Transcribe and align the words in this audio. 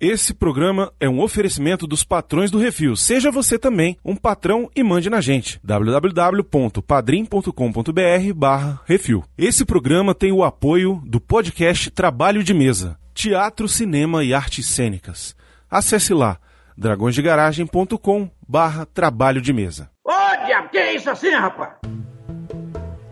Esse 0.00 0.32
programa 0.32 0.90
é 0.98 1.06
um 1.06 1.20
oferecimento 1.20 1.86
dos 1.86 2.02
patrões 2.02 2.50
do 2.50 2.58
Refil. 2.58 2.96
Seja 2.96 3.30
você 3.30 3.58
também 3.58 3.98
um 4.02 4.16
patrão 4.16 4.70
e 4.74 4.82
mande 4.82 5.10
na 5.10 5.20
gente. 5.20 5.60
www.padrim.com.br 5.62 8.32
barra 8.34 8.80
Refil. 8.86 9.22
Esse 9.36 9.62
programa 9.62 10.14
tem 10.14 10.32
o 10.32 10.42
apoio 10.42 11.02
do 11.04 11.20
podcast 11.20 11.90
Trabalho 11.90 12.42
de 12.42 12.54
Mesa, 12.54 12.98
Teatro, 13.12 13.68
Cinema 13.68 14.24
e 14.24 14.32
Artes 14.32 14.68
Cênicas. 14.68 15.36
Acesse 15.70 16.14
lá 16.14 16.38
dragõesdegaragem.com 16.78 18.30
barra 18.48 18.86
Trabalho 18.86 19.42
de 19.42 19.52
Mesa. 19.52 19.90
Ô, 20.02 20.12
diabo, 20.46 20.70
que 20.70 20.78
é 20.78 20.94
isso 20.94 21.10
assim, 21.10 21.32
rapaz? 21.32 21.74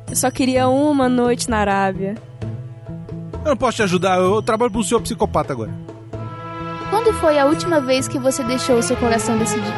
Eu 0.09 0.17
só 0.17 0.31
queria 0.31 0.67
uma 0.69 1.07
noite 1.07 1.51
na 1.51 1.59
Arábia. 1.59 2.15
Eu 3.45 3.51
não 3.51 3.59
posso 3.59 3.77
te 3.77 3.83
ajudar, 3.83 4.17
eu 4.17 4.41
trabalho 4.41 4.73
pro 4.73 4.83
senhor 4.83 5.03
psicopata 5.03 5.53
agora. 5.53 5.88
Quando 6.91 7.13
foi 7.15 7.39
a 7.39 7.45
última 7.45 7.81
vez 7.81 8.09
que 8.09 8.19
você 8.19 8.43
deixou 8.45 8.79
o 8.79 8.83
seu 8.83 8.97
coração 8.97 9.37
decidir? 9.39 9.75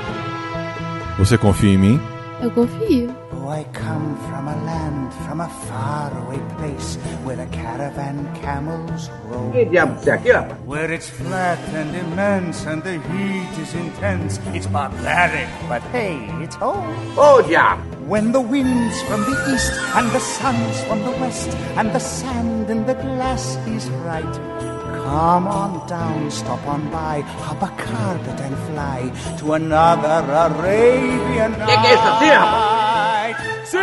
Você 1.19 1.37
confia 1.37 1.75
em 1.75 1.79
mim? 1.79 2.01
Eu 2.41 2.51
confio. 2.53 3.15
Oh, 3.33 3.53
I 3.53 3.65
come 3.75 4.17
from 4.29 4.49
a 4.49 4.55
land, 4.65 5.13
from 5.27 5.41
a 5.41 5.49
faraway 5.49 6.39
place 6.57 6.99
where 7.25 7.37
the 7.37 7.47
caravan 7.55 8.27
camels 8.41 9.11
roam. 9.29 9.51
Que 9.51 9.65
diabo 9.65 9.99
isso 9.99 10.09
é 10.09 10.13
aqui, 10.13 10.31
rapaz? 10.31 10.57
Where 10.67 10.95
it's 10.95 11.11
flat 11.11 11.59
and 11.75 11.97
immense 11.99 12.67
and 12.69 12.81
the 12.83 12.93
heat 12.93 13.61
is 13.61 13.75
intense. 13.75 14.41
It's 14.55 14.67
barbaric, 14.69 15.49
but 15.69 15.83
hey, 15.93 16.19
it's 16.43 16.57
home. 16.57 16.95
Ô, 17.17 17.43
diabo! 17.43 17.83
When 18.07 18.33
the 18.33 18.41
wind's 18.41 19.03
from 19.03 19.25
the 19.25 19.53
east 19.53 19.73
and 19.97 20.11
the 20.13 20.21
sun's 20.21 20.81
from 20.87 21.03
the 21.03 21.13
west 21.21 21.51
and 21.77 21.93
the 21.93 22.01
sand 22.01 22.71
in 22.71 22.87
the 22.87 22.95
glass 22.95 23.59
is 23.67 23.91
right. 24.07 24.70
Come 24.97 25.49
on 25.49 25.87
down, 25.87 26.31
stop 26.31 26.67
on 26.67 26.91
by, 26.91 27.21
hop 27.45 27.63
a 27.63 27.69
carpet 27.83 28.41
and 28.41 28.57
fly 28.69 29.11
to 29.39 29.55
another 29.55 30.25
Arabian 30.31 31.55
Que 31.55 31.77
que 31.77 31.87
é 31.87 31.95
isso 31.95 32.09
assim, 32.09 32.29
rapaz? 32.31 32.81
night. 33.21 33.37
Sim! 33.65 33.79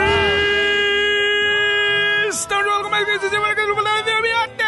Estamos 2.30 2.66
de 3.30 3.38
volta 3.38 3.62
com 3.62 4.67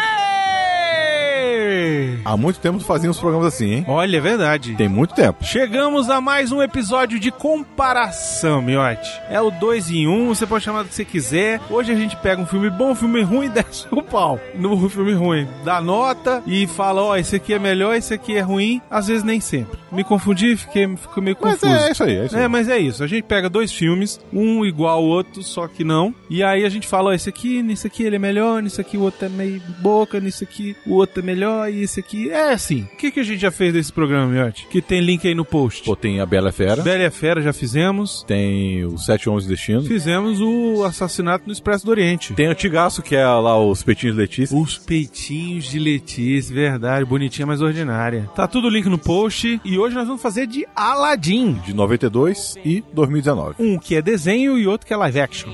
Há 2.24 2.36
muito 2.36 2.60
tempo 2.60 2.78
fazíamos 2.80 3.18
programas 3.18 3.48
assim, 3.54 3.72
hein? 3.72 3.84
Olha, 3.88 4.16
é 4.16 4.20
verdade. 4.20 4.74
Tem 4.76 4.88
muito 4.88 5.14
tempo. 5.14 5.44
Chegamos 5.44 6.08
a 6.10 6.20
mais 6.20 6.52
um 6.52 6.62
episódio 6.62 7.18
de 7.18 7.30
comparação, 7.30 8.62
miote. 8.62 9.10
É 9.28 9.40
o 9.40 9.50
2 9.50 9.90
em 9.90 10.06
1, 10.06 10.12
um, 10.12 10.28
você 10.28 10.46
pode 10.46 10.64
chamar 10.64 10.82
do 10.82 10.88
que 10.88 10.94
você 10.94 11.04
quiser. 11.04 11.60
Hoje 11.70 11.92
a 11.92 11.96
gente 11.96 12.16
pega 12.16 12.40
um 12.40 12.46
filme 12.46 12.70
bom, 12.70 12.90
um 12.90 12.94
filme 12.94 13.22
ruim 13.22 13.46
e 13.46 13.48
desce 13.50 13.86
o 13.90 14.02
pau 14.02 14.38
no 14.54 14.88
filme 14.88 15.12
ruim. 15.12 15.48
Dá 15.64 15.80
nota 15.80 16.42
e 16.46 16.66
fala, 16.66 17.02
ó, 17.02 17.16
esse 17.16 17.36
aqui 17.36 17.54
é 17.54 17.58
melhor, 17.58 17.96
esse 17.96 18.14
aqui 18.14 18.36
é 18.36 18.40
ruim. 18.40 18.80
Às 18.90 19.08
vezes 19.08 19.24
nem 19.24 19.40
sempre. 19.40 19.78
Me 19.90 20.04
confundi, 20.04 20.56
fiquei, 20.56 20.86
fiquei 20.96 21.22
meio 21.22 21.36
Mas 21.40 21.60
confuso. 21.60 21.72
é 21.82 21.90
isso 21.90 22.04
aí, 22.04 22.16
é 22.16 22.24
isso 22.26 22.36
aí. 22.36 22.42
É, 22.44 22.48
mas 22.48 22.68
é 22.68 22.78
isso. 22.78 23.02
A 23.02 23.06
gente 23.06 23.24
pega 23.24 23.48
dois 23.48 23.72
filmes, 23.72 24.20
um 24.32 24.64
igual 24.64 24.98
ao 24.98 25.04
outro, 25.04 25.42
só 25.42 25.66
que 25.66 25.82
não. 25.82 26.14
E 26.28 26.42
aí 26.44 26.64
a 26.64 26.68
gente 26.68 26.86
fala, 26.86 27.10
ó, 27.10 27.12
esse 27.12 27.28
aqui, 27.28 27.62
nesse 27.62 27.86
aqui 27.86 28.04
ele 28.04 28.16
é 28.16 28.18
melhor, 28.18 28.62
nesse 28.62 28.80
aqui 28.80 28.96
o 28.96 29.02
outro 29.02 29.26
é 29.26 29.28
meio 29.28 29.60
boca, 29.80 30.20
nesse 30.20 30.44
aqui 30.44 30.76
o 30.86 30.94
outro 30.94 31.20
é 31.20 31.22
melhor 31.22 31.39
e 31.70 31.82
esse 31.82 32.00
aqui 32.00 32.30
é 32.30 32.52
assim. 32.52 32.86
O 32.92 32.96
que, 32.96 33.10
que 33.10 33.20
a 33.20 33.22
gente 33.22 33.40
já 33.40 33.50
fez 33.50 33.72
desse 33.72 33.92
programa, 33.92 34.26
Miotti? 34.26 34.66
Que 34.70 34.80
tem 34.82 35.00
link 35.00 35.26
aí 35.26 35.34
no 35.34 35.44
post. 35.44 35.84
Pô, 35.84 35.94
tem 35.96 36.20
a 36.20 36.26
Bela 36.26 36.52
Fera, 36.52 36.82
Bela 36.82 37.02
e 37.02 37.06
a 37.06 37.10
Fera 37.10 37.40
já 37.40 37.52
fizemos. 37.52 38.24
tem 38.26 38.84
o 38.84 38.96
711 38.98 39.48
Destino, 39.48 39.82
Fizemos 39.82 40.40
o 40.40 40.84
assassinato 40.84 41.44
no 41.46 41.52
Expresso 41.52 41.84
do 41.84 41.90
Oriente. 41.90 42.34
tem 42.34 42.48
o 42.48 42.50
Antigaço, 42.50 43.02
que 43.02 43.14
é 43.16 43.26
lá 43.26 43.58
os 43.58 43.82
Peitinhos 43.82 44.14
de 44.16 44.20
Letícia. 44.22 44.56
Os 44.56 44.78
peitinhos 44.78 45.64
de 45.70 45.78
Letícia, 45.78 46.54
verdade, 46.54 47.04
bonitinha, 47.04 47.46
mas 47.46 47.60
ordinária. 47.60 48.28
Tá 48.34 48.46
tudo 48.46 48.68
link 48.68 48.86
no 48.88 48.98
post. 48.98 49.60
E 49.64 49.78
hoje 49.78 49.94
nós 49.94 50.06
vamos 50.06 50.22
fazer 50.22 50.46
de 50.46 50.66
Aladdin. 50.74 51.54
De 51.64 51.74
92 51.74 52.56
e 52.64 52.82
2019. 52.92 53.54
Um 53.58 53.78
que 53.78 53.94
é 53.94 54.02
desenho 54.02 54.58
e 54.58 54.66
outro 54.66 54.86
que 54.86 54.92
é 54.92 54.96
live 54.96 55.20
action. 55.20 55.50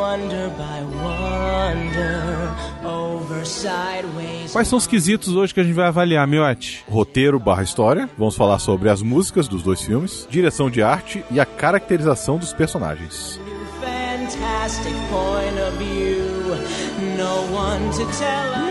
Wonder 0.00 0.48
by 0.56 0.80
wonder 0.96 2.50
over 2.84 3.44
sideways. 3.44 4.50
Quais 4.50 4.66
são 4.66 4.78
os 4.78 4.86
quesitos 4.86 5.36
hoje 5.36 5.52
que 5.52 5.60
a 5.60 5.62
gente 5.62 5.74
vai 5.74 5.86
avaliar, 5.86 6.26
Miotti? 6.26 6.82
Roteiro 6.88 7.38
barra 7.38 7.62
história. 7.62 8.08
Vamos 8.16 8.34
falar 8.34 8.58
sobre 8.58 8.88
as 8.88 9.02
músicas 9.02 9.46
dos 9.46 9.62
dois 9.62 9.82
filmes, 9.82 10.26
direção 10.30 10.70
de 10.70 10.82
arte 10.82 11.22
e 11.30 11.38
a 11.38 11.44
caracterização 11.44 12.38
dos 12.38 12.52
personagens. 12.52 13.38
Fantastic 13.80 14.94
point 15.10 15.58
of 15.60 15.76
view. 15.76 16.09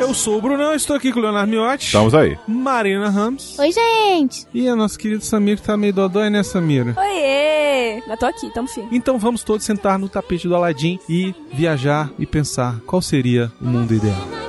Eu 0.02 0.14
sou 0.14 0.38
o 0.38 0.42
Brunão, 0.42 0.74
estou 0.74 0.96
aqui 0.96 1.12
com 1.12 1.20
o 1.20 1.22
Leonardo 1.22 1.52
Miotti, 1.52 1.86
Estamos 1.86 2.16
aí. 2.16 2.38
Marina 2.48 3.10
Ramos 3.10 3.60
Oi, 3.60 3.72
gente! 3.72 4.48
e 4.54 4.68
a 4.68 4.76
nossa 4.76 4.98
querida 4.98 5.22
Samir, 5.22 5.58
que 5.58 5.64
tá 5.64 5.78
meio 5.78 5.94
dodói, 5.94 6.30
né, 6.30 6.42
Samira? 6.42 6.96
Oiê! 6.98 8.02
Mas 8.08 8.20
tô 8.20 8.26
aqui, 8.26 8.52
tamo 8.54 8.68
firme. 8.68 8.90
Então 8.92 9.20
vamos 9.20 9.44
todos 9.44 9.66
sentar 9.66 10.00
no 10.00 10.10
tapete 10.10 10.48
do 10.48 10.56
Aladim 10.56 11.00
e 11.08 11.34
viajar 11.54 12.10
e 12.18 12.26
pensar 12.26 12.80
qual 12.88 13.02
seria 13.02 13.52
o 13.62 13.66
mundo 13.66 13.94
ideal. 13.94 14.49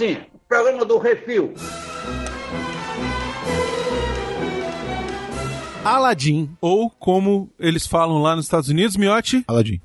Assim, 0.00 0.16
programa 0.48 0.84
do 0.84 0.96
Refil. 0.96 1.52
Aladdin, 5.84 6.50
ou 6.60 6.90
como 6.90 7.50
eles 7.58 7.86
falam 7.86 8.22
lá 8.22 8.34
nos 8.34 8.46
Estados 8.46 8.70
Unidos, 8.70 8.96
Miotti, 8.96 9.44
Aladdin. 9.46 9.80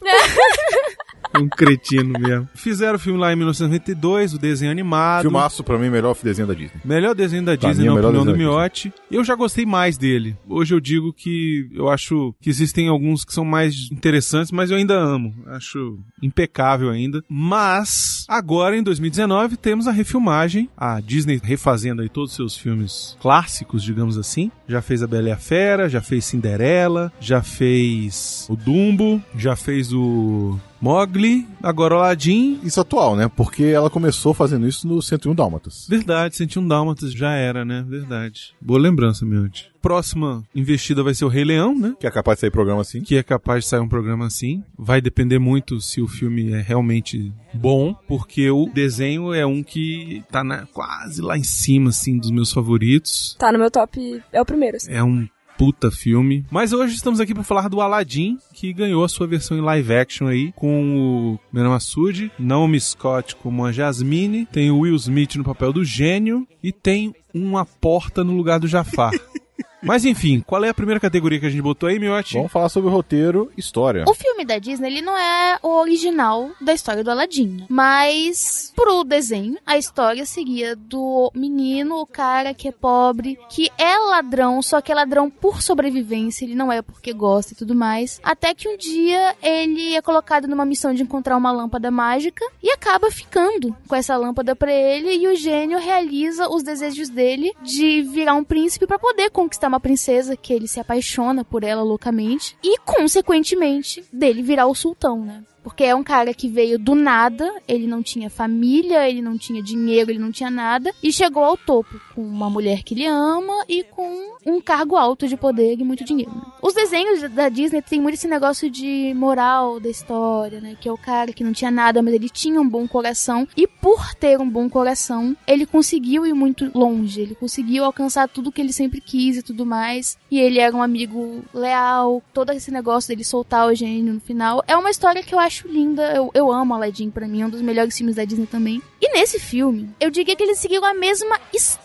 Um 1.39 1.47
cretino 1.47 2.19
mesmo. 2.19 2.47
Fizeram 2.53 2.95
o 2.95 2.99
filme 2.99 3.19
lá 3.19 3.31
em 3.31 3.35
1992, 3.35 4.33
o 4.33 4.39
desenho 4.39 4.71
animado. 4.71 5.23
Filmaço, 5.23 5.63
pra 5.63 5.77
mim, 5.77 5.89
melhor 5.89 6.15
desenho 6.21 6.47
da 6.47 6.53
Disney. 6.53 6.81
Melhor 6.83 7.15
desenho 7.15 7.43
da 7.43 7.57
Pra 7.57 7.69
Disney, 7.69 7.85
é 7.85 7.87
na 7.87 7.93
o 7.93 7.95
melhor 7.95 8.09
opinião 8.09 8.33
do 8.33 8.37
Miotti. 8.37 8.93
Eu 9.11 9.23
já 9.23 9.35
gostei 9.35 9.65
mais 9.65 9.97
dele. 9.97 10.35
Hoje 10.47 10.73
eu 10.73 10.79
digo 10.79 11.13
que 11.13 11.69
eu 11.73 11.89
acho 11.89 12.33
que 12.41 12.49
existem 12.49 12.87
alguns 12.87 13.23
que 13.23 13.33
são 13.33 13.45
mais 13.45 13.89
interessantes, 13.91 14.51
mas 14.51 14.71
eu 14.71 14.77
ainda 14.77 14.95
amo. 14.95 15.33
Acho 15.47 15.99
impecável 16.21 16.89
ainda. 16.89 17.23
Mas, 17.29 18.25
agora 18.27 18.77
em 18.77 18.83
2019, 18.83 19.57
temos 19.57 19.87
a 19.87 19.91
refilmagem. 19.91 20.69
A 20.77 20.99
Disney 20.99 21.39
refazendo 21.43 22.01
aí 22.01 22.09
todos 22.09 22.31
os 22.31 22.35
seus 22.35 22.57
filmes 22.57 23.17
clássicos, 23.19 23.83
digamos 23.83 24.17
assim. 24.17 24.51
Já 24.67 24.81
fez 24.81 25.03
A 25.03 25.07
Bela 25.07 25.29
e 25.29 25.31
a 25.31 25.37
Fera, 25.37 25.89
já 25.89 26.01
fez 26.01 26.25
Cinderela, 26.25 27.11
já 27.19 27.41
fez 27.41 28.47
o 28.49 28.55
Dumbo, 28.55 29.21
já 29.37 29.55
fez 29.55 29.93
o 29.93 30.59
Mogli, 30.81 31.47
agora 31.63 31.95
Aladdin. 31.95 32.59
Isso 32.63 32.79
atual, 32.81 33.15
né? 33.15 33.27
Porque 33.35 33.63
ela 33.63 33.89
começou 33.89 34.33
fazendo 34.33 34.67
isso 34.67 34.87
no 34.87 35.01
101 35.01 35.33
Dálmatas. 35.33 35.87
Verdade, 35.89 36.35
101 36.35 36.67
Dálmatas 36.67 37.13
já 37.13 37.31
era, 37.33 37.63
né? 37.65 37.83
Verdade. 37.87 38.53
Boa 38.61 38.79
lembrança, 38.79 39.25
meu. 39.25 39.45
Próxima 39.81 40.43
investida 40.55 41.03
vai 41.03 41.13
ser 41.13 41.25
o 41.25 41.27
Rei 41.27 41.43
Leão, 41.43 41.77
né? 41.77 41.93
Que 41.99 42.07
é 42.07 42.11
capaz 42.11 42.37
de 42.37 42.41
sair 42.41 42.51
programa 42.51 42.81
assim. 42.81 43.01
Que 43.01 43.15
é 43.17 43.23
capaz 43.23 43.63
de 43.63 43.69
sair 43.69 43.79
um 43.79 43.87
programa 43.87 44.25
assim. 44.25 44.63
Vai 44.77 44.99
depender 44.99 45.37
muito 45.37 45.79
se 45.79 46.01
o 46.01 46.07
filme 46.07 46.51
é 46.51 46.61
realmente 46.61 47.31
bom, 47.53 47.93
porque 48.07 48.49
o 48.49 48.67
desenho 48.73 49.31
é 49.33 49.45
um 49.45 49.61
que 49.61 50.23
tá 50.31 50.43
na- 50.43 50.65
quase 50.67 51.21
lá 51.21 51.37
em 51.37 51.43
cima, 51.43 51.89
assim, 51.89 52.17
dos 52.17 52.31
meus 52.31 52.51
favoritos. 52.51 53.35
Tá 53.39 53.51
no 53.51 53.59
meu 53.59 53.69
top. 53.69 54.21
É 54.33 54.41
o 54.41 54.45
primeiro. 54.45 54.77
assim. 54.77 54.91
É 54.91 55.03
um 55.03 55.27
puta 55.57 55.91
filme. 55.91 56.45
Mas 56.51 56.73
hoje 56.73 56.95
estamos 56.95 57.19
aqui 57.19 57.33
para 57.33 57.43
falar 57.43 57.69
do 57.69 57.81
Aladdin, 57.81 58.37
que 58.53 58.73
ganhou 58.73 59.03
a 59.03 59.09
sua 59.09 59.27
versão 59.27 59.57
em 59.57 59.61
live 59.61 59.93
action 59.93 60.27
aí, 60.27 60.51
com 60.53 60.97
o 60.97 61.39
Mena 61.51 61.69
Massoud, 61.69 62.31
Naomi 62.37 62.79
Scott 62.79 63.35
como 63.35 63.65
a 63.65 63.71
Jasmine, 63.71 64.45
tem 64.45 64.71
o 64.71 64.79
Will 64.79 64.95
Smith 64.95 65.35
no 65.35 65.43
papel 65.43 65.71
do 65.73 65.83
gênio 65.83 66.47
e 66.63 66.71
tem 66.71 67.13
uma 67.33 67.65
porta 67.65 68.23
no 68.23 68.33
lugar 68.33 68.59
do 68.59 68.67
Jafar. 68.67 69.11
Mas 69.85 70.03
enfim, 70.03 70.43
qual 70.45 70.63
é 70.63 70.69
a 70.69 70.73
primeira 70.73 70.99
categoria 70.99 71.39
que 71.39 71.45
a 71.45 71.49
gente 71.49 71.61
botou 71.61 71.87
aí, 71.87 71.99
Miotti? 71.99 72.35
Vamos 72.35 72.51
falar 72.51 72.69
sobre 72.69 72.89
o 72.89 72.93
roteiro 72.93 73.51
história. 73.55 74.05
O 74.07 74.13
filme 74.13 74.43
da 74.43 74.57
Disney, 74.57 74.87
ele 74.87 75.01
não 75.01 75.17
é 75.17 75.59
o 75.61 75.79
original 75.79 76.49
da 76.59 76.73
história 76.73 77.03
do 77.03 77.11
Aladdin. 77.11 77.65
Mas, 77.69 78.73
pro 78.75 79.03
desenho, 79.03 79.57
a 79.65 79.77
história 79.77 80.25
seria 80.25 80.75
do 80.75 81.31
menino, 81.35 81.97
o 81.99 82.05
cara 82.05 82.53
que 82.53 82.67
é 82.67 82.71
pobre, 82.71 83.37
que 83.49 83.69
é 83.77 83.97
ladrão, 83.97 84.61
só 84.61 84.81
que 84.81 84.91
é 84.91 84.95
ladrão 84.95 85.29
por 85.29 85.61
sobrevivência, 85.61 86.45
ele 86.45 86.55
não 86.55 86.71
é 86.71 86.81
porque 86.81 87.13
gosta 87.13 87.53
e 87.53 87.55
tudo 87.55 87.75
mais. 87.75 88.19
Até 88.23 88.53
que 88.53 88.67
um 88.67 88.77
dia 88.77 89.35
ele 89.41 89.95
é 89.95 90.01
colocado 90.01 90.47
numa 90.47 90.65
missão 90.65 90.93
de 90.93 91.03
encontrar 91.03 91.37
uma 91.37 91.51
lâmpada 91.51 91.91
mágica 91.91 92.45
e 92.61 92.71
acaba 92.71 93.11
ficando 93.11 93.75
com 93.87 93.95
essa 93.95 94.17
lâmpada 94.17 94.55
pra 94.55 94.73
ele 94.73 95.15
e 95.15 95.27
o 95.27 95.35
gênio 95.35 95.79
realiza 95.79 96.49
os 96.49 96.63
desejos 96.63 97.09
dele 97.09 97.53
de 97.61 98.01
virar 98.01 98.33
um 98.33 98.43
príncipe 98.43 98.87
pra 98.87 98.99
poder 98.99 99.29
conquistar 99.29 99.67
uma 99.67 99.74
princesa 99.79 100.35
que 100.35 100.53
ele 100.53 100.67
se 100.67 100.79
apaixona 100.79 101.43
por 101.43 101.63
ela 101.63 101.83
loucamente 101.83 102.55
e 102.63 102.77
consequentemente 102.79 104.03
dele 104.11 104.41
virar 104.41 104.67
o 104.67 104.75
sultão, 104.75 105.23
né? 105.23 105.43
Porque 105.63 105.83
é 105.83 105.95
um 105.95 106.03
cara 106.03 106.33
que 106.33 106.47
veio 106.47 106.77
do 106.77 106.93
nada, 106.93 107.51
ele 107.67 107.87
não 107.87 108.03
tinha 108.03 108.29
família, 108.29 109.09
ele 109.09 109.21
não 109.21 109.35
tinha 109.35 109.63
dinheiro, 109.63 110.11
ele 110.11 110.19
não 110.19 110.31
tinha 110.31 110.51
nada, 110.51 110.93
e 111.01 111.11
chegou 111.11 111.43
ao 111.43 111.57
topo 111.57 111.99
com 112.15 112.21
uma 112.21 112.49
mulher 112.49 112.81
que 112.81 112.93
ele 112.93 113.05
ama 113.05 113.65
e 113.67 113.83
com 113.83 114.35
um 114.45 114.61
cargo 114.61 114.95
alto 114.95 115.27
de 115.27 115.35
poder 115.35 115.77
e 115.77 115.83
muito 115.83 116.05
dinheiro. 116.05 116.33
né? 116.33 116.41
Os 116.61 116.73
desenhos 116.73 117.29
da 117.31 117.49
Disney 117.49 117.81
tem 117.81 117.99
muito 117.99 118.15
esse 118.15 118.27
negócio 118.27 118.69
de 118.69 119.13
moral 119.15 119.79
da 119.79 119.89
história, 119.89 120.61
né? 120.61 120.77
Que 120.79 120.87
é 120.87 120.91
o 120.91 120.97
cara 120.97 121.33
que 121.33 121.43
não 121.43 121.51
tinha 121.51 121.69
nada, 121.69 122.01
mas 122.01 122.13
ele 122.13 122.29
tinha 122.29 122.59
um 122.59 122.67
bom 122.67 122.87
coração, 122.87 123.47
e 123.57 123.67
por 123.67 124.15
ter 124.15 124.39
um 124.39 124.49
bom 124.49 124.69
coração, 124.69 125.35
ele 125.45 125.65
conseguiu 125.65 126.25
ir 126.25 126.33
muito 126.33 126.71
longe, 126.73 127.21
ele 127.21 127.35
conseguiu 127.35 127.83
alcançar 127.83 128.29
tudo 128.29 128.51
que 128.51 128.61
ele 128.61 128.71
sempre 128.71 129.01
quis 129.01 129.37
e 129.37 129.43
tudo 129.43 129.65
mais, 129.65 130.17
e 130.31 130.39
ele 130.39 130.59
era 130.59 130.75
um 130.75 130.81
amigo 130.81 131.43
leal, 131.53 132.21
todo 132.33 132.51
esse 132.51 132.71
negócio 132.71 133.09
dele 133.09 133.23
soltar 133.23 133.67
o 133.67 133.75
gênio 133.75 134.13
no 134.13 134.21
final. 134.21 134.63
É 134.67 134.77
uma 134.77 134.89
história 134.89 135.23
que 135.23 135.35
eu 135.35 135.39
acho 135.39 135.67
linda, 135.67 136.13
eu, 136.13 136.31
eu 136.33 136.51
amo 136.51 136.73
Aladdin, 136.73 137.09
pra 137.09 137.27
mim, 137.27 137.41
é 137.41 137.45
um 137.45 137.49
dos 137.49 137.61
melhores 137.61 137.97
filmes 137.97 138.15
da 138.15 138.25
Disney 138.25 138.47
também. 138.47 138.81
E 139.01 139.13
nesse 139.13 139.39
filme, 139.39 139.89
eu 139.99 140.09
diria 140.09 140.35
que 140.35 140.43
eles 140.43 140.59
seguiram 140.59 140.85
a 140.85 140.93
mesma 140.93 141.39
história. 141.53 141.84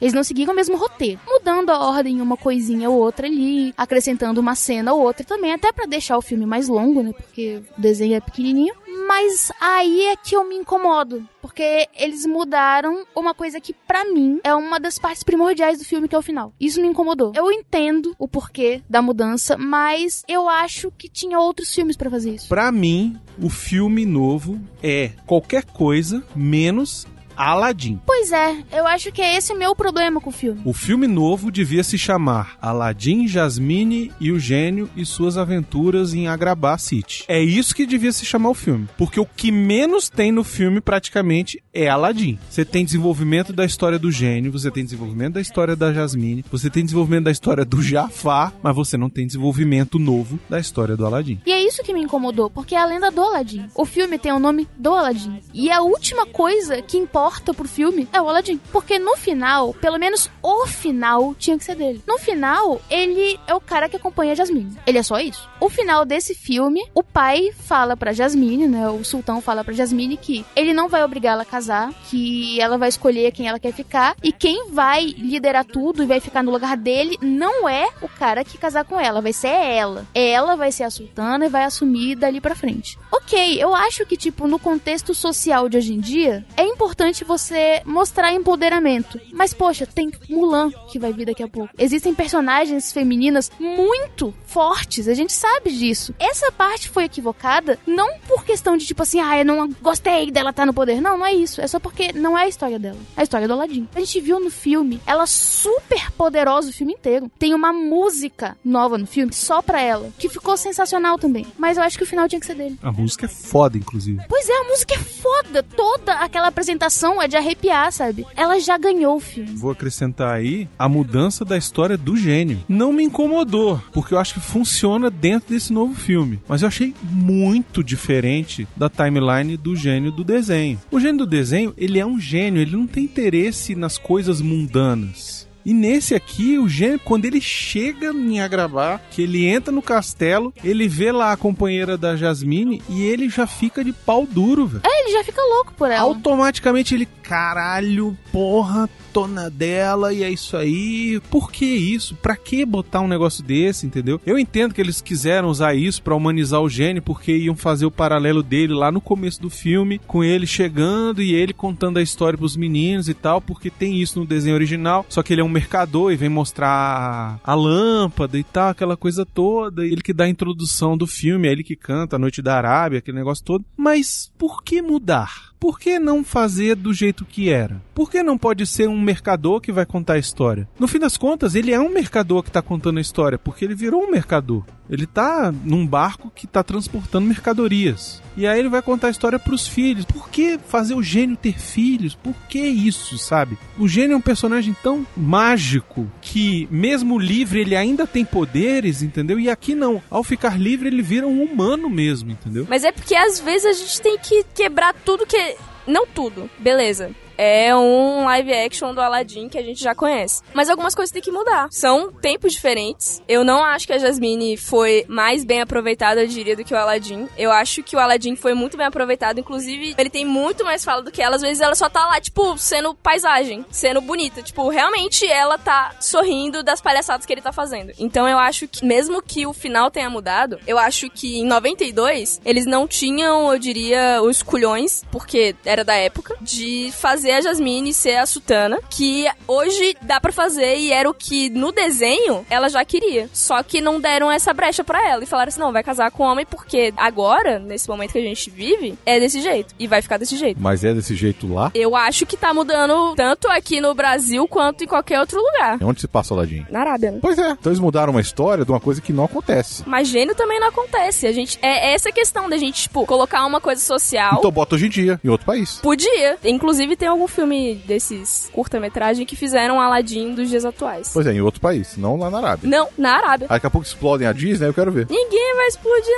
Eles 0.00 0.14
não 0.14 0.24
seguiram 0.24 0.52
o 0.52 0.56
mesmo 0.56 0.76
roteiro. 0.76 1.20
Mudando 1.26 1.70
a 1.70 1.78
ordem 1.78 2.20
uma 2.20 2.36
coisinha 2.36 2.90
ou 2.90 2.98
outra 2.98 3.26
ali, 3.26 3.72
acrescentando 3.76 4.40
uma 4.40 4.54
cena 4.54 4.92
ou 4.92 5.02
outra 5.02 5.24
também, 5.24 5.52
até 5.52 5.72
pra 5.72 5.86
deixar 5.86 6.16
o 6.18 6.22
filme 6.22 6.46
mais 6.46 6.68
longo, 6.68 7.02
né? 7.02 7.12
Porque 7.12 7.62
o 7.76 7.80
desenho 7.80 8.14
é 8.14 8.20
pequenininho. 8.20 8.74
Mas 9.06 9.52
aí 9.60 10.06
é 10.06 10.16
que 10.16 10.34
eu 10.34 10.48
me 10.48 10.56
incomodo, 10.56 11.28
porque 11.42 11.88
eles 11.94 12.24
mudaram 12.24 13.04
uma 13.14 13.34
coisa 13.34 13.60
que 13.60 13.74
pra 13.74 14.04
mim 14.04 14.40
é 14.42 14.54
uma 14.54 14.80
das 14.80 14.98
partes 14.98 15.22
primordiais 15.22 15.78
do 15.78 15.84
filme, 15.84 16.08
que 16.08 16.14
é 16.14 16.18
o 16.18 16.22
final. 16.22 16.52
Isso 16.58 16.80
me 16.80 16.88
incomodou. 16.88 17.32
Eu 17.34 17.50
entendo 17.50 18.14
o 18.18 18.26
porquê 18.26 18.82
da 18.88 19.02
mudança, 19.02 19.58
mas 19.58 20.24
eu 20.26 20.48
acho 20.48 20.90
que 20.92 21.08
tinha 21.08 21.38
outros 21.38 21.74
filmes 21.74 21.96
pra 21.96 22.10
fazer 22.10 22.34
isso. 22.34 22.48
Pra 22.48 22.72
mim, 22.72 23.18
o 23.40 23.50
filme 23.50 24.06
novo 24.06 24.58
é 24.82 25.10
qualquer 25.26 25.64
coisa 25.64 26.24
menos 26.34 27.06
Aladdin. 27.36 28.00
Pois 28.06 28.32
é, 28.32 28.56
eu 28.72 28.86
acho 28.86 29.10
que 29.12 29.20
é 29.20 29.36
esse 29.36 29.52
o 29.52 29.58
meu 29.58 29.74
problema 29.74 30.20
com 30.20 30.30
o 30.30 30.32
filme. 30.32 30.60
O 30.64 30.72
filme 30.72 31.06
novo 31.06 31.50
devia 31.50 31.82
se 31.82 31.98
chamar 31.98 32.56
Aladdin, 32.60 33.26
Jasmine 33.26 34.12
e 34.20 34.30
o 34.30 34.38
Gênio 34.38 34.88
e 34.96 35.04
suas 35.04 35.36
aventuras 35.36 36.14
em 36.14 36.28
Agrabah 36.28 36.78
City. 36.78 37.24
É 37.28 37.42
isso 37.42 37.74
que 37.74 37.86
devia 37.86 38.12
se 38.12 38.24
chamar 38.24 38.50
o 38.50 38.54
filme. 38.54 38.88
Porque 38.96 39.20
o 39.20 39.26
que 39.26 39.50
menos 39.50 40.08
tem 40.08 40.30
no 40.30 40.44
filme, 40.44 40.80
praticamente, 40.80 41.62
é 41.72 41.88
Aladdin. 41.88 42.38
Você 42.48 42.64
tem 42.64 42.84
desenvolvimento 42.84 43.52
da 43.52 43.64
história 43.64 43.98
do 43.98 44.10
Gênio, 44.10 44.52
você 44.52 44.70
tem 44.70 44.84
desenvolvimento 44.84 45.34
da 45.34 45.40
história 45.40 45.74
da 45.74 45.92
Jasmine, 45.92 46.44
você 46.50 46.70
tem 46.70 46.84
desenvolvimento 46.84 47.24
da 47.24 47.30
história 47.30 47.64
do 47.64 47.82
Jafar, 47.82 48.52
mas 48.62 48.74
você 48.74 48.96
não 48.96 49.10
tem 49.10 49.26
desenvolvimento 49.26 49.98
novo 49.98 50.38
da 50.48 50.60
história 50.60 50.96
do 50.96 51.04
Aladdin. 51.04 51.40
E 51.44 51.52
é 51.52 51.62
isso 51.62 51.82
que 51.82 51.92
me 51.92 52.00
incomodou, 52.00 52.48
porque 52.48 52.74
é 52.74 52.78
a 52.78 52.86
lenda 52.86 53.10
do 53.10 53.22
Aladdin. 53.22 53.66
O 53.74 53.84
filme 53.84 54.18
tem 54.18 54.32
o 54.32 54.38
nome 54.38 54.68
do 54.76 54.92
Aladdin. 54.92 55.40
E 55.52 55.70
a 55.70 55.82
última 55.82 56.26
coisa 56.26 56.80
que 56.80 56.96
importa 56.96 57.23
pro 57.54 57.68
filme 57.68 58.08
é 58.12 58.20
o 58.20 58.28
Aladdin. 58.28 58.60
Porque 58.72 58.98
no 58.98 59.16
final, 59.16 59.74
pelo 59.74 59.98
menos 59.98 60.30
o 60.42 60.66
final, 60.66 61.34
tinha 61.34 61.58
que 61.58 61.64
ser 61.64 61.74
dele. 61.74 62.02
No 62.06 62.18
final, 62.18 62.80
ele 62.90 63.38
é 63.46 63.54
o 63.54 63.60
cara 63.60 63.88
que 63.88 63.96
acompanha 63.96 64.32
a 64.32 64.34
Jasmine. 64.34 64.76
Ele 64.86 64.98
é 64.98 65.02
só 65.02 65.18
isso. 65.18 65.48
O 65.60 65.68
final 65.68 66.04
desse 66.04 66.34
filme, 66.34 66.84
o 66.94 67.02
pai 67.02 67.52
fala 67.52 67.96
pra 67.96 68.12
Jasmine, 68.12 68.66
né? 68.66 68.88
O 68.88 69.04
sultão 69.04 69.40
fala 69.40 69.64
pra 69.64 69.74
Jasmine 69.74 70.16
que 70.16 70.44
ele 70.56 70.72
não 70.72 70.88
vai 70.88 71.02
obrigá-la 71.04 71.42
a 71.42 71.46
casar, 71.46 71.92
que 72.10 72.60
ela 72.60 72.78
vai 72.78 72.88
escolher 72.88 73.32
quem 73.32 73.48
ela 73.48 73.58
quer 73.58 73.72
ficar. 73.72 74.16
E 74.22 74.32
quem 74.32 74.70
vai 74.70 75.04
liderar 75.06 75.64
tudo 75.64 76.02
e 76.02 76.06
vai 76.06 76.20
ficar 76.20 76.42
no 76.42 76.50
lugar 76.50 76.76
dele 76.76 77.16
não 77.20 77.68
é 77.68 77.88
o 78.02 78.08
cara 78.08 78.44
que 78.44 78.58
casar 78.58 78.84
com 78.84 78.98
ela, 78.98 79.20
vai 79.20 79.32
ser 79.32 79.48
ela. 79.48 80.06
Ela 80.14 80.56
vai 80.56 80.72
ser 80.72 80.84
a 80.84 80.90
sultana 80.90 81.46
e 81.46 81.48
vai 81.48 81.64
assumir 81.64 82.16
dali 82.16 82.40
pra 82.40 82.54
frente. 82.54 82.98
Ok, 83.12 83.62
eu 83.62 83.74
acho 83.74 84.04
que, 84.06 84.16
tipo, 84.16 84.46
no 84.46 84.58
contexto 84.58 85.14
social 85.14 85.68
de 85.68 85.76
hoje 85.76 85.94
em 85.94 86.00
dia, 86.00 86.44
é 86.56 86.64
importante 86.64 87.13
você 87.22 87.82
mostrar 87.84 88.32
empoderamento. 88.32 89.20
Mas, 89.32 89.52
poxa, 89.52 89.86
tem 89.86 90.10
Mulan 90.28 90.70
que 90.90 90.98
vai 90.98 91.12
vir 91.12 91.26
daqui 91.26 91.42
a 91.42 91.48
pouco. 91.48 91.72
Existem 91.78 92.14
personagens 92.14 92.92
femininas 92.92 93.50
muito 93.60 94.34
fortes, 94.46 95.06
a 95.06 95.14
gente 95.14 95.32
sabe 95.32 95.70
disso. 95.70 96.14
Essa 96.18 96.50
parte 96.50 96.88
foi 96.88 97.04
equivocada, 97.04 97.78
não 97.86 98.18
por 98.20 98.44
questão 98.44 98.76
de, 98.76 98.86
tipo 98.86 99.02
assim, 99.02 99.20
ah, 99.20 99.38
eu 99.38 99.44
não 99.44 99.70
gostei 99.82 100.30
dela 100.30 100.50
estar 100.50 100.64
no 100.64 100.72
poder. 100.72 101.00
Não, 101.00 101.18
não 101.18 101.26
é 101.26 101.34
isso. 101.34 101.60
É 101.60 101.68
só 101.68 101.78
porque 101.78 102.12
não 102.12 102.38
é 102.38 102.44
a 102.44 102.48
história 102.48 102.78
dela. 102.78 102.98
É 103.16 103.20
a 103.20 103.22
história 103.22 103.46
do 103.46 103.52
Aladdin. 103.52 103.88
A 103.94 104.00
gente 104.00 104.20
viu 104.20 104.40
no 104.40 104.50
filme 104.50 105.00
ela 105.06 105.26
super 105.26 106.10
poderosa 106.12 106.70
o 106.70 106.72
filme 106.72 106.94
inteiro. 106.94 107.30
Tem 107.38 107.52
uma 107.52 107.72
música 107.72 108.56
nova 108.64 108.96
no 108.96 109.06
filme 109.06 109.32
só 109.32 109.60
pra 109.60 109.80
ela, 109.80 110.10
que 110.18 110.28
ficou 110.28 110.56
sensacional 110.56 111.18
também. 111.18 111.46
Mas 111.58 111.76
eu 111.76 111.82
acho 111.82 111.98
que 111.98 112.04
o 112.04 112.06
final 112.06 112.28
tinha 112.28 112.40
que 112.40 112.46
ser 112.46 112.54
dele. 112.54 112.78
A 112.82 112.90
música 112.90 113.26
é 113.26 113.28
foda, 113.28 113.76
inclusive. 113.76 114.22
Pois 114.28 114.48
é, 114.48 114.52
a 114.52 114.64
música 114.64 114.94
é 114.94 114.98
foda. 114.98 115.62
Toda 115.62 116.14
aquela 116.14 116.48
apresentação 116.48 117.03
é 117.20 117.28
de 117.28 117.36
arrepiar, 117.36 117.92
sabe? 117.92 118.26
Ela 118.36 118.58
já 118.60 118.78
ganhou 118.78 119.16
o 119.16 119.20
filme. 119.20 119.52
Vou 119.56 119.70
acrescentar 119.70 120.34
aí 120.34 120.68
a 120.78 120.88
mudança 120.88 121.44
da 121.44 121.56
história 121.56 121.96
do 121.96 122.16
gênio. 122.16 122.62
Não 122.68 122.92
me 122.92 123.04
incomodou, 123.04 123.80
porque 123.92 124.14
eu 124.14 124.18
acho 124.18 124.34
que 124.34 124.40
funciona 124.40 125.10
dentro 125.10 125.52
desse 125.52 125.72
novo 125.72 125.94
filme. 125.94 126.40
Mas 126.48 126.62
eu 126.62 126.68
achei 126.68 126.94
muito 127.02 127.82
diferente 127.82 128.66
da 128.76 128.88
timeline 128.88 129.56
do 129.56 129.74
gênio 129.76 130.10
do 130.10 130.24
desenho. 130.24 130.80
O 130.90 131.00
gênio 131.00 131.18
do 131.18 131.26
desenho, 131.26 131.74
ele 131.76 131.98
é 131.98 132.06
um 132.06 132.18
gênio, 132.18 132.60
ele 132.60 132.76
não 132.76 132.86
tem 132.86 133.04
interesse 133.04 133.74
nas 133.74 133.98
coisas 133.98 134.40
mundanas. 134.40 135.43
E 135.64 135.72
nesse 135.72 136.14
aqui, 136.14 136.58
o 136.58 136.68
gênio, 136.68 137.00
quando 137.02 137.24
ele 137.24 137.40
chega 137.40 138.12
em 138.12 138.40
Agrabah, 138.40 139.00
que 139.10 139.22
ele 139.22 139.46
entra 139.46 139.72
no 139.72 139.80
castelo, 139.82 140.52
ele 140.62 140.86
vê 140.86 141.10
lá 141.10 141.32
a 141.32 141.36
companheira 141.36 141.96
da 141.96 142.16
Jasmine 142.16 142.82
e 142.88 143.02
ele 143.02 143.28
já 143.28 143.46
fica 143.46 143.82
de 143.82 143.92
pau 143.92 144.26
duro, 144.30 144.66
velho. 144.66 144.82
É, 144.84 145.02
ele 145.02 145.12
já 145.12 145.24
fica 145.24 145.40
louco 145.40 145.72
por 145.74 145.90
ela. 145.90 146.02
Automaticamente 146.02 146.94
ele, 146.94 147.06
caralho, 147.22 148.16
porra, 148.30 148.88
tô 149.12 149.26
na 149.26 149.48
dela 149.48 150.12
e 150.12 150.22
é 150.22 150.30
isso 150.30 150.56
aí. 150.56 151.20
Por 151.30 151.50
que 151.50 151.64
isso? 151.64 152.14
Pra 152.16 152.36
que 152.36 152.64
botar 152.64 153.00
um 153.00 153.08
negócio 153.08 153.42
desse, 153.42 153.86
entendeu? 153.86 154.20
Eu 154.26 154.38
entendo 154.38 154.74
que 154.74 154.80
eles 154.80 155.00
quiseram 155.00 155.48
usar 155.48 155.74
isso 155.74 156.02
pra 156.02 156.14
humanizar 156.14 156.60
o 156.60 156.68
gênio, 156.68 157.00
porque 157.00 157.34
iam 157.34 157.56
fazer 157.56 157.86
o 157.86 157.90
paralelo 157.90 158.42
dele 158.42 158.74
lá 158.74 158.90
no 158.90 159.00
começo 159.00 159.40
do 159.40 159.48
filme, 159.48 160.00
com 160.06 160.22
ele 160.22 160.46
chegando 160.46 161.22
e 161.22 161.32
ele 161.32 161.52
contando 161.52 161.98
a 161.98 162.02
história 162.02 162.36
pros 162.36 162.56
meninos 162.56 163.08
e 163.08 163.14
tal, 163.14 163.40
porque 163.40 163.70
tem 163.70 164.00
isso 164.00 164.18
no 164.18 164.26
desenho 164.26 164.56
original, 164.56 165.06
só 165.08 165.22
que 165.22 165.32
ele 165.32 165.40
é 165.40 165.44
um 165.44 165.48
mercador 165.54 166.12
e 166.12 166.16
vem 166.16 166.28
mostrar 166.28 167.38
a 167.42 167.54
lâmpada 167.54 168.36
e 168.36 168.44
tal, 168.44 168.70
aquela 168.70 168.96
coisa 168.96 169.24
toda, 169.24 169.86
ele 169.86 170.02
que 170.02 170.12
dá 170.12 170.24
a 170.24 170.28
introdução 170.28 170.96
do 170.96 171.06
filme, 171.06 171.48
é 171.48 171.52
ele 171.52 171.62
que 171.62 171.76
canta 171.76 172.16
a 172.16 172.18
Noite 172.18 172.42
da 172.42 172.56
Arábia, 172.56 172.98
aquele 172.98 173.16
negócio 173.16 173.44
todo. 173.44 173.64
Mas 173.76 174.32
por 174.36 174.62
que 174.62 174.82
mudar? 174.82 175.53
Por 175.64 175.80
que 175.80 175.98
não 175.98 176.22
fazer 176.22 176.74
do 176.74 176.92
jeito 176.92 177.24
que 177.24 177.48
era? 177.48 177.80
Por 177.94 178.10
que 178.10 178.22
não 178.22 178.36
pode 178.36 178.66
ser 178.66 178.86
um 178.86 179.00
mercador 179.00 179.62
que 179.62 179.72
vai 179.72 179.86
contar 179.86 180.14
a 180.14 180.18
história? 180.18 180.68
No 180.78 180.86
fim 180.86 180.98
das 180.98 181.16
contas, 181.16 181.54
ele 181.54 181.72
é 181.72 181.80
um 181.80 181.88
mercador 181.88 182.42
que 182.42 182.50
tá 182.50 182.60
contando 182.60 182.98
a 182.98 183.00
história, 183.00 183.38
porque 183.38 183.64
ele 183.64 183.74
virou 183.74 184.02
um 184.02 184.10
mercador. 184.10 184.62
Ele 184.90 185.06
tá 185.06 185.50
num 185.64 185.86
barco 185.86 186.30
que 186.34 186.46
tá 186.46 186.62
transportando 186.62 187.26
mercadorias. 187.26 188.22
E 188.36 188.46
aí 188.46 188.58
ele 188.58 188.68
vai 188.68 188.82
contar 188.82 189.06
a 189.06 189.10
história 189.10 189.38
pros 189.38 189.66
filhos. 189.66 190.04
Por 190.04 190.28
que 190.28 190.58
fazer 190.58 190.94
o 190.94 191.02
gênio 191.02 191.36
ter 191.36 191.58
filhos? 191.58 192.14
Por 192.14 192.34
que 192.48 192.60
isso, 192.60 193.16
sabe? 193.16 193.56
O 193.78 193.88
gênio 193.88 194.14
é 194.14 194.16
um 194.16 194.20
personagem 194.20 194.76
tão 194.82 195.06
mágico 195.16 196.10
que, 196.20 196.68
mesmo 196.70 197.18
livre, 197.18 197.60
ele 197.60 197.76
ainda 197.76 198.06
tem 198.06 198.24
poderes, 198.24 199.02
entendeu? 199.02 199.38
E 199.38 199.48
aqui 199.48 199.74
não. 199.74 200.02
Ao 200.10 200.22
ficar 200.22 200.60
livre, 200.60 200.88
ele 200.88 201.00
vira 201.00 201.26
um 201.26 201.42
humano 201.42 201.88
mesmo, 201.88 202.32
entendeu? 202.32 202.66
Mas 202.68 202.84
é 202.84 202.92
porque 202.92 203.14
às 203.14 203.40
vezes 203.40 203.66
a 203.66 203.72
gente 203.72 204.00
tem 204.02 204.18
que 204.18 204.44
quebrar 204.54 204.94
tudo 205.04 205.24
que. 205.24 205.53
Não 205.86 206.06
tudo, 206.06 206.48
beleza. 206.58 207.10
É 207.36 207.74
um 207.74 208.24
live 208.24 208.52
action 208.52 208.94
do 208.94 209.00
Aladdin 209.00 209.48
que 209.48 209.58
a 209.58 209.62
gente 209.62 209.82
já 209.82 209.94
conhece. 209.94 210.42
Mas 210.52 210.70
algumas 210.70 210.94
coisas 210.94 211.12
têm 211.12 211.22
que 211.22 211.30
mudar. 211.30 211.68
São 211.70 212.12
tempos 212.12 212.52
diferentes. 212.52 213.22
Eu 213.28 213.44
não 213.44 213.62
acho 213.62 213.86
que 213.86 213.92
a 213.92 213.98
Jasmine 213.98 214.56
foi 214.56 215.04
mais 215.08 215.44
bem 215.44 215.60
aproveitada, 215.60 216.22
eu 216.22 216.26
diria, 216.26 216.56
do 216.56 216.64
que 216.64 216.74
o 216.74 216.76
Aladdin. 216.76 217.28
Eu 217.36 217.50
acho 217.50 217.82
que 217.82 217.96
o 217.96 217.98
Aladdin 217.98 218.36
foi 218.36 218.54
muito 218.54 218.76
bem 218.76 218.86
aproveitado. 218.86 219.38
Inclusive, 219.38 219.94
ele 219.98 220.10
tem 220.10 220.24
muito 220.24 220.64
mais 220.64 220.84
fala 220.84 221.02
do 221.02 221.10
que 221.10 221.22
ela. 221.22 221.36
Às 221.36 221.42
vezes 221.42 221.60
ela 221.60 221.74
só 221.74 221.88
tá 221.88 222.06
lá, 222.06 222.20
tipo, 222.20 222.56
sendo 222.58 222.94
paisagem, 222.94 223.64
sendo 223.70 224.00
bonita. 224.00 224.42
Tipo, 224.42 224.68
realmente 224.68 225.26
ela 225.26 225.58
tá 225.58 225.94
sorrindo 226.00 226.62
das 226.62 226.80
palhaçadas 226.80 227.26
que 227.26 227.32
ele 227.32 227.42
tá 227.42 227.52
fazendo. 227.52 227.92
Então 227.98 228.28
eu 228.28 228.38
acho 228.38 228.68
que, 228.68 228.84
mesmo 228.84 229.22
que 229.22 229.46
o 229.46 229.52
final 229.52 229.90
tenha 229.90 230.08
mudado, 230.10 230.58
eu 230.66 230.78
acho 230.78 231.10
que 231.10 231.38
em 231.38 231.46
92 231.46 232.40
eles 232.44 232.66
não 232.66 232.86
tinham, 232.86 233.52
eu 233.52 233.58
diria, 233.58 234.22
os 234.22 234.42
culhões, 234.42 235.02
porque 235.10 235.54
era 235.64 235.84
da 235.84 235.94
época, 235.94 236.36
de 236.40 236.90
fazer 236.92 237.23
a 237.32 237.40
Jasmine 237.40 237.92
ser 237.92 238.16
a 238.16 238.26
Sultana, 238.26 238.78
que 238.90 239.26
hoje 239.46 239.96
dá 240.02 240.20
pra 240.20 240.32
fazer 240.32 240.76
e 240.76 240.92
era 240.92 241.08
o 241.08 241.14
que 241.14 241.50
no 241.50 241.72
desenho 241.72 242.44
ela 242.48 242.68
já 242.68 242.84
queria. 242.84 243.28
Só 243.32 243.62
que 243.62 243.80
não 243.80 244.00
deram 244.00 244.30
essa 244.30 244.52
brecha 244.52 244.84
pra 244.84 245.08
ela 245.08 245.22
e 245.22 245.26
falaram 245.26 245.48
assim: 245.48 245.60
não, 245.60 245.72
vai 245.72 245.82
casar 245.82 246.10
com 246.10 246.22
homem 246.22 246.46
porque 246.46 246.92
agora, 246.96 247.58
nesse 247.58 247.88
momento 247.88 248.12
que 248.12 248.18
a 248.18 248.22
gente 248.22 248.50
vive, 248.50 248.98
é 249.04 249.18
desse 249.20 249.40
jeito 249.40 249.74
e 249.78 249.86
vai 249.86 250.02
ficar 250.02 250.16
desse 250.16 250.36
jeito. 250.36 250.60
Mas 250.60 250.84
é 250.84 250.92
desse 250.92 251.14
jeito 251.14 251.52
lá? 251.52 251.70
Eu 251.74 251.96
acho 251.96 252.26
que 252.26 252.36
tá 252.36 252.52
mudando 252.52 253.14
tanto 253.14 253.48
aqui 253.48 253.80
no 253.80 253.94
Brasil 253.94 254.46
quanto 254.48 254.84
em 254.84 254.86
qualquer 254.86 255.20
outro 255.20 255.40
lugar. 255.40 255.78
É 255.80 255.84
onde 255.84 256.00
se 256.00 256.08
passa 256.08 256.34
o 256.34 256.36
Aladdin? 256.36 256.66
Na 256.70 256.80
Arábia, 256.80 257.10
né? 257.12 257.18
Pois 257.20 257.38
é. 257.38 257.50
Então 257.50 257.70
eles 257.70 257.80
mudaram 257.80 258.12
uma 258.12 258.20
história 258.20 258.64
de 258.64 258.70
uma 258.70 258.80
coisa 258.80 259.00
que 259.00 259.12
não 259.12 259.24
acontece. 259.24 259.82
Mas 259.86 260.08
gênio 260.08 260.34
também 260.34 260.60
não 260.60 260.68
acontece. 260.68 261.26
A 261.26 261.32
gente 261.32 261.58
é 261.62 261.94
essa 261.94 262.10
questão 262.12 262.48
da 262.48 262.56
gente, 262.56 262.82
tipo, 262.82 263.06
colocar 263.06 263.44
uma 263.46 263.60
coisa 263.60 263.80
social. 263.80 264.36
Então 264.38 264.50
bota 264.50 264.74
hoje 264.74 264.86
em 264.86 264.90
dia, 264.90 265.20
em 265.24 265.28
outro 265.28 265.46
país. 265.46 265.78
Podia. 265.82 266.38
Inclusive 266.44 266.96
tem 266.96 267.08
algum 267.14 267.28
filme 267.28 267.74
desses 267.86 268.50
curta-metragem 268.52 269.24
que 269.26 269.36
fizeram 269.36 269.80
Aladdin 269.80 270.34
dos 270.34 270.48
dias 270.48 270.64
atuais. 270.64 271.10
Pois 271.12 271.26
é, 271.26 271.32
em 271.32 271.40
outro 271.40 271.60
país, 271.60 271.96
não 271.96 272.16
lá 272.16 272.30
na 272.30 272.38
Arábia. 272.38 272.68
Não, 272.68 272.88
na 272.98 273.16
Arábia. 273.16 273.46
Aí 273.48 273.56
daqui 273.56 273.66
a 273.66 273.70
pouco 273.70 273.86
explodem 273.86 274.26
a 274.26 274.32
Disney, 274.32 274.68
eu 274.68 274.74
quero 274.74 274.92
ver. 274.92 275.06
Ninguém 275.08 275.54
vai 275.56 275.66
explodir 275.66 276.14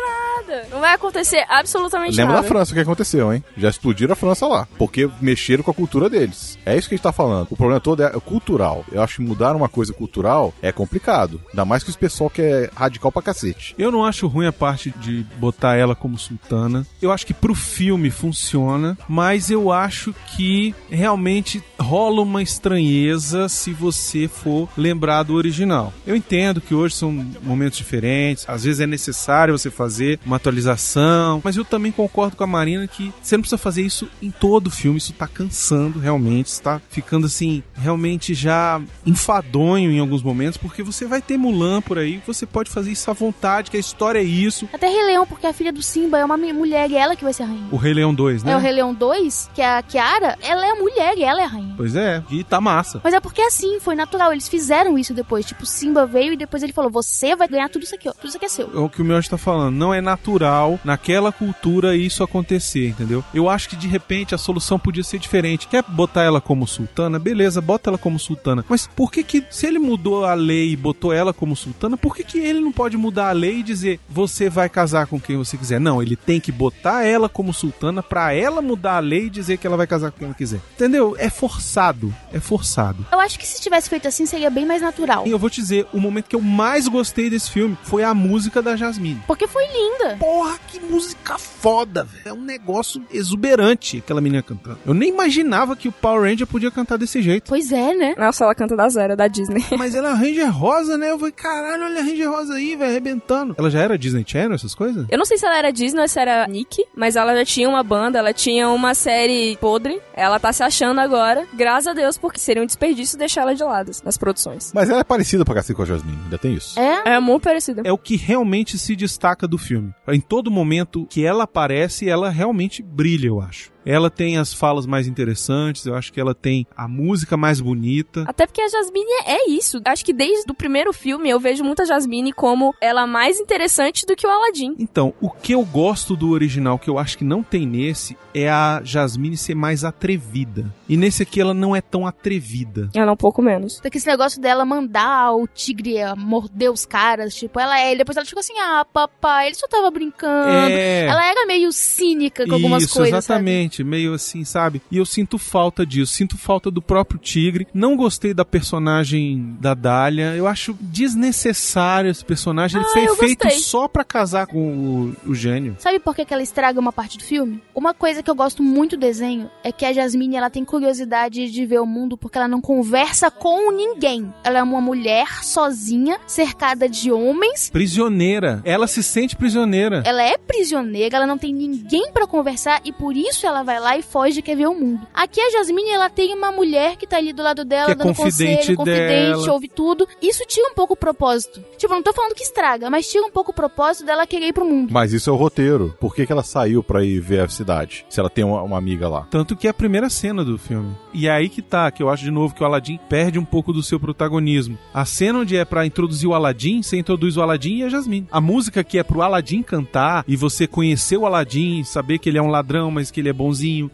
nada. 0.47 0.67
Não 0.71 0.81
vai 0.81 0.95
acontecer 0.95 1.45
absolutamente 1.49 2.17
Lembra 2.17 2.35
nada. 2.35 2.43
da 2.43 2.49
França 2.49 2.73
o 2.73 2.75
que 2.75 2.81
aconteceu, 2.81 3.33
hein? 3.33 3.45
Já 3.57 3.69
explodiram 3.69 4.13
a 4.13 4.17
França 4.17 4.47
lá. 4.47 4.67
Porque 4.79 5.09
mexeram 5.21 5.63
com 5.63 5.71
a 5.71 5.75
cultura 5.75 6.09
deles. 6.09 6.59
É 6.65 6.77
isso 6.77 6.89
que 6.89 6.95
a 6.95 6.97
gente 6.97 7.03
tá 7.03 7.13
falando. 7.13 7.49
O 7.51 7.57
problema 7.57 7.81
todo 7.81 8.03
é 8.03 8.11
cultural. 8.21 8.85
Eu 8.91 9.03
acho 9.03 9.17
que 9.17 9.23
mudar 9.23 9.55
uma 9.55 9.69
coisa 9.69 9.93
cultural 9.93 10.53
é 10.63 10.73
complicado. 10.73 11.41
Ainda 11.51 11.65
mais 11.65 11.83
que 11.83 11.91
esse 11.91 11.99
pessoal 11.99 12.31
que 12.31 12.43
é 12.43 12.71
radical 12.75 13.13
pra 13.13 13.23
cacete. 13.23 13.75
Eu 13.79 13.91
não 13.91 14.05
acho 14.05 14.27
ruim 14.27 14.47
a 14.47 14.53
parte 14.53 14.91
de 14.99 15.25
botar 15.39 15.77
ela 15.77 15.95
como 15.95 16.19
sultana. 16.19 16.87
Eu 17.01 17.13
acho 17.13 17.27
que 17.27 17.35
pro 17.35 17.55
filme 17.55 18.11
funciona, 18.11 18.97
mas 19.09 19.51
eu 19.51 19.71
acho 19.73 20.15
que 20.37 20.75
realmente 20.91 21.63
rola 21.79 22.23
uma 22.23 22.43
estranheza 22.43 23.49
se 23.49 23.73
você 23.73 24.29
for 24.29 24.69
lembrar 24.77 25.23
do 25.23 25.35
original. 25.35 25.93
Eu 26.07 26.17
entendo 26.17 26.61
que 26.61 26.75
hoje 26.75 26.95
são 26.95 27.13
momentos 27.43 27.79
diferentes, 27.79 28.45
às 28.49 28.65
vezes 28.65 28.81
é 28.81 28.87
necessário 28.87 29.57
você 29.57 29.71
fazer 29.71 30.19
uma 30.25 30.37
atualização, 30.37 31.41
mas 31.45 31.57
eu 31.57 31.65
também 31.65 31.93
concordo 31.93 32.37
com 32.37 32.45
a 32.45 32.47
Marina 32.47 32.87
que 32.87 33.13
você 33.23 33.37
não 33.37 33.43
precisa 33.43 33.59
fazer 33.59 33.83
isso 33.83 34.09
em 34.21 34.31
todo 34.31 34.69
o 34.69 34.71
filme, 34.71 34.99
isso 34.99 35.13
tá 35.13 35.27
cansando 35.27 35.99
realmente, 35.99 36.47
está 36.47 36.81
ficando 36.89 37.27
assim, 37.27 37.63
realmente 37.75 38.35
já 38.35 38.81
enfadonho 39.05 39.91
em 39.91 39.99
alguns 39.99 40.23
momentos, 40.23 40.57
porque 40.57 40.83
você 40.83 41.07
vai 41.07 41.21
ter 41.21 41.37
Mulan 41.37 41.81
por 41.81 41.99
aí, 41.99 42.21
você 42.27 42.47
pode 42.47 42.71
fazer 42.71 42.93
isso 42.93 43.11
à 43.11 43.15
vontade, 43.15 43.71
que 43.71 43.77
a 43.77 43.81
história 43.81 44.19
é 44.19 44.25
isso. 44.25 44.69
Até 44.73 44.89
Rei 44.89 45.05
Leão, 45.05 45.27
porque 45.27 45.47
a 45.47 45.53
filha 45.53 45.73
do 45.73 45.83
Simba 45.83 46.19
é 46.19 46.25
uma 46.25 46.37
mulher 46.37 46.91
e 46.91 46.97
ela 46.97 47.17
que 47.17 47.25
vai 47.25 47.33
ser 47.33 47.43
a 47.43 47.47
rainha. 47.47 47.69
O 47.71 47.77
Rei 47.77 47.95
Leão 47.95 48.15
2, 48.15 48.43
né? 48.43 48.53
É 48.53 48.57
o 48.57 48.61
Rei 48.61 48.73
Leão 48.73 48.95
2, 48.95 49.51
que 49.55 49.63
é 49.63 49.79
a 49.79 49.83
Kiara, 49.83 50.39
ela 50.43 50.67
é 50.67 50.76
mulher 50.77 51.17
e 51.17 51.25
ela 51.25 51.41
é 51.41 51.45
a 51.45 51.49
rainha. 51.49 51.75
Pois 51.77 51.97
é, 51.97 52.23
e 52.31 52.45
tá 52.45 52.61
massa. 52.61 53.01
Mas 53.03 53.15
é 53.15 53.21
porque 53.21 53.43
assim, 53.43 53.81
foi 53.81 53.95
natural. 53.95 54.33
Eles 54.33 54.49
fizeram 54.49 54.99
isso 54.99 55.15
depois. 55.15 55.45
Tipo, 55.45 55.67
Simba 55.67 56.07
veio 56.07 56.33
e 56.33 56.37
depois 56.37 56.63
ele 56.63 56.73
falou: 56.73 56.91
Você 56.91 57.35
vai 57.37 57.49
ganhar 57.49 57.69
tudo 57.69 57.83
isso 57.83 57.95
aqui, 57.95 58.09
ó. 58.09 58.13
Tudo 58.13 58.29
isso 58.29 58.37
aqui 58.37 58.47
é 58.47 58.49
seu. 58.49 58.71
É 58.75 58.79
o 58.79 58.89
que 58.89 59.03
o 59.03 59.05
meu 59.05 59.19
está 59.19 59.37
falando. 59.37 59.75
Não 59.75 59.93
é 59.93 60.01
natural 60.01 60.79
naquela 60.85 61.33
cultura 61.33 61.97
isso 61.97 62.23
acontecer, 62.23 62.89
entendeu? 62.89 63.25
Eu 63.35 63.49
acho 63.49 63.69
que 63.69 63.77
de 63.77 63.89
repente 63.89 64.35
a 64.35 64.39
solução 64.39 64.79
podia 64.79 65.03
ser 65.03 65.19
diferente. 65.19 65.69
Quer 65.69 65.83
botar 65.83 66.23
ela 66.23 66.41
como 66.41 66.67
sultana? 66.67 67.19
Beleza, 67.19 67.61
bota 67.61 67.91
ela 67.91 67.99
como 67.99 68.19
sultana. 68.19 68.65
Mas 68.69 68.87
por 68.87 69.11
que 69.11 69.23
que, 69.23 69.45
se 69.51 69.67
ele 69.67 69.79
mudou 69.79 70.25
a 70.25 70.35
lei 70.35 70.73
e 70.73 70.77
botou 70.77 71.13
ela 71.13 71.33
como 71.33 71.57
sultana, 71.57 71.97
por 71.97 72.15
que 72.15 72.25
que 72.25 72.39
ele 72.39 72.61
não 72.61 72.73
pode 72.73 72.97
mudar 72.97 73.29
a 73.29 73.33
lei 73.33 73.59
e 73.59 73.63
dizer 73.63 74.01
você 74.09 74.49
vai 74.49 74.69
casar 74.69 75.07
com 75.07 75.21
quem 75.21 75.37
você 75.37 75.57
quiser? 75.57 75.81
Não, 75.81 76.03
ele 76.03 76.17
tem 76.17 76.41
que 76.41 76.53
botar 76.53 77.05
ela 77.05 77.29
como 77.29 77.53
sultana 77.53 78.03
pra 78.03 78.33
ela 78.33 78.61
mudar 78.63 78.97
a 78.97 79.01
lei 79.01 79.27
e 79.27 79.31
dizer 79.31 79.57
que 79.57 79.67
ela 79.67 79.77
vai 79.77 79.87
casar 79.87 80.11
com 80.11 80.19
quem 80.19 80.27
ela 80.27 80.35
quiser. 80.35 80.61
Entendeu? 80.75 81.17
É 81.19 81.31
forçado. 81.31 82.15
É 82.33 82.39
forçado. 82.41 83.07
Eu 83.11 83.19
acho 83.21 83.39
que 83.39 83.47
se 83.47 83.61
tivesse 83.61 83.89
feito 83.89 84.07
assim, 84.07 84.27
seria 84.27 84.51
bem 84.51 84.67
mais 84.67 84.83
natural. 84.83 85.27
E 85.27 85.31
eu 85.31 85.39
vou 85.39 85.49
te 85.49 85.61
dizer, 85.61 85.87
o 85.93 85.99
momento 85.99 86.29
que 86.29 86.37
eu 86.37 86.41
mais 86.41 86.87
gostei 86.87 87.31
desse 87.31 87.51
filme 87.51 87.77
foi 87.83 88.05
a 88.05 88.13
música 88.13 88.61
da 88.61 88.77
Jasmine. 88.77 89.23
Porque 89.27 89.47
foi 89.47 89.65
linda. 89.67 90.17
Porra, 90.19 90.59
que 90.69 90.79
música 90.81 91.39
foda, 91.39 92.05
velho. 92.05 92.23
É 92.27 92.33
um 92.33 92.43
negócio 92.43 93.03
exuberante 93.11 93.99
aquela 93.99 94.21
menina 94.21 94.43
cantando. 94.43 94.79
Eu 94.85 94.93
nem 94.93 95.09
imaginava 95.09 95.75
que 95.75 95.89
o 95.89 95.93
Power 95.93 96.23
Ranger 96.31 96.47
podia 96.47 96.71
cantar 96.71 96.99
desse 96.99 97.23
jeito. 97.23 97.49
Pois 97.49 97.73
é, 97.73 97.95
né? 97.95 98.15
Nossa, 98.19 98.45
ela 98.45 98.55
canta 98.55 98.77
da 98.77 98.89
zero, 98.89 99.17
da 99.17 99.29
Disney. 99.29 99.65
Mas 99.79 99.95
ela 99.95 100.11
é 100.11 100.15
Ranger 100.15 100.51
Rosa, 100.55 100.99
né? 100.99 101.11
Eu 101.11 101.19
falei, 101.19 101.33
caralho, 101.33 101.85
olha 101.85 102.01
a 102.01 102.05
Ranger 102.05 102.31
Rosa 102.31 102.55
aí, 102.55 102.77
velho, 102.77 102.91
arrebentando. 102.91 103.55
Ela 103.59 103.71
já 103.71 103.81
era 103.81 103.99
Disney 103.99 104.25
Channel, 104.27 104.55
essas 104.55 104.75
coisas? 104.75 105.07
Eu 105.09 105.19
não 105.19 105.25
sei 105.25 105.39
se 105.39 105.47
ela 105.47 105.57
era 105.57 105.71
Disney 105.71 106.03
ou 106.03 106.09
se 106.09 106.21
era 106.21 106.47
Nick, 106.47 106.85
mas 106.95 107.17
ela 107.17 107.35
já 107.35 107.45
tinha 107.45 107.69
uma 107.69 107.83
banda, 107.83 108.19
ela 108.19 108.33
tinha 108.33 108.69
uma 108.69 108.95
série 108.95 109.57
podre. 109.61 110.01
Ela 110.13 110.39
tá 110.39 110.53
se 110.57 110.63
achando 110.63 111.01
agora, 111.01 111.47
graças 111.55 111.87
a 111.87 111.93
Deus, 111.93 112.17
porque 112.17 112.39
seria 112.39 112.63
um 112.63 112.67
desperdício 112.67 113.19
deixar 113.19 113.43
ela 113.43 113.55
de 113.55 113.63
lado 113.63 113.93
nas 114.05 114.17
produções. 114.17 114.73
Mas 114.75 114.89
ela 114.89 115.01
é 115.01 115.05
parecida 115.05 115.45
pra 115.45 115.55
cacete 115.55 115.75
com 115.75 115.83
a 115.83 115.87
Jasmine, 115.87 116.19
ainda 116.25 116.39
tem 116.39 116.55
isso. 116.55 116.79
É? 116.81 117.17
É 117.17 117.21
muito 117.21 117.43
parecida. 117.43 117.83
É 117.85 117.93
o 117.93 117.99
que 117.99 118.17
realmente 118.17 118.79
se 118.79 118.97
destaca 118.97 119.47
do 119.47 119.59
filme. 119.59 119.95
Em 120.09 120.21
todo 120.21 120.51
momento 120.51 121.07
que 121.11 121.25
ela 121.25 121.45
aparece, 121.45 122.09
ela 122.09 122.31
realmente 122.31 122.83
brilha, 122.83 123.29
eu 123.29 123.41
acho. 123.41 123.76
Ela 123.87 124.11
tem 124.11 124.37
as 124.37 124.53
falas 124.53 124.85
mais 124.85 125.07
interessantes, 125.07 125.87
eu 125.87 125.95
acho 125.95 126.13
que 126.13 126.21
ela 126.21 126.35
tem 126.35 126.67
a 126.77 126.89
música 126.89 127.37
mais 127.37 127.61
bonita. 127.61 128.25
Até 128.27 128.45
porque 128.45 128.61
a 128.61 128.69
Jasmine 128.69 129.07
é 129.25 129.49
isso. 129.49 129.81
Acho 129.85 130.05
que 130.05 130.13
desde 130.13 130.51
o 130.51 130.55
primeiro 130.55 130.93
filme 130.93 131.31
eu 131.31 131.39
vejo 131.39 131.63
muito 131.63 131.83
a 131.83 131.85
Jasmine 131.85 132.33
como 132.33 132.75
ela 132.81 133.07
mais 133.07 133.39
interessante 133.39 134.05
do 134.05 134.17
que 134.17 134.27
o 134.27 134.31
Aladdin. 134.31 134.75
Então, 134.79 135.15
o 135.21 135.31
que 135.31 135.53
eu 135.53 135.65
gosto 135.65 136.17
do 136.17 136.31
original, 136.31 136.79
que 136.79 136.91
eu 136.91 136.99
acho 136.99 137.17
que 137.17 137.25
não 137.25 137.45
tem 137.45 137.65
nesse, 137.65 138.17
é 138.35 138.51
a 138.51 138.81
Jasmine 138.83 139.37
ser 139.37 139.55
mais 139.55 139.85
atrevida. 139.85 140.67
E 140.89 140.97
nesse 140.97 141.23
aqui 141.23 141.41
ela 141.41 141.55
não 141.55 141.75
é 141.75 141.81
tão 141.81 142.07
atrevida. 142.07 142.91
Ela 142.93 143.11
é 143.11 143.13
um 143.13 143.17
pouco 143.17 143.41
menos. 143.41 143.81
Porque 143.81 143.99
esse 143.99 144.07
negócio 144.07 144.41
dela 144.41 144.65
mandar 144.65 145.33
o 145.33 145.47
tigre 145.47 145.97
morder 146.17 146.71
os 146.71 146.85
caras, 146.85 147.35
tipo, 147.35 147.61
ela 147.61 147.81
é. 147.81 147.95
E 147.95 147.99
depois 147.99 148.17
ela 148.17 148.27
ficou 148.27 148.41
assim, 148.41 148.59
ah, 148.59 148.85
papai, 148.93 149.47
ele 149.47 149.55
só 149.55 149.69
tava 149.69 149.91
brincando. 149.91 150.71
É. 150.71 151.07
Ela 151.07 151.25
era 151.25 151.47
meio 151.47 151.71
cínica 151.71 152.47
com 152.47 152.55
algumas 152.55 152.85
Isso, 152.85 152.95
coisas. 152.95 153.25
sabe? 153.25 153.45
Meio 153.85 154.15
assim, 154.15 154.45
sabe? 154.45 154.81
E 154.91 154.97
eu 154.97 155.07
sinto 155.07 155.39
falta 155.39 155.85
disso, 155.87 156.13
sinto 156.13 156.37
falta 156.37 156.71
do 156.71 156.81
próprio 156.83 157.19
Tigre. 157.19 157.67
Não 157.75 157.97
gostei 157.97 158.33
da 158.35 158.45
personagem 158.45 159.57
da 159.61 159.75
Dália. 159.75 160.35
Eu 160.37 160.47
acho 160.47 160.75
desnecessário 160.81 162.11
esse 162.11 162.25
personagem. 162.25 162.81
Ele 162.81 162.89
Ah, 162.89 162.93
foi 162.93 163.05
eu 163.07 163.17
feito 163.17 163.43
gostei. 163.45 163.61
só 163.61 163.89
pra 163.89 164.05
casar 164.05 164.47
com 164.47 165.15
o, 165.27 165.31
o 165.31 165.35
gênio. 165.35 165.77
Sabe 165.79 165.99
por 165.99 166.15
que, 166.15 166.25
que 166.25 166.33
ela 166.33 166.43
estraga 166.43 166.79
uma 166.79 166.93
parte 166.93 167.19
do 167.19 167.25
filme? 167.25 167.63
Uma 167.75 167.93
coisa 167.95 168.23
que 168.23 168.31
eu 168.31 168.35
gosto 168.35 168.63
muito 168.63 168.97
do 168.97 169.01
desenho 169.01 169.51
é 169.65 169.73
que 169.73 169.85
a 169.85 169.93
Jasmine 169.93 170.37
ela 170.37 170.51
tem 170.51 170.65
curiosidade 170.65 171.51
de 171.51 171.67
ver 171.67 171.81
o 171.81 171.87
mundo 171.87 172.17
porque 172.17 172.39
ela 172.39 172.49
não 172.49 172.61
conversa 172.61 173.31
com 173.31 173.71
ninguém. 173.73 174.33
Ela 174.45 174.59
é 174.59 174.63
uma 174.63 174.81
mulher 174.81 175.43
sozinha, 175.45 176.19
cercada 176.27 176.89
de 176.89 177.11
homens. 177.11 177.71
Prisioneira. 177.71 178.61
Ela 178.65 178.87
se 178.87 179.03
sente 179.03 179.37
prisioneira. 179.37 180.03
Ela 180.05 180.23
é 180.23 180.37
prisioneira, 180.39 181.17
ela 181.17 181.27
não 181.27 181.39
tem 181.39 181.53
ninguém 181.53 182.11
pra 182.13 182.27
conversar 182.27 182.81
e 182.85 182.93
por 182.93 183.17
isso 183.17 183.47
ela 183.47 183.63
vai 183.67 183.81
lá 183.81 183.99
e 183.99 184.03
foge, 184.03 184.41
quer 184.41 184.57
ver 184.57 184.69
o 184.69 184.75
mundo. 184.75 185.01
Aqui 185.13 185.41
a 185.41 185.51
Jasmine, 185.51 185.91
ela 185.91 186.09
tem 186.09 186.33
uma 186.33 186.51
mulher 186.53 186.97
que 186.97 187.07
tá 187.07 187.17
ali 187.19 187.33
do 187.33 187.43
lado 187.43 187.65
dela, 187.65 187.87
Que 187.87 187.93
é 187.93 187.95
dando 187.97 188.15
confidente 188.15 188.57
conselho, 188.59 188.77
confidente, 188.77 189.31
dela. 189.41 189.53
ouve 189.53 189.69
tudo. 189.69 190.09
Isso 190.23 190.45
tira 190.47 190.69
um 190.71 190.75
pouco 190.75 190.95
o 190.95 190.97
propósito. 190.97 191.63
Tipo, 191.77 191.93
eu 191.93 191.97
não 191.97 192.03
tô 192.03 192.13
falando 192.13 192.35
que 192.35 192.43
estraga, 192.43 192.89
mas 192.89 193.11
tira 193.11 193.25
um 193.27 193.31
pouco 193.31 193.51
o 193.51 193.55
propósito 193.55 194.07
dela 194.07 194.27
querer 194.27 194.47
ir 194.49 194.53
pro 194.53 194.65
mundo. 194.65 194.93
Mas 194.93 195.13
isso 195.13 195.29
é 195.29 195.33
o 195.33 195.37
roteiro. 195.37 195.95
Por 196.01 196.15
que, 196.15 196.25
que 196.25 196.33
ela 196.33 196.43
saiu 196.45 196.83
pra 196.83 197.05
ir 197.05 197.21
ver 197.21 197.41
a 197.41 197.49
cidade? 197.49 198.07
Se 198.09 198.21
ela 198.21 198.31
tem 198.31 198.45
uma, 198.45 198.63
uma 198.63 198.79
amiga 198.79 199.09
lá. 199.09 199.27
Tanto 199.31 199.57
que 199.57 199.67
é 199.67 199.71
a 199.71 199.75
primeira 199.75 200.09
cena 200.09 200.45
do 200.45 200.57
filme. 200.57 200.95
E 201.13 201.27
é 201.27 201.33
aí 201.33 201.49
que 201.49 201.61
tá, 201.61 201.91
que 201.91 202.03
eu 202.03 202.09
acho 202.09 202.23
de 202.25 202.31
novo 202.31 202.55
que 202.55 202.63
o 202.63 202.67
Aladdin 202.67 202.99
perde 203.09 203.39
um 203.39 203.45
pouco 203.45 203.73
do 203.73 203.83
seu 203.83 203.99
protagonismo. 203.99 204.79
A 204.95 205.05
cena 205.05 205.41
onde 205.41 205.57
é 205.57 205.65
pra 205.65 205.85
introduzir 205.85 206.29
o 206.29 206.35
Aladdin, 206.35 206.83
você 206.83 206.97
introduz 206.97 207.37
o 207.37 207.43
Aladdin 207.43 207.79
e 207.79 207.83
a 207.83 207.89
Jasmine. 207.89 208.29
A 208.31 208.41
música 208.41 208.85
que 208.85 208.99
é 208.99 209.03
pro 209.03 209.23
Aladdin 209.23 209.63
cantar 209.63 210.25
e 210.29 210.37
você 210.37 210.67
conhecer 210.67 211.17
o 211.17 211.27
Aladdin, 211.27 211.83
saber 211.85 212.19
que 212.19 212.29
ele 212.29 212.39
é 212.39 212.43
um 212.43 212.49
ladrão, 212.51 212.91
mas 212.91 213.11
que 213.11 213.21
ele 213.21 213.29
é 213.29 213.33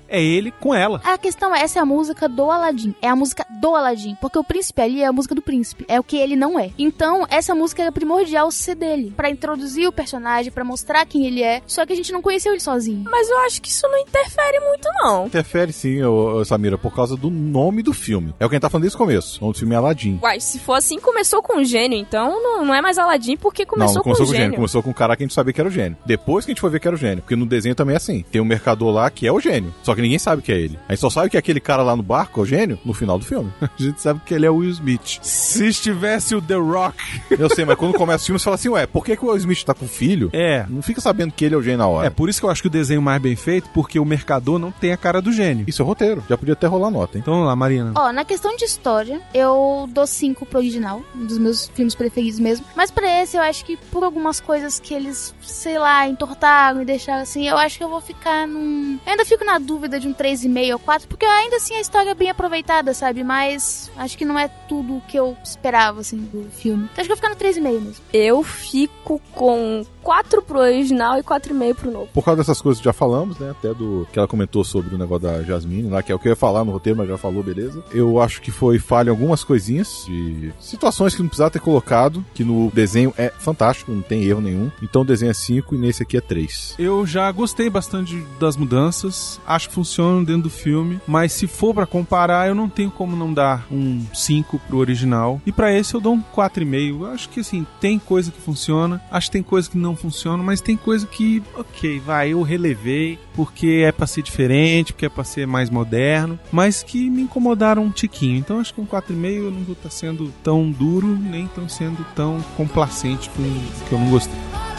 é 0.08 0.22
ele 0.22 0.50
com 0.50 0.74
ela. 0.74 1.00
A 1.04 1.18
questão 1.18 1.54
é, 1.54 1.62
essa 1.62 1.78
é 1.78 1.82
a 1.82 1.86
música 1.86 2.28
do 2.28 2.50
Aladdin. 2.50 2.94
É 3.00 3.08
a 3.08 3.16
música 3.16 3.46
do 3.60 3.74
Aladdin. 3.74 4.16
Porque 4.20 4.38
o 4.38 4.44
príncipe 4.44 4.80
ali 4.80 5.02
é 5.02 5.06
a 5.06 5.12
música 5.12 5.34
do 5.34 5.42
príncipe. 5.42 5.84
É 5.88 5.98
o 5.98 6.02
que 6.02 6.16
ele 6.16 6.36
não 6.36 6.58
é. 6.58 6.70
Então, 6.78 7.26
essa 7.30 7.54
música 7.54 7.82
era 7.82 7.92
primordial 7.92 8.50
ser 8.50 8.74
dele. 8.74 9.12
Pra 9.16 9.30
introduzir 9.30 9.86
o 9.88 9.92
personagem, 9.92 10.50
pra 10.52 10.64
mostrar 10.64 11.04
quem 11.06 11.26
ele 11.26 11.42
é. 11.42 11.62
Só 11.66 11.84
que 11.86 11.92
a 11.92 11.96
gente 11.96 12.12
não 12.12 12.22
conheceu 12.22 12.52
ele 12.52 12.60
sozinho. 12.60 13.04
Mas 13.10 13.28
eu 13.28 13.38
acho 13.40 13.60
que 13.60 13.68
isso 13.68 13.86
não 13.88 13.98
interfere 13.98 14.60
muito, 14.60 14.88
não. 15.00 15.26
Interfere 15.26 15.72
sim, 15.72 16.02
ô, 16.02 16.36
ô, 16.40 16.44
Samira, 16.44 16.78
por 16.78 16.94
causa 16.94 17.16
do 17.16 17.30
nome 17.30 17.82
do 17.82 17.92
filme. 17.92 18.34
É 18.40 18.46
o 18.46 18.48
que 18.48 18.54
a 18.54 18.56
gente 18.56 18.62
tá 18.62 18.70
falando 18.70 18.82
desde 18.82 18.96
o 18.96 18.98
começo. 18.98 19.38
O 19.38 19.40
nome 19.42 19.52
do 19.54 19.58
filme 19.58 19.74
é 19.74 19.78
Aladdin. 19.78 20.18
Uai, 20.22 20.40
se 20.40 20.58
for 20.58 20.74
assim, 20.74 20.98
começou 20.98 21.42
com 21.42 21.58
o 21.60 21.64
gênio, 21.64 21.98
então 21.98 22.42
não, 22.42 22.64
não 22.64 22.74
é 22.74 22.80
mais 22.80 22.98
Aladdin 22.98 23.36
porque 23.36 23.64
começou, 23.64 23.88
não, 23.88 23.94
não 23.96 24.02
começou 24.02 24.26
com 24.26 24.26
com 24.26 24.30
o 24.30 24.34
o 24.34 24.36
gênio. 24.36 24.44
gênio. 24.46 24.56
Começou 24.56 24.82
com 24.82 24.90
o 24.90 24.94
cara 24.94 25.16
que 25.16 25.22
a 25.22 25.26
gente 25.26 25.34
sabia 25.34 25.52
que 25.52 25.60
era 25.60 25.68
o 25.68 25.72
gênio. 25.72 25.96
Depois 26.04 26.44
que 26.44 26.50
a 26.50 26.54
gente 26.54 26.60
foi 26.60 26.70
ver 26.70 26.80
que 26.80 26.88
era 26.88 26.94
o 26.94 26.98
gênio. 26.98 27.22
Porque 27.22 27.36
no 27.36 27.46
desenho 27.46 27.74
também 27.74 27.94
é 27.94 27.96
assim. 27.96 28.24
Tem 28.30 28.40
um 28.40 28.44
mercador 28.44 28.90
lá 28.92 29.10
que 29.10 29.26
é 29.26 29.32
o 29.32 29.40
gênio. 29.40 29.51
Só 29.82 29.94
que 29.94 30.02
ninguém 30.02 30.18
sabe 30.18 30.42
que 30.42 30.52
é 30.52 30.56
ele. 30.58 30.78
A 30.88 30.92
gente 30.92 31.00
só 31.00 31.10
sabe 31.10 31.30
que 31.30 31.36
aquele 31.36 31.60
cara 31.60 31.82
lá 31.82 31.96
no 31.96 32.02
barco 32.02 32.40
é 32.40 32.42
o 32.42 32.46
gênio 32.46 32.78
no 32.84 32.94
final 32.94 33.18
do 33.18 33.24
filme. 33.24 33.52
A 33.62 33.82
gente 33.82 34.00
sabe 34.00 34.20
que 34.24 34.34
ele 34.34 34.46
é 34.46 34.50
o 34.50 34.56
Will 34.56 34.70
Smith. 34.70 35.18
Se 35.22 35.66
estivesse 35.66 36.34
o 36.34 36.42
The 36.42 36.54
Rock. 36.54 36.96
Eu 37.30 37.48
sei, 37.50 37.64
mas 37.64 37.76
quando 37.76 37.94
começa 37.94 38.22
o 38.22 38.26
filme, 38.26 38.38
você 38.38 38.44
fala 38.44 38.54
assim, 38.54 38.68
ué, 38.68 38.86
por 38.86 39.04
que, 39.04 39.16
que 39.16 39.24
o 39.24 39.28
Will 39.28 39.38
Smith 39.38 39.64
tá 39.64 39.74
com 39.74 39.86
filho? 39.88 40.30
É. 40.32 40.64
Não 40.68 40.82
fica 40.82 41.00
sabendo 41.00 41.32
que 41.32 41.44
ele 41.44 41.54
é 41.54 41.58
o 41.58 41.62
gênio 41.62 41.78
na 41.78 41.86
hora. 41.86 42.06
É 42.06 42.10
por 42.10 42.28
isso 42.28 42.40
que 42.40 42.46
eu 42.46 42.50
acho 42.50 42.62
que 42.62 42.68
o 42.68 42.70
desenho 42.70 43.02
mais 43.02 43.20
bem 43.20 43.34
feito, 43.34 43.68
porque 43.70 43.98
o 43.98 44.04
mercador 44.04 44.58
não 44.58 44.70
tem 44.70 44.92
a 44.92 44.96
cara 44.96 45.20
do 45.20 45.32
gênio. 45.32 45.64
Isso 45.66 45.82
é 45.82 45.84
roteiro. 45.84 46.22
Já 46.28 46.36
podia 46.36 46.52
até 46.52 46.66
rolar 46.66 46.90
nota, 46.90 47.16
hein? 47.16 47.22
Então 47.22 47.34
vamos 47.34 47.48
lá, 47.48 47.56
Marina. 47.56 47.92
Ó, 47.96 48.12
na 48.12 48.24
questão 48.24 48.56
de 48.56 48.64
história, 48.64 49.20
eu 49.34 49.88
dou 49.92 50.06
5 50.06 50.46
pro 50.46 50.58
original, 50.58 51.02
um 51.14 51.24
dos 51.24 51.38
meus 51.38 51.68
filmes 51.68 51.94
preferidos 51.94 52.38
mesmo. 52.38 52.64
Mas 52.76 52.90
pra 52.90 53.22
esse, 53.22 53.36
eu 53.36 53.42
acho 53.42 53.64
que 53.64 53.76
por 53.76 54.04
algumas 54.04 54.40
coisas 54.40 54.78
que 54.78 54.94
eles, 54.94 55.34
sei 55.42 55.78
lá, 55.78 56.06
entortaram 56.06 56.82
e 56.82 56.84
deixaram 56.84 57.22
assim, 57.22 57.48
eu 57.48 57.56
acho 57.56 57.78
que 57.78 57.84
eu 57.84 57.88
vou 57.88 58.00
ficar 58.00 58.46
num. 58.46 58.98
Eu 59.04 59.12
ainda 59.12 59.24
fico 59.32 59.44
na 59.44 59.58
dúvida 59.58 59.98
de 59.98 60.06
um 60.06 60.12
3,5 60.12 60.72
ou 60.74 60.78
4, 60.78 61.08
porque 61.08 61.24
ainda 61.24 61.56
assim 61.56 61.74
a 61.74 61.80
história 61.80 62.10
é 62.10 62.14
bem 62.14 62.28
aproveitada, 62.28 62.92
sabe? 62.92 63.24
Mas 63.24 63.90
acho 63.96 64.16
que 64.18 64.24
não 64.24 64.38
é 64.38 64.48
tudo 64.68 64.96
o 64.96 65.00
que 65.00 65.18
eu 65.18 65.36
esperava, 65.42 66.00
assim, 66.00 66.18
do 66.18 66.50
filme. 66.50 66.88
Então 66.92 67.02
acho 67.02 67.08
que 67.08 67.12
eu 67.12 67.16
vou 67.16 67.16
ficar 67.16 67.28
no 67.30 67.36
3,5 67.36 67.80
mesmo. 67.82 68.04
Eu 68.12 68.42
fico 68.42 69.20
com 69.32 69.84
4 70.02 70.42
pro 70.42 70.58
original 70.58 71.18
e 71.18 71.22
4,5 71.22 71.74
pro 71.74 71.90
novo. 71.90 72.08
Por 72.12 72.24
causa 72.24 72.42
dessas 72.42 72.60
coisas 72.60 72.80
que 72.80 72.84
já 72.84 72.92
falamos, 72.92 73.38
né? 73.38 73.50
Até 73.50 73.72
do 73.72 74.06
que 74.12 74.18
ela 74.18 74.28
comentou 74.28 74.64
sobre 74.64 74.94
o 74.94 74.98
negócio 74.98 75.26
da 75.26 75.42
Jasmine, 75.42 75.88
lá, 75.88 76.02
que 76.02 76.12
é 76.12 76.14
o 76.14 76.18
que 76.18 76.28
eu 76.28 76.32
ia 76.32 76.36
falar 76.36 76.64
no 76.64 76.72
roteiro, 76.72 76.98
mas 76.98 77.08
já 77.08 77.16
falou, 77.16 77.42
beleza. 77.42 77.82
Eu 77.92 78.20
acho 78.20 78.42
que 78.42 78.50
foi 78.50 78.78
falha 78.78 79.08
em 79.08 79.10
algumas 79.10 79.44
coisinhas 79.44 80.04
de 80.06 80.52
situações 80.60 81.14
que 81.14 81.22
não 81.22 81.28
precisava 81.28 81.50
ter 81.50 81.60
colocado, 81.60 82.24
que 82.34 82.44
no 82.44 82.70
desenho 82.70 83.14
é 83.16 83.30
fantástico, 83.30 83.92
não 83.92 84.02
tem 84.02 84.24
erro 84.24 84.40
nenhum. 84.40 84.70
Então 84.82 85.02
o 85.02 85.04
desenho 85.04 85.30
é 85.30 85.34
5 85.34 85.74
e 85.74 85.78
nesse 85.78 86.02
aqui 86.02 86.16
é 86.16 86.20
3. 86.20 86.74
Eu 86.78 87.06
já 87.06 87.30
gostei 87.30 87.70
bastante 87.70 88.16
das 88.38 88.56
mudanças, 88.56 89.21
acho 89.46 89.68
que 89.68 89.74
funcionam 89.74 90.24
dentro 90.24 90.42
do 90.42 90.50
filme, 90.50 91.00
mas 91.06 91.32
se 91.32 91.46
for 91.46 91.74
pra 91.74 91.86
comparar, 91.86 92.48
eu 92.48 92.54
não 92.54 92.68
tenho 92.68 92.90
como 92.90 93.16
não 93.16 93.32
dar 93.32 93.66
um 93.70 94.04
5 94.12 94.58
pro 94.66 94.78
original. 94.78 95.40
E 95.46 95.52
pra 95.52 95.72
esse 95.72 95.94
eu 95.94 96.00
dou 96.00 96.14
um 96.14 96.22
4,5. 96.22 97.00
Eu 97.00 97.06
acho 97.06 97.28
que 97.28 97.40
assim, 97.40 97.66
tem 97.80 97.98
coisa 97.98 98.30
que 98.30 98.40
funciona, 98.40 99.02
acho 99.10 99.28
que 99.28 99.32
tem 99.32 99.42
coisa 99.42 99.70
que 99.70 99.78
não 99.78 99.96
funciona, 99.96 100.42
mas 100.42 100.60
tem 100.60 100.76
coisa 100.76 101.06
que, 101.06 101.42
ok, 101.56 102.00
vai, 102.00 102.32
eu 102.32 102.42
relevei 102.42 103.18
porque 103.34 103.82
é 103.86 103.92
pra 103.92 104.06
ser 104.06 104.22
diferente, 104.22 104.92
porque 104.92 105.06
é 105.06 105.08
pra 105.08 105.24
ser 105.24 105.46
mais 105.46 105.70
moderno, 105.70 106.38
mas 106.50 106.82
que 106.82 107.08
me 107.10 107.22
incomodaram 107.22 107.84
um 107.84 107.90
tiquinho. 107.90 108.38
Então 108.38 108.60
acho 108.60 108.74
que 108.74 108.80
um 108.80 108.86
4,5 108.86 109.26
eu 109.26 109.50
não 109.50 109.62
vou 109.62 109.74
estar 109.74 109.90
sendo 109.90 110.32
tão 110.42 110.70
duro, 110.70 111.06
nem 111.06 111.46
tão 111.48 111.68
sendo 111.68 112.04
tão 112.14 112.40
complacente 112.56 113.30
com 113.30 113.42
que 113.88 113.92
eu 113.92 113.98
não 113.98 114.10
gostei. 114.10 114.71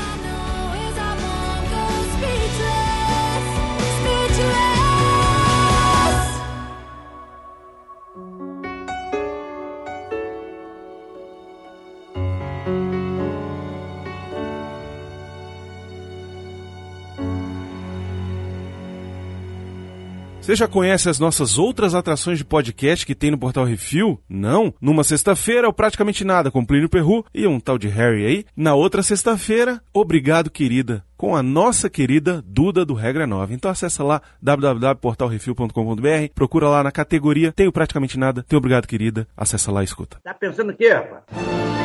Você 20.44 20.58
já 20.58 20.68
conhece 20.68 21.08
as 21.08 21.20
nossas 21.20 21.58
outras 21.58 21.96
atrações 21.96 22.38
de 22.38 22.44
podcast 22.44 23.06
que 23.06 23.16
tem 23.16 23.32
no 23.32 23.38
Portal 23.38 23.64
Refil? 23.64 24.22
Não? 24.28 24.74
Numa 24.82 25.02
sexta-feira, 25.02 25.70
o 25.70 25.74
Praticamente 25.74 26.26
Nada 26.26 26.52
com 26.52 26.66
Plínio 26.66 26.90
Perru 26.90 27.26
e 27.34 27.48
um 27.48 27.62
tal 27.62 27.78
de 27.78 27.88
Harry 27.88 28.26
aí. 28.26 28.46
Na 28.54 28.76
outra 28.76 29.02
sexta-feira, 29.02 29.82
Obrigado 29.94 30.52
Querida, 30.52 31.02
com 31.16 31.34
a 31.34 31.42
nossa 31.42 31.90
querida 31.90 32.44
Duda 32.46 32.84
do 32.84 32.94
Regra 32.94 33.26
Nova. 33.26 33.54
Então 33.54 33.72
acessa 33.72 34.04
lá 34.04 34.22
www.portalrefil.com.br, 34.42 36.34
procura 36.36 36.68
lá 36.68 36.84
na 36.84 36.92
categoria, 36.92 37.54
tem 37.54 37.70
o 37.70 37.72
Praticamente 37.72 38.20
Nada, 38.20 38.44
tem 38.44 38.58
o 38.58 38.60
Obrigado 38.60 38.86
Querida, 38.86 39.26
acessa 39.38 39.72
lá 39.72 39.80
e 39.80 39.86
escuta. 39.86 40.18
Tá 40.22 40.34
pensando 40.34 40.74
o 40.74 40.76
quê, 40.76 40.90
rapaz? 40.90 41.83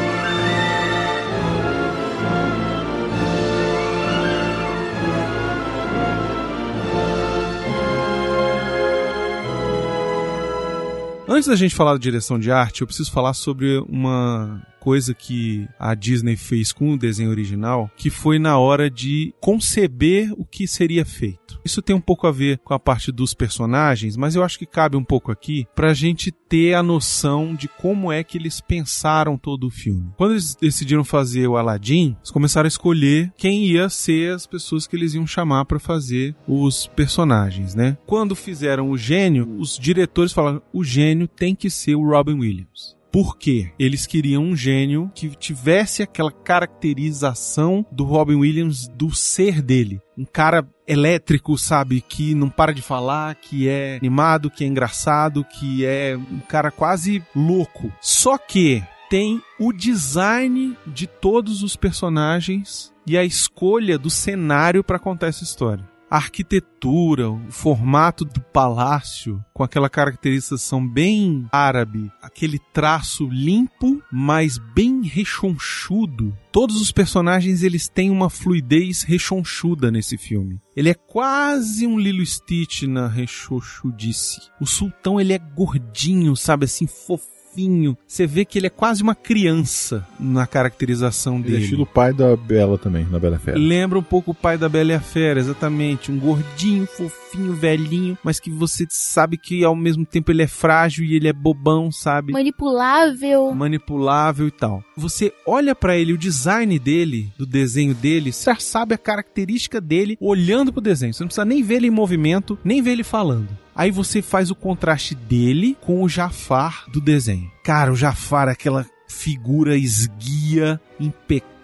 Antes 11.38 11.46
da 11.46 11.54
gente 11.54 11.72
falar 11.72 11.92
da 11.92 11.98
direção 11.98 12.36
de 12.36 12.50
arte, 12.50 12.80
eu 12.80 12.86
preciso 12.88 13.12
falar 13.12 13.32
sobre 13.32 13.78
uma 13.88 14.60
coisa 14.88 15.12
que 15.12 15.68
a 15.78 15.94
Disney 15.94 16.34
fez 16.34 16.72
com 16.72 16.94
o 16.94 16.98
desenho 16.98 17.28
original, 17.28 17.90
que 17.94 18.08
foi 18.08 18.38
na 18.38 18.56
hora 18.56 18.88
de 18.88 19.34
conceber 19.38 20.32
o 20.32 20.46
que 20.46 20.66
seria 20.66 21.04
feito. 21.04 21.60
Isso 21.62 21.82
tem 21.82 21.94
um 21.94 22.00
pouco 22.00 22.26
a 22.26 22.32
ver 22.32 22.56
com 22.64 22.72
a 22.72 22.78
parte 22.78 23.12
dos 23.12 23.34
personagens, 23.34 24.16
mas 24.16 24.34
eu 24.34 24.42
acho 24.42 24.58
que 24.58 24.64
cabe 24.64 24.96
um 24.96 25.04
pouco 25.04 25.30
aqui 25.30 25.66
pra 25.74 25.92
gente 25.92 26.32
ter 26.32 26.72
a 26.72 26.82
noção 26.82 27.54
de 27.54 27.68
como 27.68 28.10
é 28.10 28.24
que 28.24 28.38
eles 28.38 28.62
pensaram 28.62 29.36
todo 29.36 29.66
o 29.66 29.70
filme. 29.70 30.10
Quando 30.16 30.30
eles 30.30 30.56
decidiram 30.58 31.04
fazer 31.04 31.46
o 31.46 31.58
Aladdin, 31.58 32.16
eles 32.16 32.30
começaram 32.30 32.66
a 32.66 32.68
escolher 32.68 33.30
quem 33.36 33.66
ia 33.66 33.90
ser 33.90 34.32
as 34.32 34.46
pessoas 34.46 34.86
que 34.86 34.96
eles 34.96 35.12
iam 35.12 35.26
chamar 35.26 35.66
pra 35.66 35.78
fazer 35.78 36.34
os 36.46 36.86
personagens, 36.86 37.74
né? 37.74 37.98
Quando 38.06 38.34
fizeram 38.34 38.88
o 38.88 38.96
gênio, 38.96 39.54
os 39.58 39.78
diretores 39.78 40.32
falaram: 40.32 40.62
o 40.72 40.82
gênio 40.82 41.28
tem 41.28 41.54
que 41.54 41.68
ser 41.68 41.94
o 41.94 42.08
Robin 42.08 42.38
Williams. 42.38 42.97
Por 43.10 43.36
quê? 43.36 43.70
Eles 43.78 44.06
queriam 44.06 44.42
um 44.42 44.56
gênio 44.56 45.10
que 45.14 45.28
tivesse 45.30 46.02
aquela 46.02 46.30
caracterização 46.30 47.84
do 47.90 48.04
Robin 48.04 48.36
Williams 48.36 48.88
do 48.88 49.14
ser 49.14 49.62
dele. 49.62 50.00
Um 50.16 50.24
cara 50.24 50.66
elétrico, 50.86 51.56
sabe? 51.56 52.00
Que 52.00 52.34
não 52.34 52.48
para 52.48 52.72
de 52.72 52.82
falar, 52.82 53.34
que 53.34 53.68
é 53.68 53.96
animado, 53.96 54.50
que 54.50 54.64
é 54.64 54.66
engraçado, 54.66 55.44
que 55.44 55.84
é 55.84 56.16
um 56.16 56.40
cara 56.40 56.70
quase 56.70 57.22
louco. 57.34 57.92
Só 58.00 58.36
que 58.36 58.82
tem 59.08 59.42
o 59.58 59.72
design 59.72 60.76
de 60.86 61.06
todos 61.06 61.62
os 61.62 61.76
personagens 61.76 62.92
e 63.06 63.16
a 63.16 63.24
escolha 63.24 63.98
do 63.98 64.10
cenário 64.10 64.84
para 64.84 64.98
contar 64.98 65.28
essa 65.28 65.44
história 65.44 65.84
a 66.10 66.16
arquitetura, 66.16 67.30
o 67.30 67.50
formato 67.50 68.24
do 68.24 68.40
palácio, 68.40 69.44
com 69.52 69.62
aquela 69.62 69.90
caracterização 69.90 70.86
bem 70.86 71.46
árabe, 71.52 72.10
aquele 72.22 72.58
traço 72.72 73.26
limpo, 73.26 74.02
mas 74.10 74.58
bem 74.58 75.02
rechonchudo. 75.02 76.36
Todos 76.50 76.80
os 76.80 76.90
personagens 76.90 77.62
eles 77.62 77.88
têm 77.88 78.10
uma 78.10 78.30
fluidez 78.30 79.02
rechonchuda 79.02 79.90
nesse 79.90 80.16
filme. 80.16 80.60
Ele 80.74 80.88
é 80.88 80.94
quase 80.94 81.86
um 81.86 81.98
Lilo 81.98 82.24
Stitch 82.24 82.82
na 82.82 83.06
rechonchudice. 83.06 84.40
O 84.60 84.66
sultão 84.66 85.20
ele 85.20 85.32
é 85.32 85.38
gordinho, 85.38 86.34
sabe 86.36 86.64
assim, 86.64 86.86
fofinho 86.86 87.37
fofinho. 87.58 87.96
Você 88.06 88.26
vê 88.26 88.44
que 88.44 88.58
ele 88.58 88.68
é 88.68 88.70
quase 88.70 89.02
uma 89.02 89.14
criança 89.14 90.06
na 90.18 90.46
caracterização 90.46 91.36
Ele 91.36 91.48
é 91.48 91.50
dele. 91.50 91.62
estilo 91.64 91.86
pai 91.86 92.12
da 92.12 92.36
Bela 92.36 92.78
também, 92.78 93.04
da 93.04 93.18
Bela 93.18 93.38
Fera. 93.38 93.58
Lembra 93.58 93.98
um 93.98 94.02
pouco 94.02 94.30
o 94.30 94.34
pai 94.34 94.56
da 94.56 94.68
Bela 94.68 94.92
e 94.92 94.94
a 94.94 95.00
Fera, 95.00 95.40
exatamente. 95.40 96.12
Um 96.12 96.18
gordinho, 96.18 96.86
fofinho, 96.86 97.54
velhinho, 97.54 98.16
mas 98.22 98.38
que 98.38 98.50
você 98.50 98.86
sabe 98.88 99.36
que 99.36 99.64
ao 99.64 99.74
mesmo 99.74 100.06
tempo 100.06 100.30
ele 100.30 100.42
é 100.42 100.46
frágil 100.46 101.04
e 101.04 101.14
ele 101.14 101.28
é 101.28 101.32
bobão, 101.32 101.90
sabe? 101.90 102.32
Manipulável. 102.32 103.52
Manipulável 103.54 104.46
e 104.46 104.52
tal. 104.52 104.82
Você 104.96 105.32
olha 105.46 105.74
pra 105.74 105.96
ele, 105.96 106.12
o 106.12 106.18
design 106.18 106.78
dele, 106.78 107.32
do 107.36 107.46
desenho 107.46 107.94
dele, 107.94 108.32
você 108.32 108.50
já 108.50 108.60
sabe 108.60 108.94
a 108.94 108.98
característica 108.98 109.80
dele 109.80 110.16
olhando 110.20 110.72
pro 110.72 110.80
desenho. 110.80 111.12
Você 111.12 111.22
não 111.22 111.28
precisa 111.28 111.44
nem 111.44 111.62
ver 111.62 111.76
ele 111.76 111.88
em 111.88 111.90
movimento, 111.90 112.58
nem 112.64 112.82
ver 112.82 112.92
ele 112.92 113.04
falando. 113.04 113.48
Aí 113.78 113.92
você 113.92 114.20
faz 114.20 114.50
o 114.50 114.56
contraste 114.56 115.14
dele 115.14 115.76
com 115.80 116.02
o 116.02 116.08
Jafar 116.08 116.84
do 116.90 117.00
desenho. 117.00 117.48
Cara, 117.62 117.92
o 117.92 117.96
Jafar 117.96 118.48
é 118.48 118.50
aquela 118.50 118.84
figura 119.06 119.76
esguia, 119.76 120.80
impecável, 120.98 121.57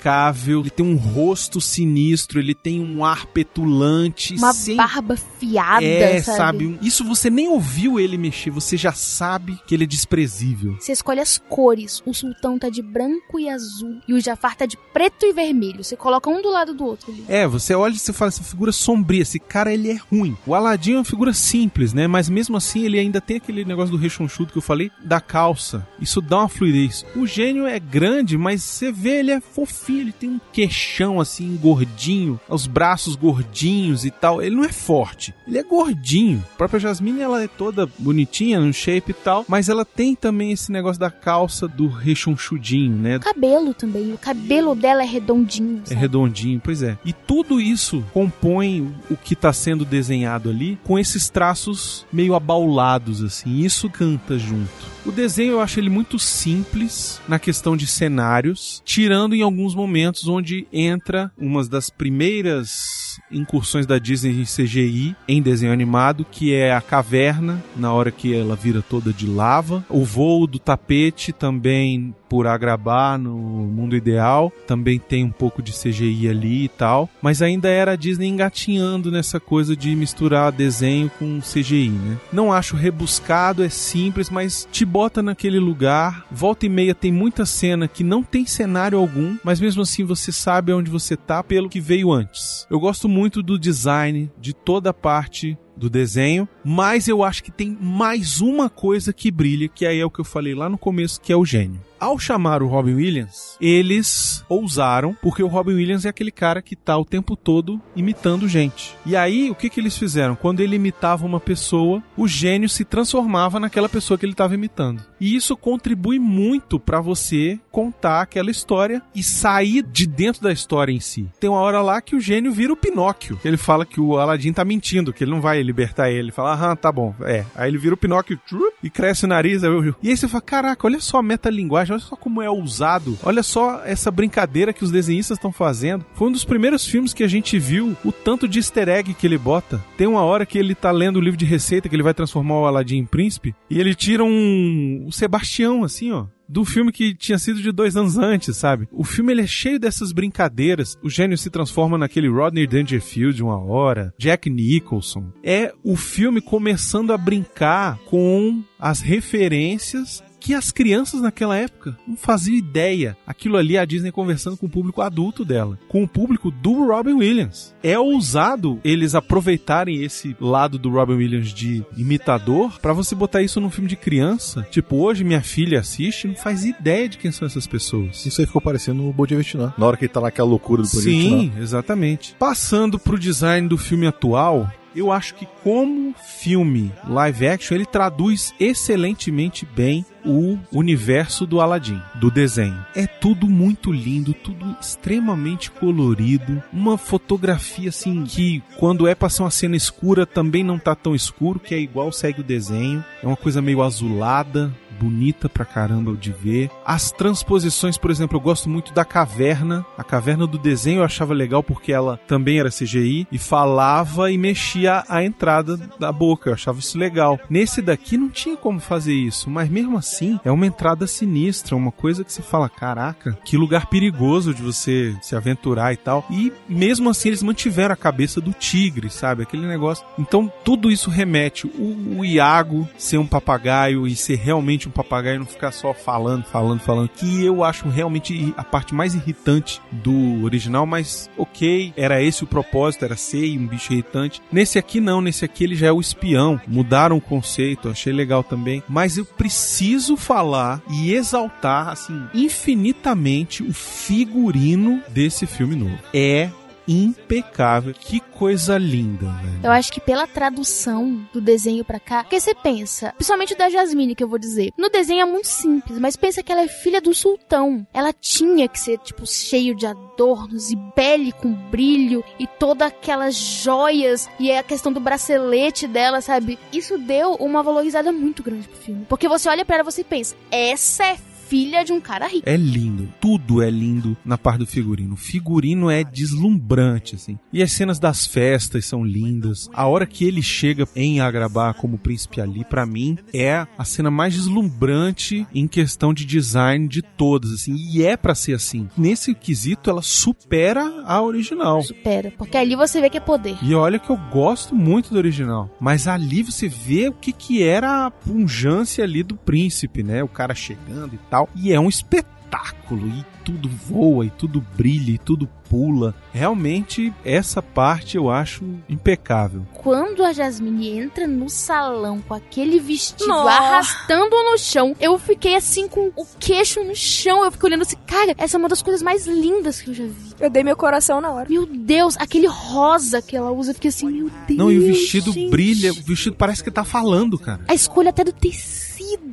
ele 0.46 0.70
tem 0.70 0.84
um 0.84 0.96
rosto 0.96 1.60
sinistro, 1.60 2.38
ele 2.38 2.54
tem 2.54 2.80
um 2.80 3.04
ar 3.04 3.26
petulante, 3.26 4.34
Uma 4.34 4.52
sem 4.52 4.76
barba 4.76 5.16
fiada, 5.16 5.84
é, 5.84 6.20
sabe? 6.22 6.36
sabe? 6.36 6.78
Isso 6.82 7.04
você 7.04 7.30
nem 7.30 7.48
ouviu 7.48 7.98
ele 7.98 8.16
mexer, 8.18 8.50
você 8.50 8.76
já 8.76 8.92
sabe 8.92 9.58
que 9.66 9.74
ele 9.74 9.84
é 9.84 9.86
desprezível. 9.86 10.76
Você 10.78 10.92
escolhe 10.92 11.20
as 11.20 11.38
cores. 11.38 12.02
O 12.04 12.12
sultão 12.12 12.58
tá 12.58 12.68
de 12.68 12.82
branco 12.82 13.38
e 13.38 13.48
azul. 13.48 13.98
E 14.06 14.14
o 14.14 14.20
Jafar 14.20 14.56
tá 14.56 14.66
de 14.66 14.76
preto 14.92 15.24
e 15.24 15.32
vermelho. 15.32 15.82
Você 15.82 15.96
coloca 15.96 16.28
um 16.28 16.42
do 16.42 16.50
lado 16.50 16.74
do 16.74 16.84
outro 16.84 17.12
ali. 17.12 17.24
É, 17.28 17.46
você 17.46 17.74
olha 17.74 17.94
e 17.94 17.98
você 17.98 18.12
fala, 18.12 18.28
essa 18.28 18.42
figura 18.42 18.72
sombria, 18.72 19.22
esse 19.22 19.38
cara 19.38 19.72
ele 19.72 19.90
é 19.90 19.98
ruim. 20.10 20.36
O 20.46 20.54
Aladdin 20.54 20.92
é 20.92 20.96
uma 20.96 21.04
figura 21.04 21.32
simples, 21.32 21.92
né? 21.92 22.06
Mas 22.06 22.28
mesmo 22.28 22.56
assim 22.56 22.84
ele 22.84 22.98
ainda 22.98 23.20
tem 23.20 23.36
aquele 23.36 23.64
negócio 23.64 23.90
do 23.90 24.00
rechonchudo 24.00 24.52
que 24.52 24.58
eu 24.58 24.62
falei, 24.62 24.90
da 25.02 25.20
calça. 25.20 25.86
Isso 26.00 26.20
dá 26.20 26.38
uma 26.38 26.48
fluidez. 26.48 27.04
O 27.16 27.26
gênio 27.26 27.66
é 27.66 27.78
grande, 27.78 28.36
mas 28.36 28.62
você 28.62 28.92
vê 28.92 29.20
ele 29.20 29.30
é 29.30 29.40
fofinho, 29.40 29.93
ele 30.00 30.12
tem 30.12 30.30
um 30.30 30.40
queixão 30.52 31.20
assim, 31.20 31.56
gordinho, 31.60 32.40
os 32.48 32.66
braços 32.66 33.16
gordinhos 33.16 34.04
e 34.04 34.10
tal. 34.10 34.42
Ele 34.42 34.56
não 34.56 34.64
é 34.64 34.72
forte, 34.72 35.34
ele 35.46 35.58
é 35.58 35.62
gordinho. 35.62 36.44
A 36.54 36.56
própria 36.56 36.80
Jasmine, 36.80 37.20
ela 37.20 37.42
é 37.42 37.48
toda 37.48 37.88
bonitinha, 37.98 38.60
no 38.60 38.72
shape 38.72 39.10
e 39.10 39.14
tal, 39.14 39.44
mas 39.48 39.68
ela 39.68 39.84
tem 39.84 40.14
também 40.14 40.52
esse 40.52 40.70
negócio 40.70 41.00
da 41.00 41.10
calça 41.10 41.66
do 41.68 41.86
rechonchudinho, 41.88 42.96
né? 42.96 43.16
O 43.16 43.20
cabelo 43.20 43.74
também. 43.74 44.12
O 44.12 44.18
cabelo 44.18 44.74
dela 44.74 45.02
é 45.02 45.06
redondinho. 45.06 45.82
É 45.84 45.88
sabe? 45.88 46.00
redondinho, 46.00 46.60
pois 46.62 46.82
é. 46.82 46.98
E 47.04 47.12
tudo 47.12 47.60
isso 47.60 48.04
compõe 48.12 48.94
o 49.10 49.16
que 49.16 49.34
está 49.34 49.52
sendo 49.52 49.84
desenhado 49.84 50.50
ali 50.50 50.78
com 50.84 50.98
esses 50.98 51.28
traços 51.28 52.06
meio 52.12 52.34
abaulados, 52.34 53.22
assim. 53.22 53.58
Isso 53.58 53.88
canta 53.90 54.38
junto. 54.38 54.93
O 55.06 55.12
desenho 55.12 55.52
eu 55.52 55.60
acho 55.60 55.78
ele 55.78 55.90
muito 55.90 56.18
simples 56.18 57.20
na 57.28 57.38
questão 57.38 57.76
de 57.76 57.86
cenários, 57.86 58.80
tirando 58.86 59.34
em 59.34 59.42
alguns 59.42 59.74
momentos 59.74 60.26
onde 60.26 60.66
entra 60.72 61.30
uma 61.36 61.62
das 61.66 61.90
primeiras 61.90 63.20
incursões 63.30 63.84
da 63.84 63.98
Disney 63.98 64.40
em 64.40 64.44
CGI 64.44 65.14
em 65.28 65.42
desenho 65.42 65.74
animado, 65.74 66.24
que 66.24 66.54
é 66.54 66.72
a 66.72 66.80
caverna, 66.80 67.62
na 67.76 67.92
hora 67.92 68.10
que 68.10 68.34
ela 68.34 68.56
vira 68.56 68.80
toda 68.80 69.12
de 69.12 69.26
lava, 69.26 69.84
o 69.90 70.04
voo 70.04 70.46
do 70.46 70.58
tapete 70.58 71.32
também 71.32 72.14
por 72.34 72.48
Agrabah 72.48 73.16
no 73.16 73.32
mundo 73.32 73.94
ideal, 73.94 74.52
também 74.66 74.98
tem 74.98 75.22
um 75.22 75.30
pouco 75.30 75.62
de 75.62 75.70
CGI 75.70 76.28
ali 76.28 76.64
e 76.64 76.68
tal, 76.68 77.08
mas 77.22 77.40
ainda 77.40 77.68
era 77.68 77.92
a 77.92 77.96
Disney 77.96 78.26
engatinhando 78.26 79.08
nessa 79.08 79.38
coisa 79.38 79.76
de 79.76 79.94
misturar 79.94 80.50
desenho 80.50 81.08
com 81.16 81.38
CGI, 81.38 81.90
né? 81.90 82.18
Não 82.32 82.52
acho 82.52 82.74
rebuscado, 82.74 83.62
é 83.62 83.68
simples, 83.68 84.30
mas 84.30 84.66
te 84.72 84.84
bota 84.84 85.22
naquele 85.22 85.60
lugar. 85.60 86.26
Volta 86.28 86.66
e 86.66 86.68
meia 86.68 86.92
tem 86.92 87.12
muita 87.12 87.46
cena 87.46 87.86
que 87.86 88.02
não 88.02 88.20
tem 88.20 88.44
cenário 88.44 88.98
algum, 88.98 89.36
mas 89.44 89.60
mesmo 89.60 89.82
assim 89.82 90.02
você 90.02 90.32
sabe 90.32 90.72
onde 90.72 90.90
você 90.90 91.16
tá 91.16 91.40
pelo 91.40 91.68
que 91.68 91.78
veio 91.78 92.10
antes. 92.10 92.66
Eu 92.68 92.80
gosto 92.80 93.08
muito 93.08 93.44
do 93.44 93.56
design 93.56 94.28
de 94.40 94.52
toda 94.52 94.90
a 94.90 94.94
parte 94.94 95.56
do 95.76 95.90
desenho, 95.90 96.48
mas 96.64 97.08
eu 97.08 97.22
acho 97.22 97.42
que 97.42 97.50
tem 97.50 97.76
mais 97.80 98.40
uma 98.40 98.68
coisa 98.68 99.12
que 99.12 99.30
brilha, 99.30 99.68
que 99.68 99.86
aí 99.86 99.98
é 99.98 100.04
o 100.04 100.10
que 100.10 100.20
eu 100.20 100.24
falei 100.24 100.54
lá 100.54 100.68
no 100.68 100.78
começo, 100.78 101.20
que 101.20 101.32
é 101.32 101.36
o 101.36 101.44
gênio. 101.44 101.80
Ao 101.98 102.18
chamar 102.18 102.62
o 102.62 102.66
Robin 102.66 102.96
Williams, 102.96 103.56
eles 103.58 104.44
ousaram, 104.46 105.16
porque 105.22 105.42
o 105.42 105.46
Robin 105.46 105.72
Williams 105.72 106.04
é 106.04 106.10
aquele 106.10 106.30
cara 106.30 106.60
que 106.60 106.76
tá 106.76 106.98
o 106.98 107.04
tempo 107.04 107.34
todo 107.34 107.80
imitando 107.96 108.46
gente. 108.46 108.94
E 109.06 109.16
aí, 109.16 109.50
o 109.50 109.54
que 109.54 109.70
que 109.70 109.80
eles 109.80 109.96
fizeram? 109.96 110.36
Quando 110.36 110.60
ele 110.60 110.76
imitava 110.76 111.24
uma 111.24 111.40
pessoa, 111.40 112.02
o 112.14 112.28
gênio 112.28 112.68
se 112.68 112.84
transformava 112.84 113.58
naquela 113.58 113.88
pessoa 113.88 114.18
que 114.18 114.26
ele 114.26 114.32
estava 114.32 114.54
imitando. 114.54 115.02
E 115.18 115.34
isso 115.34 115.56
contribui 115.56 116.18
muito 116.18 116.78
para 116.78 117.00
você 117.00 117.58
contar 117.70 118.20
aquela 118.20 118.50
história 118.50 119.00
e 119.14 119.22
sair 119.22 119.82
de 119.82 120.06
dentro 120.06 120.42
da 120.42 120.52
história 120.52 120.92
em 120.92 121.00
si. 121.00 121.26
Tem 121.40 121.48
uma 121.48 121.60
hora 121.60 121.80
lá 121.80 122.02
que 122.02 122.14
o 122.14 122.20
gênio 122.20 122.52
vira 122.52 122.72
o 122.72 122.76
Pinóquio. 122.76 123.40
Ele 123.42 123.56
fala 123.56 123.86
que 123.86 124.00
o 124.00 124.18
Aladdin 124.18 124.52
tá 124.52 124.64
mentindo, 124.64 125.12
que 125.12 125.24
ele 125.24 125.30
não 125.30 125.40
vai 125.40 125.58
libertar 125.64 126.10
ele. 126.10 126.30
Fala, 126.30 126.52
aham, 126.52 126.76
tá 126.76 126.92
bom, 126.92 127.14
é. 127.22 127.44
Aí 127.54 127.70
ele 127.70 127.78
vira 127.78 127.94
o 127.94 127.98
Pinóquio 127.98 128.38
e 128.82 128.90
cresce 128.90 129.24
o 129.24 129.28
nariz. 129.28 129.64
aí 129.64 129.70
eu- 129.70 129.94
E 130.02 130.10
aí 130.10 130.16
você 130.16 130.28
fala, 130.28 130.40
caraca, 130.42 130.86
olha 130.86 131.00
só 131.00 131.18
a 131.18 131.22
metalinguagem, 131.22 131.92
olha 131.94 132.02
só 132.02 132.14
como 132.16 132.40
é 132.42 132.48
ousado. 132.50 133.18
Olha 133.22 133.42
só 133.42 133.82
essa 133.84 134.10
brincadeira 134.10 134.72
que 134.72 134.84
os 134.84 134.90
desenhistas 134.90 135.38
estão 135.38 135.52
fazendo. 135.52 136.04
Foi 136.14 136.28
um 136.28 136.32
dos 136.32 136.44
primeiros 136.44 136.86
filmes 136.86 137.12
que 137.12 137.24
a 137.24 137.28
gente 137.28 137.58
viu 137.58 137.96
o 138.04 138.12
tanto 138.12 138.46
de 138.46 138.58
easter 138.58 138.88
egg 138.88 139.14
que 139.14 139.26
ele 139.26 139.38
bota. 139.38 139.82
Tem 139.96 140.06
uma 140.06 140.22
hora 140.22 140.46
que 140.46 140.58
ele 140.58 140.74
tá 140.74 140.90
lendo 140.90 141.16
o 141.16 141.20
livro 141.20 141.38
de 141.38 141.44
receita, 141.44 141.88
que 141.88 141.96
ele 141.96 142.02
vai 142.02 142.14
transformar 142.14 142.54
o 142.60 142.66
Aladdin 142.66 142.98
em 142.98 143.04
príncipe, 143.06 143.54
e 143.70 143.80
ele 143.80 143.94
tira 143.94 144.22
um... 144.24 145.04
o 145.06 145.12
Sebastião, 145.12 145.82
assim, 145.84 146.12
ó 146.12 146.26
do 146.48 146.64
filme 146.64 146.92
que 146.92 147.14
tinha 147.14 147.38
sido 147.38 147.60
de 147.60 147.72
dois 147.72 147.96
anos 147.96 148.16
antes, 148.16 148.56
sabe? 148.56 148.88
O 148.92 149.04
filme 149.04 149.32
ele 149.32 149.42
é 149.42 149.46
cheio 149.46 149.78
dessas 149.78 150.12
brincadeiras. 150.12 150.96
O 151.02 151.10
gênio 151.10 151.38
se 151.38 151.50
transforma 151.50 151.98
naquele 151.98 152.28
Rodney 152.28 152.66
Dangerfield 152.66 153.42
uma 153.42 153.58
hora, 153.58 154.12
Jack 154.18 154.48
Nicholson. 154.50 155.32
É 155.42 155.72
o 155.82 155.96
filme 155.96 156.40
começando 156.40 157.12
a 157.12 157.18
brincar 157.18 157.98
com 158.06 158.62
as 158.78 159.00
referências 159.00 160.22
que 160.44 160.52
as 160.52 160.70
crianças 160.70 161.22
naquela 161.22 161.56
época 161.56 161.96
não 162.06 162.18
faziam 162.18 162.54
ideia. 162.58 163.16
Aquilo 163.26 163.56
ali 163.56 163.76
é 163.76 163.80
a 163.80 163.84
Disney 163.86 164.12
conversando 164.12 164.58
com 164.58 164.66
o 164.66 164.70
público 164.70 165.00
adulto 165.00 165.42
dela, 165.42 165.78
com 165.88 166.02
o 166.04 166.08
público 166.08 166.50
do 166.50 166.86
Robin 166.86 167.14
Williams. 167.14 167.74
É 167.82 167.98
ousado 167.98 168.78
eles 168.84 169.14
aproveitarem 169.14 170.02
esse 170.04 170.36
lado 170.38 170.78
do 170.78 170.90
Robin 170.90 171.14
Williams 171.14 171.48
de 171.48 171.82
imitador 171.96 172.78
pra 172.78 172.92
você 172.92 173.14
botar 173.14 173.40
isso 173.40 173.58
num 173.58 173.70
filme 173.70 173.88
de 173.88 173.96
criança. 173.96 174.66
Tipo, 174.70 174.96
hoje 174.96 175.24
minha 175.24 175.40
filha 175.40 175.80
assiste 175.80 176.24
e 176.24 176.28
não 176.28 176.36
faz 176.36 176.66
ideia 176.66 177.08
de 177.08 177.16
quem 177.16 177.32
são 177.32 177.46
essas 177.46 177.66
pessoas. 177.66 178.26
Isso 178.26 178.42
aí 178.42 178.46
ficou 178.46 178.60
parecendo 178.60 179.08
o 179.08 179.12
Bom 179.14 179.24
Dia 179.24 179.38
Vietnã. 179.38 179.72
Na 179.78 179.86
hora 179.86 179.96
que 179.96 180.04
ele 180.04 180.12
tá 180.12 180.20
naquela 180.20 180.48
loucura 180.48 180.82
do 180.82 180.88
Bom 180.88 181.00
Dia 181.00 181.10
Sim, 181.10 181.38
Vietnã. 181.38 181.62
exatamente. 181.62 182.36
Passando 182.38 182.98
pro 182.98 183.18
design 183.18 183.66
do 183.66 183.78
filme 183.78 184.06
atual, 184.06 184.70
eu 184.94 185.10
acho 185.10 185.34
que 185.34 185.46
como 185.62 186.14
filme 186.14 186.92
live 187.08 187.48
action, 187.48 187.74
ele 187.74 187.86
traduz 187.86 188.54
excelentemente 188.58 189.66
bem 189.66 190.04
o 190.24 190.58
universo 190.72 191.46
do 191.46 191.60
Aladdin, 191.60 192.00
do 192.14 192.30
desenho. 192.30 192.84
É 192.94 193.06
tudo 193.06 193.48
muito 193.48 193.92
lindo, 193.92 194.32
tudo 194.32 194.76
extremamente 194.80 195.70
colorido, 195.70 196.62
uma 196.72 196.96
fotografia 196.96 197.90
assim 197.90 198.24
que 198.24 198.62
quando 198.78 199.06
é 199.06 199.14
pra 199.14 199.28
ser 199.28 199.42
uma 199.42 199.50
cena 199.50 199.76
escura 199.76 200.24
também 200.24 200.64
não 200.64 200.78
tá 200.78 200.94
tão 200.94 201.14
escuro, 201.14 201.60
que 201.60 201.74
é 201.74 201.78
igual 201.78 202.10
segue 202.10 202.40
o 202.40 202.44
desenho. 202.44 203.04
É 203.22 203.26
uma 203.26 203.36
coisa 203.36 203.60
meio 203.60 203.82
azulada, 203.82 204.72
bonita 204.94 205.48
pra 205.48 205.64
caramba 205.64 206.14
de 206.14 206.32
ver. 206.32 206.70
As 206.84 207.10
transposições, 207.10 207.98
por 207.98 208.10
exemplo, 208.10 208.36
eu 208.36 208.40
gosto 208.42 208.68
muito 208.68 208.92
da 208.92 209.04
caverna. 209.04 209.84
A 209.96 210.04
caverna 210.04 210.46
do 210.46 210.58
desenho 210.58 211.00
eu 211.00 211.04
achava 211.04 211.34
legal 211.34 211.62
porque 211.62 211.92
ela 211.92 212.18
também 212.26 212.58
era 212.58 212.70
CGI 212.70 213.26
e 213.30 213.38
falava 213.38 214.30
e 214.30 214.38
mexia 214.38 215.04
a 215.08 215.22
entrada 215.22 215.76
da 215.98 216.12
boca. 216.12 216.50
Eu 216.50 216.54
achava 216.54 216.78
isso 216.78 216.98
legal. 216.98 217.38
Nesse 217.48 217.82
daqui 217.82 218.16
não 218.16 218.28
tinha 218.28 218.56
como 218.56 218.80
fazer 218.80 219.14
isso, 219.14 219.50
mas 219.50 219.68
mesmo 219.68 219.96
assim 219.96 220.38
é 220.44 220.50
uma 220.50 220.66
entrada 220.66 221.06
sinistra, 221.06 221.76
uma 221.76 221.92
coisa 221.92 222.24
que 222.24 222.32
você 222.32 222.42
fala, 222.42 222.68
caraca, 222.68 223.38
que 223.44 223.56
lugar 223.56 223.86
perigoso 223.86 224.54
de 224.54 224.62
você 224.62 225.16
se 225.20 225.36
aventurar 225.36 225.92
e 225.92 225.96
tal. 225.96 226.24
E 226.30 226.52
mesmo 226.68 227.10
assim 227.10 227.28
eles 227.28 227.42
mantiveram 227.42 227.92
a 227.92 227.96
cabeça 227.96 228.40
do 228.40 228.52
tigre, 228.52 229.10
sabe? 229.10 229.42
Aquele 229.42 229.66
negócio. 229.66 230.04
Então 230.18 230.50
tudo 230.64 230.90
isso 230.90 231.10
remete 231.10 231.66
o, 231.66 232.18
o 232.18 232.24
Iago 232.24 232.88
ser 232.96 233.18
um 233.18 233.26
papagaio 233.26 234.06
e 234.06 234.16
ser 234.16 234.36
realmente 234.36 234.83
um 234.88 234.92
papagaio, 234.92 235.38
não 235.38 235.46
ficar 235.46 235.72
só 235.72 235.92
falando, 235.92 236.44
falando, 236.44 236.80
falando, 236.80 237.08
que 237.08 237.44
eu 237.44 237.64
acho 237.64 237.88
realmente 237.88 238.52
a 238.56 238.64
parte 238.64 238.94
mais 238.94 239.14
irritante 239.14 239.80
do 239.90 240.44
original, 240.44 240.86
mas 240.86 241.30
ok, 241.36 241.92
era 241.96 242.22
esse 242.22 242.44
o 242.44 242.46
propósito, 242.46 243.04
era 243.04 243.16
ser 243.16 243.58
um 243.58 243.66
bicho 243.66 243.92
irritante. 243.92 244.40
Nesse 244.50 244.78
aqui 244.78 245.00
não, 245.00 245.20
nesse 245.20 245.44
aqui 245.44 245.64
ele 245.64 245.74
já 245.74 245.88
é 245.88 245.92
o 245.92 246.00
espião. 246.00 246.60
Mudaram 246.66 247.16
o 247.16 247.20
conceito, 247.20 247.88
achei 247.88 248.12
legal 248.12 248.42
também, 248.42 248.82
mas 248.88 249.16
eu 249.16 249.24
preciso 249.24 250.16
falar 250.16 250.82
e 250.90 251.12
exaltar 251.12 251.88
assim 251.88 252.22
infinitamente 252.34 253.62
o 253.62 253.72
figurino 253.72 255.02
desse 255.08 255.46
filme 255.46 255.74
novo. 255.74 255.98
É 256.12 256.50
impecável. 256.86 257.94
Que 257.94 258.20
coisa 258.20 258.76
linda, 258.78 259.26
velho. 259.26 259.60
Eu 259.62 259.70
acho 259.70 259.92
que 259.92 260.00
pela 260.00 260.26
tradução 260.26 261.26
do 261.32 261.40
desenho 261.40 261.84
pra 261.84 262.00
cá, 262.00 262.22
porque 262.22 262.40
você 262.40 262.54
pensa, 262.54 263.12
principalmente 263.12 263.54
da 263.54 263.68
Jasmine 263.68 264.14
que 264.14 264.22
eu 264.22 264.28
vou 264.28 264.38
dizer. 264.38 264.72
No 264.76 264.88
desenho 264.88 265.22
é 265.22 265.24
muito 265.24 265.48
simples, 265.48 265.98
mas 265.98 266.16
pensa 266.16 266.42
que 266.42 266.52
ela 266.52 266.62
é 266.62 266.68
filha 266.68 267.00
do 267.00 267.14
sultão. 267.14 267.86
Ela 267.92 268.12
tinha 268.12 268.68
que 268.68 268.78
ser 268.78 268.98
tipo 268.98 269.26
cheio 269.26 269.74
de 269.74 269.86
adornos 269.86 270.70
e 270.70 270.76
pele 270.94 271.32
com 271.32 271.52
brilho 271.52 272.24
e 272.38 272.46
todas 272.46 272.88
aquelas 272.88 273.34
joias 273.34 274.28
e 274.38 274.52
a 274.52 274.62
questão 274.62 274.92
do 274.92 275.00
bracelete 275.00 275.86
dela, 275.86 276.20
sabe? 276.20 276.58
Isso 276.72 276.98
deu 276.98 277.34
uma 277.34 277.62
valorizada 277.62 278.12
muito 278.12 278.42
grande 278.42 278.68
pro 278.68 278.78
filme. 278.78 279.06
Porque 279.08 279.28
você 279.28 279.48
olha 279.48 279.64
pra 279.64 279.76
ela 279.76 279.84
e 279.84 279.92
você 279.92 280.04
pensa, 280.04 280.34
essa 280.50 281.04
é 281.06 281.16
filha 281.48 281.84
de 281.84 281.92
um 281.92 282.00
cara 282.00 282.26
rico. 282.26 282.48
É 282.48 282.56
lindo, 282.56 283.08
tudo 283.20 283.62
é 283.62 283.70
lindo 283.70 284.16
na 284.24 284.38
parte 284.38 284.60
do 284.60 284.66
figurino. 284.66 285.14
O 285.14 285.16
figurino 285.16 285.90
é 285.90 286.02
deslumbrante, 286.02 287.14
assim. 287.14 287.38
E 287.52 287.62
as 287.62 287.72
cenas 287.72 287.98
das 287.98 288.26
festas 288.26 288.86
são 288.86 289.04
lindas. 289.04 289.68
A 289.72 289.86
hora 289.86 290.06
que 290.06 290.24
ele 290.24 290.42
chega 290.42 290.88
em 290.94 291.20
Agrabah 291.20 291.74
como 291.74 291.98
príncipe 291.98 292.40
ali, 292.40 292.64
pra 292.64 292.86
mim, 292.86 293.18
é 293.32 293.66
a 293.76 293.84
cena 293.84 294.10
mais 294.10 294.34
deslumbrante 294.34 295.46
em 295.54 295.68
questão 295.68 296.14
de 296.14 296.24
design 296.24 296.88
de 296.88 297.02
todas, 297.02 297.52
assim. 297.52 297.74
E 297.74 298.02
é 298.02 298.16
pra 298.16 298.34
ser 298.34 298.54
assim. 298.54 298.88
Nesse 298.96 299.34
quesito, 299.34 299.90
ela 299.90 300.02
supera 300.02 301.04
a 301.04 301.22
original. 301.22 301.82
Supera, 301.82 302.32
porque 302.36 302.56
ali 302.56 302.74
você 302.74 303.00
vê 303.00 303.10
que 303.10 303.18
é 303.18 303.20
poder. 303.20 303.56
E 303.62 303.74
olha 303.74 303.98
que 303.98 304.10
eu 304.10 304.16
gosto 304.30 304.74
muito 304.74 305.10
do 305.10 305.18
original. 305.18 305.70
Mas 305.80 306.06
ali 306.06 306.42
você 306.42 306.68
vê 306.68 307.08
o 307.08 307.12
que, 307.12 307.32
que 307.32 307.62
era 307.62 308.06
a 308.06 308.10
punjância 308.10 309.04
ali 309.04 309.22
do 309.22 309.36
príncipe, 309.36 310.02
né? 310.02 310.22
O 310.22 310.28
cara 310.28 310.54
chegando 310.54 311.14
e 311.14 311.18
tal. 311.30 311.33
E 311.54 311.72
é 311.72 311.80
um 311.80 311.88
espetáculo. 311.88 313.08
E 313.08 313.24
tudo 313.44 313.68
voa, 313.68 314.24
e 314.24 314.30
tudo 314.30 314.64
brilha, 314.74 315.12
e 315.12 315.18
tudo 315.18 315.48
pula. 315.68 316.14
Realmente, 316.32 317.12
essa 317.24 317.60
parte 317.60 318.16
eu 318.16 318.30
acho 318.30 318.64
impecável. 318.88 319.66
Quando 319.74 320.24
a 320.24 320.32
Jasmine 320.32 320.98
entra 321.00 321.26
no 321.26 321.50
salão 321.50 322.20
com 322.20 322.34
aquele 322.34 322.78
vestido 322.78 323.26
Nossa. 323.26 323.50
arrastando 323.50 324.34
no 324.50 324.56
chão, 324.56 324.96
eu 325.00 325.18
fiquei 325.18 325.56
assim 325.56 325.88
com 325.88 326.10
o 326.16 326.26
queixo 326.38 326.82
no 326.82 326.94
chão. 326.94 327.44
Eu 327.44 327.50
fiquei 327.50 327.68
olhando 327.68 327.82
assim, 327.82 327.96
cara, 328.06 328.34
essa 328.38 328.56
é 328.56 328.58
uma 328.58 328.68
das 328.68 328.82
coisas 328.82 329.02
mais 329.02 329.26
lindas 329.26 329.80
que 329.80 329.90
eu 329.90 329.94
já 329.94 330.04
vi. 330.04 330.34
Eu 330.40 330.50
dei 330.50 330.64
meu 330.64 330.76
coração 330.76 331.20
na 331.20 331.30
hora. 331.30 331.48
Meu 331.48 331.66
Deus, 331.66 332.16
aquele 332.18 332.46
rosa 332.46 333.20
que 333.20 333.36
ela 333.36 333.52
usa, 333.52 333.70
eu 333.70 333.74
fiquei 333.74 333.88
assim, 333.90 334.06
meu 334.06 334.30
Deus. 334.46 334.58
Não, 334.58 334.70
e 334.70 334.78
o 334.78 334.86
vestido 334.86 335.32
gente. 335.32 335.50
brilha, 335.50 335.92
o 335.92 336.02
vestido 336.02 336.36
parece 336.36 336.62
que 336.62 336.70
tá 336.70 336.84
falando, 336.84 337.38
cara. 337.38 337.60
A 337.68 337.74
escolha 337.74 338.10
até 338.10 338.24
do 338.24 338.32
tecido, 338.32 338.83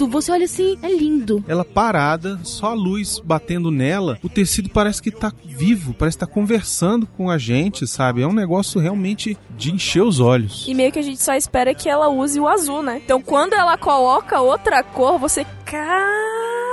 você 0.10 0.32
olha 0.32 0.46
assim, 0.46 0.78
é 0.82 0.90
lindo. 0.90 1.44
Ela 1.48 1.64
parada, 1.64 2.40
só 2.44 2.68
a 2.68 2.74
luz 2.74 3.20
batendo 3.24 3.72
nela, 3.72 4.18
o 4.24 4.30
tecido 4.30 4.70
parece 4.70 5.02
que 5.02 5.12
tá 5.12 5.32
vivo, 5.46 5.94
parece 5.94 6.18
que 6.18 6.26
tá 6.26 6.32
conversando 6.32 7.06
com 7.08 7.30
a 7.30 7.38
gente, 7.38 7.88
sabe? 7.88 8.22
É 8.22 8.28
um 8.28 8.34
negócio 8.34 8.80
realmente 8.80 9.38
de 9.58 9.72
encher 9.72 10.02
os 10.04 10.20
olhos. 10.20 10.66
E 10.68 10.74
meio 10.74 10.92
que 10.92 11.00
a 11.00 11.04
gente 11.04 11.22
só 11.22 11.34
espera 11.34 11.74
que 11.74 11.88
ela 11.90 12.10
use 12.10 12.40
o 12.40 12.48
azul, 12.48 12.82
né? 12.82 13.02
Então 13.04 13.22
quando 13.22 13.54
ela 13.54 13.78
coloca 13.78 14.40
outra 14.42 14.84
cor, 14.84 15.18
você. 15.20 15.46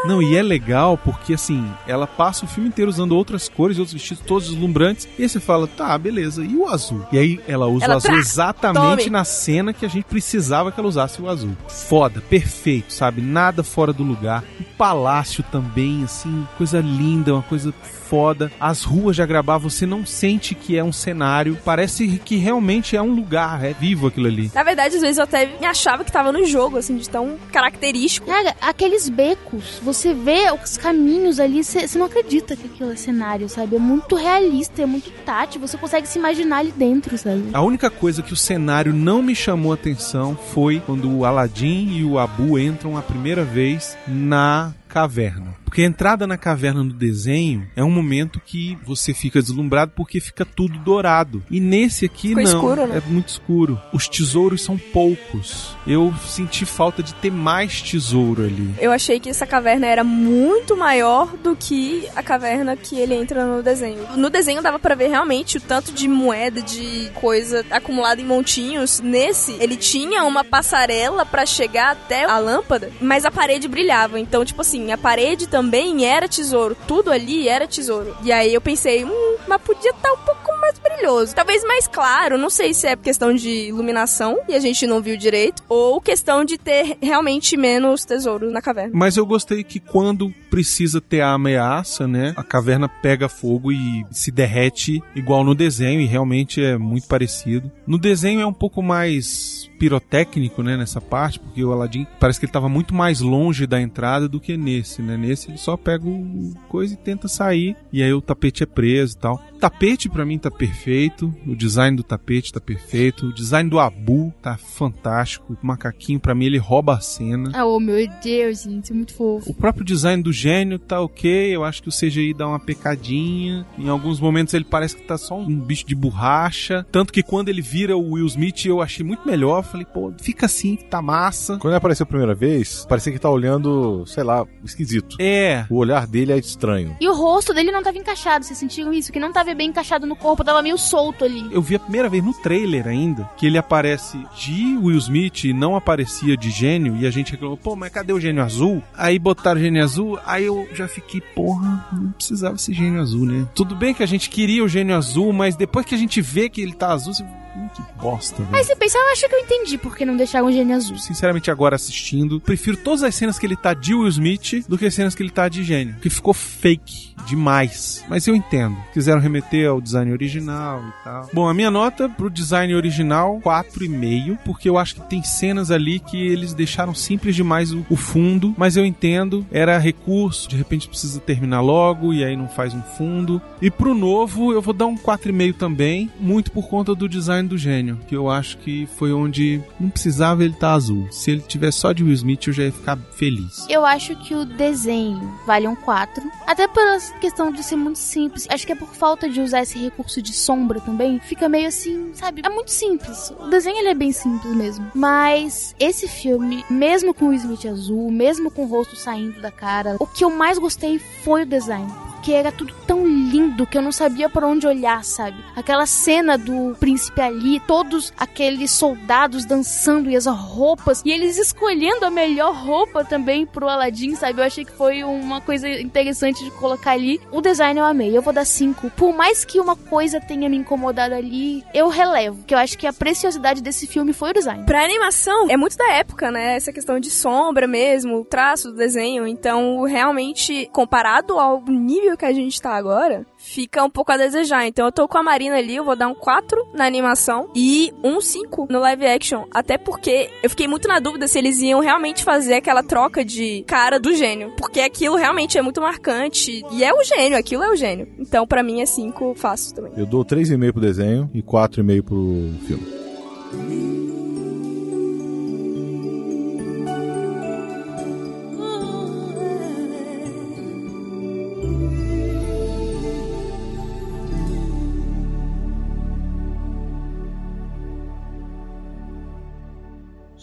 Não, 0.06 0.22
e 0.22 0.36
é 0.36 0.42
legal 0.42 0.96
porque 0.96 1.34
assim, 1.34 1.64
ela 1.86 2.06
passa 2.06 2.44
o 2.44 2.48
filme 2.48 2.68
inteiro 2.68 2.90
usando 2.90 3.12
outras 3.12 3.48
cores, 3.48 3.78
outros 3.78 3.92
vestidos 3.94 4.22
todos 4.24 4.48
deslumbrantes, 4.48 5.08
e 5.18 5.22
aí 5.22 5.28
você 5.28 5.38
fala, 5.40 5.66
tá, 5.66 5.96
beleza, 5.98 6.44
e 6.44 6.56
o 6.56 6.66
azul? 6.68 7.04
E 7.12 7.18
aí 7.18 7.40
ela 7.46 7.66
usa 7.66 7.84
Ela 7.84 7.94
o 7.94 7.96
azul 7.98 8.10
tra- 8.10 8.18
exatamente 8.20 8.98
tome. 9.04 9.10
na 9.10 9.24
cena 9.24 9.72
que 9.72 9.84
a 9.84 9.88
gente 9.88 10.04
precisava 10.04 10.70
que 10.72 10.78
ela 10.80 10.88
usasse 10.88 11.20
o 11.20 11.28
azul. 11.28 11.56
Foda, 11.68 12.20
perfeito, 12.20 12.87
sabe? 12.88 13.20
Nada 13.20 13.62
fora 13.62 13.92
do 13.92 14.02
lugar. 14.02 14.44
O 14.60 14.64
palácio 14.76 15.44
também, 15.50 16.04
assim, 16.04 16.46
coisa 16.56 16.80
linda, 16.80 17.34
uma 17.34 17.42
coisa 17.42 17.72
foda. 18.08 18.50
As 18.58 18.82
ruas 18.82 19.16
de 19.16 19.22
Agrabah, 19.22 19.58
você 19.58 19.84
não 19.84 20.06
sente 20.06 20.54
que 20.54 20.76
é 20.76 20.82
um 20.82 20.92
cenário, 20.92 21.58
parece 21.64 22.20
que 22.24 22.36
realmente 22.36 22.96
é 22.96 23.02
um 23.02 23.14
lugar, 23.14 23.62
é 23.64 23.74
vivo 23.74 24.06
aquilo 24.06 24.26
ali. 24.26 24.50
Na 24.54 24.62
verdade, 24.62 24.96
às 24.96 25.02
vezes 25.02 25.18
eu 25.18 25.24
até 25.24 25.46
me 25.60 25.66
achava 25.66 26.04
que 26.04 26.10
tava 26.10 26.32
no 26.32 26.44
jogo, 26.44 26.78
assim, 26.78 26.96
de 26.96 27.08
tão 27.08 27.36
característico. 27.52 28.26
Cara, 28.26 28.54
aqueles 28.60 29.08
becos, 29.08 29.78
você 29.82 30.14
vê 30.14 30.50
os 30.50 30.76
caminhos 30.76 31.38
ali, 31.38 31.62
você 31.62 31.86
não 31.98 32.06
acredita 32.06 32.56
que 32.56 32.66
aquilo 32.66 32.92
é 32.92 32.96
cenário, 32.96 33.48
sabe? 33.48 33.76
É 33.76 33.78
muito 33.78 34.16
realista, 34.16 34.82
é 34.82 34.86
muito 34.86 35.10
tátil, 35.24 35.60
você 35.60 35.76
consegue 35.76 36.08
se 36.08 36.18
imaginar 36.18 36.58
ali 36.58 36.72
dentro, 36.72 37.16
sabe? 37.18 37.50
A 37.52 37.60
única 37.60 37.90
coisa 37.90 38.22
que 38.22 38.32
o 38.32 38.36
cenário 38.36 38.92
não 38.92 39.22
me 39.22 39.34
chamou 39.34 39.72
atenção 39.72 40.36
foi 40.54 40.80
quando 40.84 41.10
o 41.14 41.24
Aladdin 41.24 41.88
e 41.90 42.04
o 42.04 42.18
Abu 42.18 42.58
entram 42.78 42.96
a 42.96 43.02
primeira 43.02 43.44
vez 43.44 43.98
na 44.06 44.72
caverna. 44.88 45.54
Porque 45.64 45.82
a 45.82 45.84
entrada 45.84 46.26
na 46.26 46.38
caverna 46.38 46.82
no 46.82 46.92
desenho 46.92 47.68
é 47.76 47.84
um 47.84 47.90
momento 47.90 48.40
que 48.44 48.76
você 48.84 49.12
fica 49.12 49.40
deslumbrado 49.40 49.92
porque 49.94 50.18
fica 50.18 50.44
tudo 50.44 50.78
dourado. 50.78 51.42
E 51.50 51.60
nesse 51.60 52.06
aqui 52.06 52.28
Ficou 52.28 52.42
não, 52.42 52.50
escuro, 52.50 52.86
né? 52.86 53.02
é 53.04 53.10
muito 53.10 53.28
escuro. 53.28 53.80
Os 53.92 54.08
tesouros 54.08 54.62
são 54.62 54.78
poucos. 54.78 55.76
Eu 55.86 56.12
senti 56.26 56.64
falta 56.64 57.02
de 57.02 57.14
ter 57.14 57.30
mais 57.30 57.82
tesouro 57.82 58.44
ali. 58.44 58.74
Eu 58.78 58.90
achei 58.90 59.20
que 59.20 59.28
essa 59.28 59.46
caverna 59.46 59.86
era 59.86 60.02
muito 60.02 60.76
maior 60.76 61.36
do 61.36 61.54
que 61.54 62.08
a 62.16 62.22
caverna 62.22 62.74
que 62.76 62.96
ele 62.96 63.14
entra 63.14 63.44
no 63.44 63.62
desenho. 63.62 64.16
No 64.16 64.30
desenho 64.30 64.62
dava 64.62 64.78
pra 64.78 64.94
ver 64.94 65.08
realmente 65.08 65.58
o 65.58 65.60
tanto 65.60 65.92
de 65.92 66.08
moeda, 66.08 66.62
de 66.62 67.10
coisa 67.14 67.64
acumulada 67.70 68.20
em 68.20 68.24
montinhos. 68.24 69.00
Nesse, 69.00 69.52
ele 69.60 69.76
tinha 69.76 70.24
uma 70.24 70.42
passarela 70.42 71.26
pra 71.26 71.44
chegar 71.44 71.92
até 71.92 72.24
a 72.24 72.38
lâmpada, 72.38 72.90
mas 73.00 73.26
a 73.26 73.30
parede 73.30 73.68
brilhava. 73.68 74.18
Então, 74.18 74.44
tipo 74.44 74.62
assim, 74.62 74.77
a 74.92 74.98
parede 74.98 75.46
também 75.46 76.06
era 76.06 76.28
tesouro. 76.28 76.76
Tudo 76.86 77.10
ali 77.10 77.48
era 77.48 77.66
tesouro. 77.66 78.16
E 78.22 78.32
aí 78.32 78.52
eu 78.52 78.60
pensei, 78.60 79.04
hum, 79.04 79.36
mas 79.46 79.60
podia 79.62 79.90
estar 79.90 80.12
um 80.12 80.18
pouco 80.18 80.58
mais 80.60 80.78
brilhoso. 80.78 81.34
Talvez 81.34 81.64
mais 81.64 81.86
claro, 81.86 82.38
não 82.38 82.50
sei 82.50 82.74
se 82.74 82.86
é 82.86 82.96
questão 82.96 83.34
de 83.34 83.68
iluminação 83.68 84.38
e 84.48 84.54
a 84.54 84.60
gente 84.60 84.86
não 84.86 85.00
viu 85.00 85.16
direito, 85.16 85.62
ou 85.68 86.00
questão 86.00 86.44
de 86.44 86.58
ter 86.58 86.98
realmente 87.00 87.56
menos 87.56 88.04
tesouro 88.04 88.50
na 88.50 88.60
caverna. 88.60 88.92
Mas 88.94 89.16
eu 89.16 89.26
gostei 89.26 89.64
que 89.64 89.80
quando 89.80 90.32
precisa 90.50 91.00
ter 91.00 91.20
a 91.20 91.32
ameaça, 91.32 92.06
né? 92.06 92.32
A 92.36 92.42
caverna 92.42 92.88
pega 92.88 93.28
fogo 93.28 93.70
e 93.70 94.04
se 94.10 94.30
derrete 94.30 95.02
igual 95.14 95.44
no 95.44 95.54
desenho, 95.54 96.00
e 96.00 96.06
realmente 96.06 96.62
é 96.62 96.76
muito 96.76 97.06
parecido. 97.06 97.70
No 97.86 97.98
desenho 97.98 98.40
é 98.40 98.46
um 98.46 98.52
pouco 98.52 98.82
mais 98.82 99.68
pirotécnico, 99.78 100.62
né, 100.62 100.76
nessa 100.76 101.00
parte, 101.00 101.38
porque 101.38 101.62
o 101.62 101.72
Aladdin 101.72 102.06
parece 102.18 102.40
que 102.40 102.46
ele 102.46 102.50
estava 102.50 102.68
muito 102.68 102.92
mais 102.94 103.20
longe 103.20 103.66
da 103.66 103.80
entrada 103.80 104.28
do 104.28 104.40
que 104.40 104.56
nesse, 104.68 105.00
né? 105.02 105.16
Nesse 105.16 105.50
ele 105.50 105.58
só 105.58 105.76
pega 105.76 106.06
o 106.06 106.52
coisa 106.68 106.94
e 106.94 106.96
tenta 106.96 107.28
sair, 107.28 107.76
e 107.92 108.02
aí 108.02 108.12
o 108.12 108.20
tapete 108.20 108.62
é 108.62 108.66
preso 108.66 109.16
e 109.16 109.18
tal. 109.18 109.42
O 109.54 109.58
tapete 109.58 110.08
pra 110.08 110.24
mim 110.24 110.38
tá 110.38 110.50
perfeito, 110.50 111.34
o 111.46 111.56
design 111.56 111.96
do 111.96 112.02
tapete 112.02 112.52
tá 112.52 112.60
perfeito, 112.60 113.26
o 113.26 113.34
design 113.34 113.68
do 113.68 113.78
Abu 113.78 114.32
tá 114.42 114.56
fantástico, 114.56 115.56
o 115.60 115.66
macaquinho 115.66 116.20
pra 116.20 116.34
mim 116.34 116.46
ele 116.46 116.58
rouba 116.58 116.94
a 116.94 117.00
cena. 117.00 117.50
Ah, 117.54 117.66
oh 117.66 117.80
meu 117.80 118.08
Deus, 118.22 118.62
gente, 118.62 118.92
é 118.92 118.94
muito 118.94 119.14
fofo. 119.14 119.50
O 119.50 119.54
próprio 119.54 119.84
design 119.84 120.22
do 120.22 120.32
gênio 120.32 120.78
tá 120.78 121.00
ok, 121.00 121.54
eu 121.54 121.64
acho 121.64 121.82
que 121.82 121.88
o 121.88 121.92
CGI 121.92 122.34
dá 122.34 122.46
uma 122.46 122.60
pecadinha. 122.60 123.66
Em 123.78 123.88
alguns 123.88 124.20
momentos 124.20 124.54
ele 124.54 124.64
parece 124.64 124.96
que 124.96 125.02
tá 125.02 125.16
só 125.16 125.38
um 125.38 125.58
bicho 125.58 125.86
de 125.86 125.94
borracha. 125.94 126.86
Tanto 126.92 127.12
que 127.12 127.22
quando 127.22 127.48
ele 127.48 127.62
vira 127.62 127.96
o 127.96 128.12
Will 128.12 128.26
Smith 128.26 128.66
eu 128.66 128.80
achei 128.80 129.04
muito 129.04 129.26
melhor. 129.26 129.62
Falei, 129.62 129.86
pô, 129.86 130.12
fica 130.20 130.46
assim 130.46 130.76
que 130.76 130.84
tá 130.84 131.00
massa. 131.00 131.56
Quando 131.58 131.72
ele 131.72 131.78
apareceu 131.78 132.04
a 132.04 132.06
primeira 132.06 132.34
vez, 132.34 132.86
parecia 132.88 133.12
que 133.12 133.18
tá 133.18 133.30
olhando, 133.30 134.04
sei 134.06 134.22
lá, 134.22 134.46
esquisito. 134.66 135.16
É, 135.20 135.64
O 135.70 135.76
olhar 135.76 136.06
dele 136.06 136.32
é 136.32 136.38
estranho. 136.38 136.96
E 137.00 137.08
o 137.08 137.14
rosto 137.14 137.52
dele 137.54 137.70
não 137.72 137.82
tava 137.82 137.98
encaixado, 137.98 138.44
vocês 138.44 138.58
sentiram 138.58 138.92
isso? 138.92 139.12
Que 139.12 139.20
não 139.20 139.32
tava 139.32 139.54
bem 139.54 139.68
encaixado 139.70 140.06
no 140.06 140.16
corpo, 140.16 140.44
tava 140.44 140.62
meio 140.62 140.78
solto 140.78 141.24
ali. 141.24 141.46
eu 141.52 141.62
vi 141.62 141.76
a 141.76 141.78
primeira 141.78 142.08
vez 142.08 142.22
no 142.24 142.32
trailer 142.34 142.86
ainda 142.86 143.28
que 143.36 143.46
ele 143.46 143.58
aparece 143.58 144.18
de 144.36 144.76
Will 144.76 144.98
Smith 144.98 145.44
e 145.44 145.52
não 145.52 145.76
aparecia 145.76 146.36
de 146.36 146.50
gênio. 146.50 146.96
E 146.96 147.06
a 147.06 147.10
gente 147.10 147.32
reclamou, 147.32 147.56
pô, 147.56 147.74
mas 147.76 147.90
cadê 147.90 148.12
o 148.12 148.20
gênio 148.20 148.42
azul? 148.42 148.82
Aí 148.94 149.18
botaram 149.18 149.60
o 149.60 149.62
gênio 149.62 149.82
azul, 149.82 150.18
aí 150.24 150.44
eu 150.44 150.68
já 150.74 150.88
fiquei, 150.88 151.20
porra, 151.20 151.86
não 151.92 152.10
precisava 152.12 152.54
esse 152.56 152.72
gênio 152.72 153.00
azul, 153.00 153.26
né? 153.26 153.46
Tudo 153.54 153.74
bem 153.74 153.94
que 153.94 154.02
a 154.02 154.06
gente 154.06 154.28
queria 154.30 154.64
o 154.64 154.68
gênio 154.68 154.96
azul, 154.96 155.32
mas 155.32 155.56
depois 155.56 155.86
que 155.86 155.94
a 155.94 155.98
gente 155.98 156.20
vê 156.20 156.48
que 156.48 156.60
ele 156.60 156.74
tá 156.74 156.92
azul, 156.92 157.14
você. 157.14 157.24
Hum, 157.58 157.68
que 157.74 157.82
bosta, 158.00 158.42
velho. 158.42 158.56
Aí 158.56 158.64
você 158.64 158.76
pensa, 158.76 158.96
eu 158.96 159.12
acho 159.12 159.28
que 159.28 159.34
eu 159.34 159.40
entendi 159.40 159.76
por 159.76 159.96
que 159.96 160.04
não 160.04 160.16
deixaram 160.16 160.46
o 160.46 160.52
gênio 160.52 160.76
azul. 160.76 160.96
Sinceramente, 160.96 161.50
agora 161.50 161.74
assistindo, 161.74 162.40
prefiro 162.40 162.76
todas 162.76 163.02
as 163.02 163.14
cenas 163.14 163.38
que 163.38 163.44
ele 163.44 163.56
tá 163.56 163.74
de 163.74 163.94
Will 163.94 164.08
Smith 164.08 164.64
do 164.68 164.78
que 164.78 164.86
as 164.86 164.94
cenas 164.94 165.14
que 165.14 165.22
ele 165.22 165.30
tá 165.30 165.48
de 165.48 165.64
gênio. 165.64 165.96
Que 166.00 166.08
ficou 166.08 166.32
fake 166.32 167.07
demais. 167.26 168.04
Mas 168.08 168.26
eu 168.26 168.34
entendo. 168.34 168.76
Quiseram 168.92 169.20
remeter 169.20 169.68
ao 169.68 169.80
design 169.80 170.12
original 170.12 170.82
e 170.82 171.04
tal. 171.04 171.28
Bom, 171.32 171.48
a 171.48 171.54
minha 171.54 171.70
nota 171.70 172.08
pro 172.08 172.30
design 172.30 172.74
original, 172.74 173.40
4,5. 173.44 174.38
Porque 174.44 174.68
eu 174.68 174.78
acho 174.78 174.96
que 174.96 175.00
tem 175.02 175.22
cenas 175.22 175.70
ali 175.70 175.98
que 175.98 176.16
eles 176.16 176.54
deixaram 176.54 176.94
simples 176.94 177.34
demais 177.34 177.72
o, 177.72 177.96
fundo. 177.96 178.54
Mas 178.56 178.76
eu 178.76 178.84
entendo. 178.84 179.46
Era 179.50 179.78
recurso. 179.78 180.48
De 180.48 180.56
repente 180.56 180.88
precisa 180.88 181.20
terminar 181.20 181.60
logo. 181.60 182.12
E 182.12 182.24
aí 182.24 182.36
não 182.36 182.48
faz 182.48 182.74
um 182.74 182.82
fundo. 182.82 183.40
E 183.60 183.70
pro 183.70 183.94
novo, 183.94 184.52
eu 184.52 184.62
vou 184.62 184.74
dar 184.74 184.86
um 184.86 184.96
4,5 184.96 185.54
também. 185.54 186.10
Muito 186.18 186.50
por 186.52 186.68
conta 186.68 186.94
do 186.94 187.08
design 187.08 187.48
do 187.48 187.58
gênio, 187.58 187.98
que 188.06 188.16
eu 188.16 188.30
acho 188.30 188.58
que 188.58 188.88
foi 188.98 189.12
onde 189.12 189.60
não 189.78 189.90
precisava 189.90 190.44
ele 190.44 190.54
estar 190.54 190.72
azul. 190.72 191.08
Se 191.10 191.30
ele 191.30 191.40
tivesse 191.40 191.78
só 191.78 191.92
de 191.92 192.02
Will 192.02 192.14
Smith, 192.14 192.46
eu 192.46 192.52
já 192.52 192.64
ia 192.64 192.72
ficar 192.72 192.98
feliz. 193.12 193.66
Eu 193.68 193.84
acho 193.84 194.14
que 194.16 194.34
o 194.34 194.44
desenho 194.44 195.20
vale 195.46 195.66
um 195.66 195.74
4. 195.74 196.22
Até 196.46 196.66
pela 196.68 196.98
questão 197.20 197.50
de 197.50 197.62
ser 197.62 197.76
muito 197.76 197.98
simples. 197.98 198.46
Acho 198.48 198.66
que 198.66 198.72
é 198.72 198.76
por 198.76 198.94
falta 198.94 199.28
de 199.28 199.40
usar 199.40 199.62
esse 199.62 199.78
recurso 199.78 200.20
de 200.20 200.32
sombra 200.32 200.80
também. 200.80 201.18
Fica 201.20 201.48
meio 201.48 201.68
assim, 201.68 202.10
sabe? 202.14 202.42
É 202.44 202.48
muito 202.48 202.70
simples. 202.70 203.32
O 203.38 203.48
desenho 203.48 203.78
ele 203.78 203.88
é 203.88 203.94
bem 203.94 204.12
simples 204.12 204.54
mesmo. 204.54 204.90
Mas 204.94 205.74
esse 205.78 206.08
filme, 206.08 206.64
mesmo 206.70 207.14
com 207.14 207.28
o 207.28 207.34
Smith 207.34 207.66
azul, 207.66 208.10
mesmo 208.10 208.50
com 208.50 208.64
o 208.64 208.66
rosto 208.66 208.96
saindo 208.96 209.40
da 209.40 209.50
cara, 209.50 209.96
o 209.98 210.06
que 210.06 210.24
eu 210.24 210.30
mais 210.30 210.58
gostei 210.58 210.98
foi 210.98 211.42
o 211.42 211.46
design. 211.46 211.90
Porque 212.18 212.32
era 212.32 212.50
tudo 212.50 212.74
tão 212.84 213.06
lindo 213.06 213.64
que 213.64 213.78
eu 213.78 213.82
não 213.82 213.92
sabia 213.92 214.28
por 214.28 214.42
onde 214.42 214.66
olhar, 214.66 215.04
sabe? 215.04 215.36
Aquela 215.54 215.86
cena 215.86 216.36
do 216.36 216.76
príncipe 216.80 217.20
ali, 217.20 217.60
todos 217.60 218.12
aqueles 218.18 218.72
soldados 218.72 219.44
dançando 219.44 220.10
e 220.10 220.16
as 220.16 220.26
roupas, 220.26 221.00
e 221.04 221.12
eles 221.12 221.38
escolhendo 221.38 222.04
a 222.04 222.10
melhor 222.10 222.52
roupa 222.52 223.04
também 223.04 223.46
pro 223.46 223.68
Aladdin, 223.68 224.16
sabe? 224.16 224.40
Eu 224.40 224.44
achei 224.44 224.64
que 224.64 224.72
foi 224.72 225.04
uma 225.04 225.40
coisa 225.40 225.68
interessante 225.68 226.44
de 226.44 226.50
colocar 226.50 226.90
ali. 226.90 227.20
O 227.30 227.40
design 227.40 227.78
eu 227.78 227.86
amei, 227.86 228.16
eu 228.16 228.20
vou 228.20 228.32
dar 228.32 228.44
5. 228.44 228.90
Por 228.90 229.14
mais 229.14 229.44
que 229.44 229.60
uma 229.60 229.76
coisa 229.76 230.20
tenha 230.20 230.48
me 230.48 230.56
incomodado 230.56 231.14
ali, 231.14 231.64
eu 231.72 231.88
relevo, 231.88 232.42
que 232.44 232.54
eu 232.54 232.58
acho 232.58 232.76
que 232.76 232.86
a 232.86 232.92
preciosidade 232.92 233.62
desse 233.62 233.86
filme 233.86 234.12
foi 234.12 234.30
o 234.30 234.34
design. 234.34 234.64
Pra 234.64 234.84
animação, 234.84 235.48
é 235.48 235.56
muito 235.56 235.76
da 235.76 235.92
época, 235.92 236.32
né? 236.32 236.56
Essa 236.56 236.72
questão 236.72 236.98
de 236.98 237.10
sombra 237.10 237.68
mesmo, 237.68 238.16
o 238.16 238.24
traço 238.24 238.72
do 238.72 238.76
desenho. 238.76 239.24
Então, 239.24 239.84
realmente, 239.84 240.68
comparado 240.72 241.38
ao 241.38 241.62
nível 241.64 242.07
que 242.16 242.24
a 242.24 242.32
gente 242.32 242.60
tá 242.60 242.74
agora, 242.74 243.26
fica 243.36 243.84
um 243.84 243.90
pouco 243.90 244.12
a 244.12 244.16
desejar. 244.16 244.66
Então, 244.66 244.86
eu 244.86 244.92
tô 244.92 245.06
com 245.08 245.18
a 245.18 245.22
Marina 245.22 245.56
ali, 245.56 245.76
eu 245.76 245.84
vou 245.84 245.96
dar 245.96 246.08
um 246.08 246.14
4 246.14 246.68
na 246.74 246.86
animação 246.86 247.50
e 247.54 247.92
um 248.02 248.20
5 248.20 248.66
no 248.70 248.80
live 248.80 249.06
action. 249.06 249.44
Até 249.50 249.78
porque 249.78 250.30
eu 250.42 250.50
fiquei 250.50 250.68
muito 250.68 250.88
na 250.88 250.98
dúvida 250.98 251.28
se 251.28 251.38
eles 251.38 251.60
iam 251.60 251.80
realmente 251.80 252.24
fazer 252.24 252.54
aquela 252.54 252.82
troca 252.82 253.24
de 253.24 253.64
cara 253.66 253.98
do 253.98 254.14
gênio. 254.14 254.52
Porque 254.56 254.80
aquilo 254.80 255.16
realmente 255.16 255.58
é 255.58 255.62
muito 255.62 255.80
marcante. 255.80 256.64
E 256.70 256.84
é 256.84 256.92
o 256.92 257.02
gênio, 257.02 257.38
aquilo 257.38 257.62
é 257.62 257.70
o 257.70 257.76
gênio. 257.76 258.08
Então, 258.18 258.46
pra 258.46 258.62
mim, 258.62 258.80
é 258.80 258.86
5 258.86 259.34
fácil 259.34 259.74
também. 259.74 259.92
Eu 259.96 260.06
dou 260.06 260.24
3,5 260.24 260.72
pro 260.72 260.80
desenho 260.80 261.30
e 261.34 261.42
4,5 261.42 262.02
pro 262.02 262.18
filme. 262.66 263.97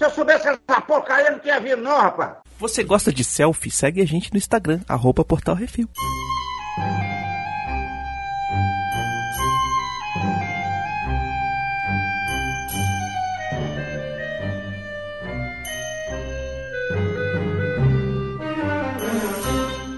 Eu 0.05 0.11
soubesse 0.11 0.47
essa 0.47 0.81
porcaria, 0.81 1.31
não 1.31 1.39
tinha 1.39 1.59
vindo, 1.59 1.81
não, 1.81 1.99
rapaz. 1.99 2.37
Você 2.57 2.83
gosta 2.83 3.11
de 3.11 3.23
selfie? 3.23 3.71
Segue 3.71 4.01
a 4.01 4.05
gente 4.05 4.31
no 4.31 4.37
Instagram, 4.37 4.79
arroba 4.87 5.25
Portal 5.25 5.55
Refil. 5.55 5.89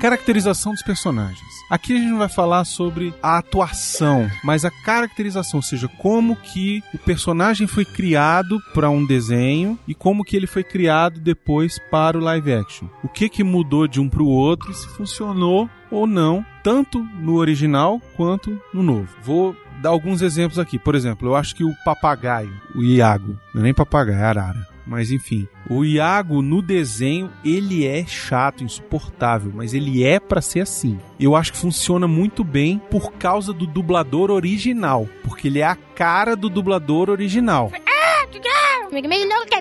Caracterização 0.07 0.71
dos 0.71 0.81
personagens. 0.81 1.41
Aqui 1.69 1.91
a 1.91 1.97
gente 1.97 2.11
não 2.11 2.19
vai 2.19 2.29
falar 2.29 2.63
sobre 2.63 3.13
a 3.21 3.39
atuação, 3.39 4.31
mas 4.41 4.63
a 4.63 4.71
caracterização, 4.71 5.57
ou 5.57 5.61
seja, 5.61 5.89
como 5.97 6.33
que 6.33 6.81
o 6.93 6.97
personagem 6.97 7.67
foi 7.67 7.83
criado 7.83 8.57
para 8.73 8.89
um 8.89 9.05
desenho 9.05 9.77
e 9.85 9.93
como 9.93 10.23
que 10.23 10.37
ele 10.37 10.47
foi 10.47 10.63
criado 10.63 11.19
depois 11.19 11.77
para 11.91 12.17
o 12.17 12.21
live 12.21 12.53
action. 12.53 12.87
O 13.03 13.09
que 13.09 13.27
que 13.27 13.43
mudou 13.43 13.85
de 13.85 13.99
um 13.99 14.07
para 14.07 14.23
o 14.23 14.29
outro 14.29 14.71
e 14.71 14.75
se 14.75 14.87
funcionou 14.87 15.69
ou 15.91 16.07
não, 16.07 16.45
tanto 16.63 17.03
no 17.19 17.35
original 17.35 18.01
quanto 18.15 18.57
no 18.73 18.81
novo. 18.81 19.13
Vou 19.21 19.53
dar 19.81 19.89
alguns 19.89 20.21
exemplos 20.21 20.57
aqui. 20.57 20.79
Por 20.79 20.95
exemplo, 20.95 21.27
eu 21.27 21.35
acho 21.35 21.53
que 21.53 21.65
o 21.65 21.75
papagaio, 21.83 22.61
o 22.73 22.81
Iago, 22.81 23.37
não 23.53 23.59
é 23.59 23.63
nem 23.65 23.73
papagaio, 23.73 24.17
é 24.17 24.23
arara. 24.23 24.76
Mas 24.87 25.11
enfim, 25.11 25.47
o 25.69 25.83
Iago 25.83 26.41
no 26.41 26.61
desenho, 26.61 27.29
ele 27.43 27.85
é 27.85 28.05
chato, 28.05 28.63
insuportável, 28.63 29.51
mas 29.53 29.73
ele 29.73 30.03
é 30.03 30.19
pra 30.19 30.41
ser 30.41 30.61
assim. 30.61 30.97
Eu 31.19 31.35
acho 31.35 31.51
que 31.51 31.57
funciona 31.57 32.07
muito 32.07 32.43
bem 32.43 32.81
por 32.89 33.13
causa 33.13 33.51
do 33.51 33.67
dublador 33.67 34.31
original, 34.31 35.07
porque 35.23 35.47
ele 35.47 35.59
é 35.59 35.65
a 35.65 35.75
cara 35.75 36.35
do 36.35 36.49
dublador 36.49 37.09
original. 37.09 37.71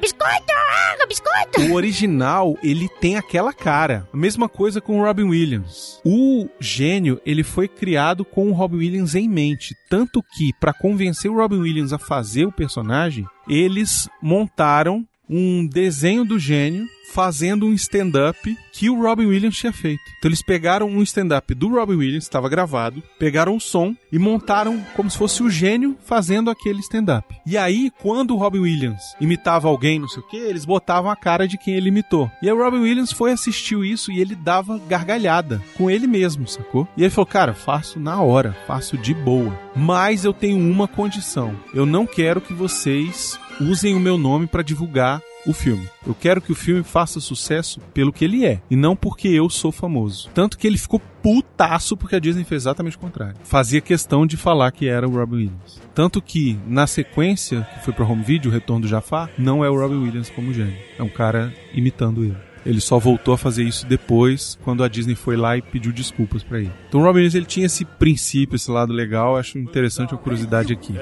Biscoito? 0.01 0.53
Ah, 1.01 1.07
biscoito! 1.07 1.61
O 1.63 1.75
original, 1.75 2.57
ele 2.63 2.89
tem 3.01 3.17
aquela 3.17 3.53
cara. 3.53 4.09
A 4.13 4.17
mesma 4.17 4.49
coisa 4.49 4.81
com 4.81 5.01
o 5.01 5.05
Robin 5.05 5.25
Williams. 5.25 6.01
O 6.05 6.49
gênio, 6.61 7.21
ele 7.27 7.43
foi 7.43 7.67
criado 7.67 8.25
com 8.25 8.49
o 8.49 8.53
Robin 8.53 8.77
Williams 8.77 9.15
em 9.15 9.29
mente. 9.29 9.75
Tanto 9.91 10.23
que, 10.23 10.53
para 10.61 10.73
convencer 10.73 11.31
o 11.31 11.37
Robin 11.37 11.59
Williams 11.59 11.93
a 11.93 11.99
fazer 11.99 12.47
o 12.47 12.53
personagem, 12.53 13.27
eles 13.49 14.09
montaram 14.23 15.07
um 15.29 15.67
desenho 15.67 16.25
do 16.25 16.39
gênio 16.39 16.87
fazendo 17.13 17.67
um 17.67 17.73
stand-up 17.73 18.57
que 18.73 18.91
o 18.91 19.01
Robin 19.01 19.27
Williams 19.27 19.57
tinha 19.57 19.73
feito. 19.73 20.03
Então 20.19 20.29
eles 20.29 20.43
pegaram 20.43 20.87
um 20.87 21.03
stand-up 21.03 21.55
do 21.55 21.69
Robin 21.69 21.95
Williams, 21.95 22.25
estava 22.25 22.49
gravado, 22.49 23.03
pegaram 23.19 23.57
o 23.57 23.61
som 23.61 23.95
e 24.13 24.19
montaram 24.19 24.85
como 24.95 25.11
se 25.11 25.17
fosse 25.17 25.43
o 25.43 25.49
gênio 25.49 25.97
fazendo 26.05 26.51
aquele 26.51 26.81
stand-up. 26.81 27.35
E 27.47 27.57
aí, 27.57 27.91
quando 28.03 28.35
o 28.35 28.37
Robin 28.37 28.59
Williams 28.59 29.03
imitava 29.21 29.69
alguém, 29.69 29.99
não 29.99 30.09
sei 30.09 30.23
o 30.23 30.27
que, 30.27 30.37
eles 30.37 30.65
botavam 30.65 31.11
a 31.11 31.17
cara 31.17 31.49
de 31.49 31.57
quem 31.57 31.75
ele 31.75 31.89
imitou. 31.89 32.31
E 32.43 32.49
aí 32.49 32.55
o 32.55 32.63
Robin 32.63 32.81
Williams 32.81 33.13
foi 33.13 33.33
assistir 33.33 33.79
isso 33.85 34.13
e 34.13 34.21
ele 34.21 34.35
dava 34.35 34.79
gargalhada 34.87 35.63
com 35.77 35.91
ele 35.91 36.07
mesmo, 36.07 36.47
sacou? 36.47 36.87
E 36.97 37.03
ele 37.03 37.11
falou, 37.11 37.27
cara, 37.27 37.55
faço 37.55 37.99
na 37.99 38.21
hora, 38.21 38.55
faço 38.67 38.99
de 38.99 39.15
boa. 39.15 39.59
Mas 39.75 40.25
eu 40.25 40.33
tenho 40.33 40.59
uma 40.59 40.89
condição. 40.89 41.55
Eu 41.73 41.87
não 41.87 42.07
quero 42.07 42.41
que 42.41 42.53
vocês 42.53 43.39
usem 43.61 43.95
o 43.95 44.01
meu 44.01 44.19
nome 44.19 44.47
para 44.47 44.63
divulgar 44.63 45.23
o 45.47 45.53
filme. 45.53 45.89
Eu 46.07 46.15
quero 46.15 46.41
que 46.41 46.53
o 46.53 46.57
filme 46.57 46.83
faça 46.83 47.21
sucesso 47.21 47.81
pelo 47.95 48.13
que 48.13 48.25
ele 48.25 48.45
é, 48.45 48.61
e 48.71 48.77
não 48.77 48.97
porque 48.97 49.29
eu 49.29 49.49
sou 49.49 49.71
famoso. 49.71 50.29
Tanto 50.35 50.59
que 50.59 50.67
ele 50.67 50.77
ficou 50.77 51.01
putaço 51.23 51.97
porque 51.97 52.17
a 52.17 52.19
Disney 52.19 52.45
fez 52.45 52.63
exatamente 52.63 52.97
o 52.97 53.01
contrário. 53.01 53.37
Fazia 53.45 53.81
questão 53.81 54.27
de 54.27 54.37
falar 54.37 54.73
que 54.73 54.89
era 54.89 55.09
o 55.09 55.13
Robin 55.13 55.37
Williams. 55.37 55.81
Tanto 55.95 56.21
que, 56.21 56.59
na 56.67 56.87
sequência, 56.87 57.67
que 57.75 57.85
foi 57.85 57.95
para 57.95 58.05
home 58.05 58.23
video, 58.23 58.51
o 58.51 58.55
Retorno 58.55 58.83
do 58.83 58.89
Jafar, 58.89 59.31
não 59.39 59.65
é 59.65 59.71
o 59.71 59.79
Robin 59.79 60.03
Williams 60.03 60.31
como 60.31 60.53
gênio. 60.53 60.77
É 60.99 61.03
um 61.03 61.09
cara 61.09 61.55
imitando 61.73 62.25
ele. 62.25 62.37
Ele 62.67 62.81
só 62.81 62.99
voltou 62.99 63.33
a 63.33 63.39
fazer 63.39 63.63
isso 63.63 63.87
depois, 63.87 64.59
quando 64.65 64.83
a 64.83 64.89
Disney 64.89 65.15
foi 65.15 65.37
lá 65.37 65.57
e 65.57 65.63
pediu 65.63 65.93
desculpas 65.93 66.43
pra 66.43 66.59
ele. 66.59 66.73
Então 66.89 67.01
Robin 67.01 67.19
Williams 67.19 67.37
ele 67.37 67.47
tinha 67.47 67.67
esse 67.67 67.85
princípio, 67.85 68.57
esse 68.57 68.71
lado 68.71 68.93
legal. 68.93 69.37
Acho 69.37 69.57
interessante 69.59 70.13
uma 70.13 70.21
curiosidade 70.21 70.73
aqui. 70.73 70.95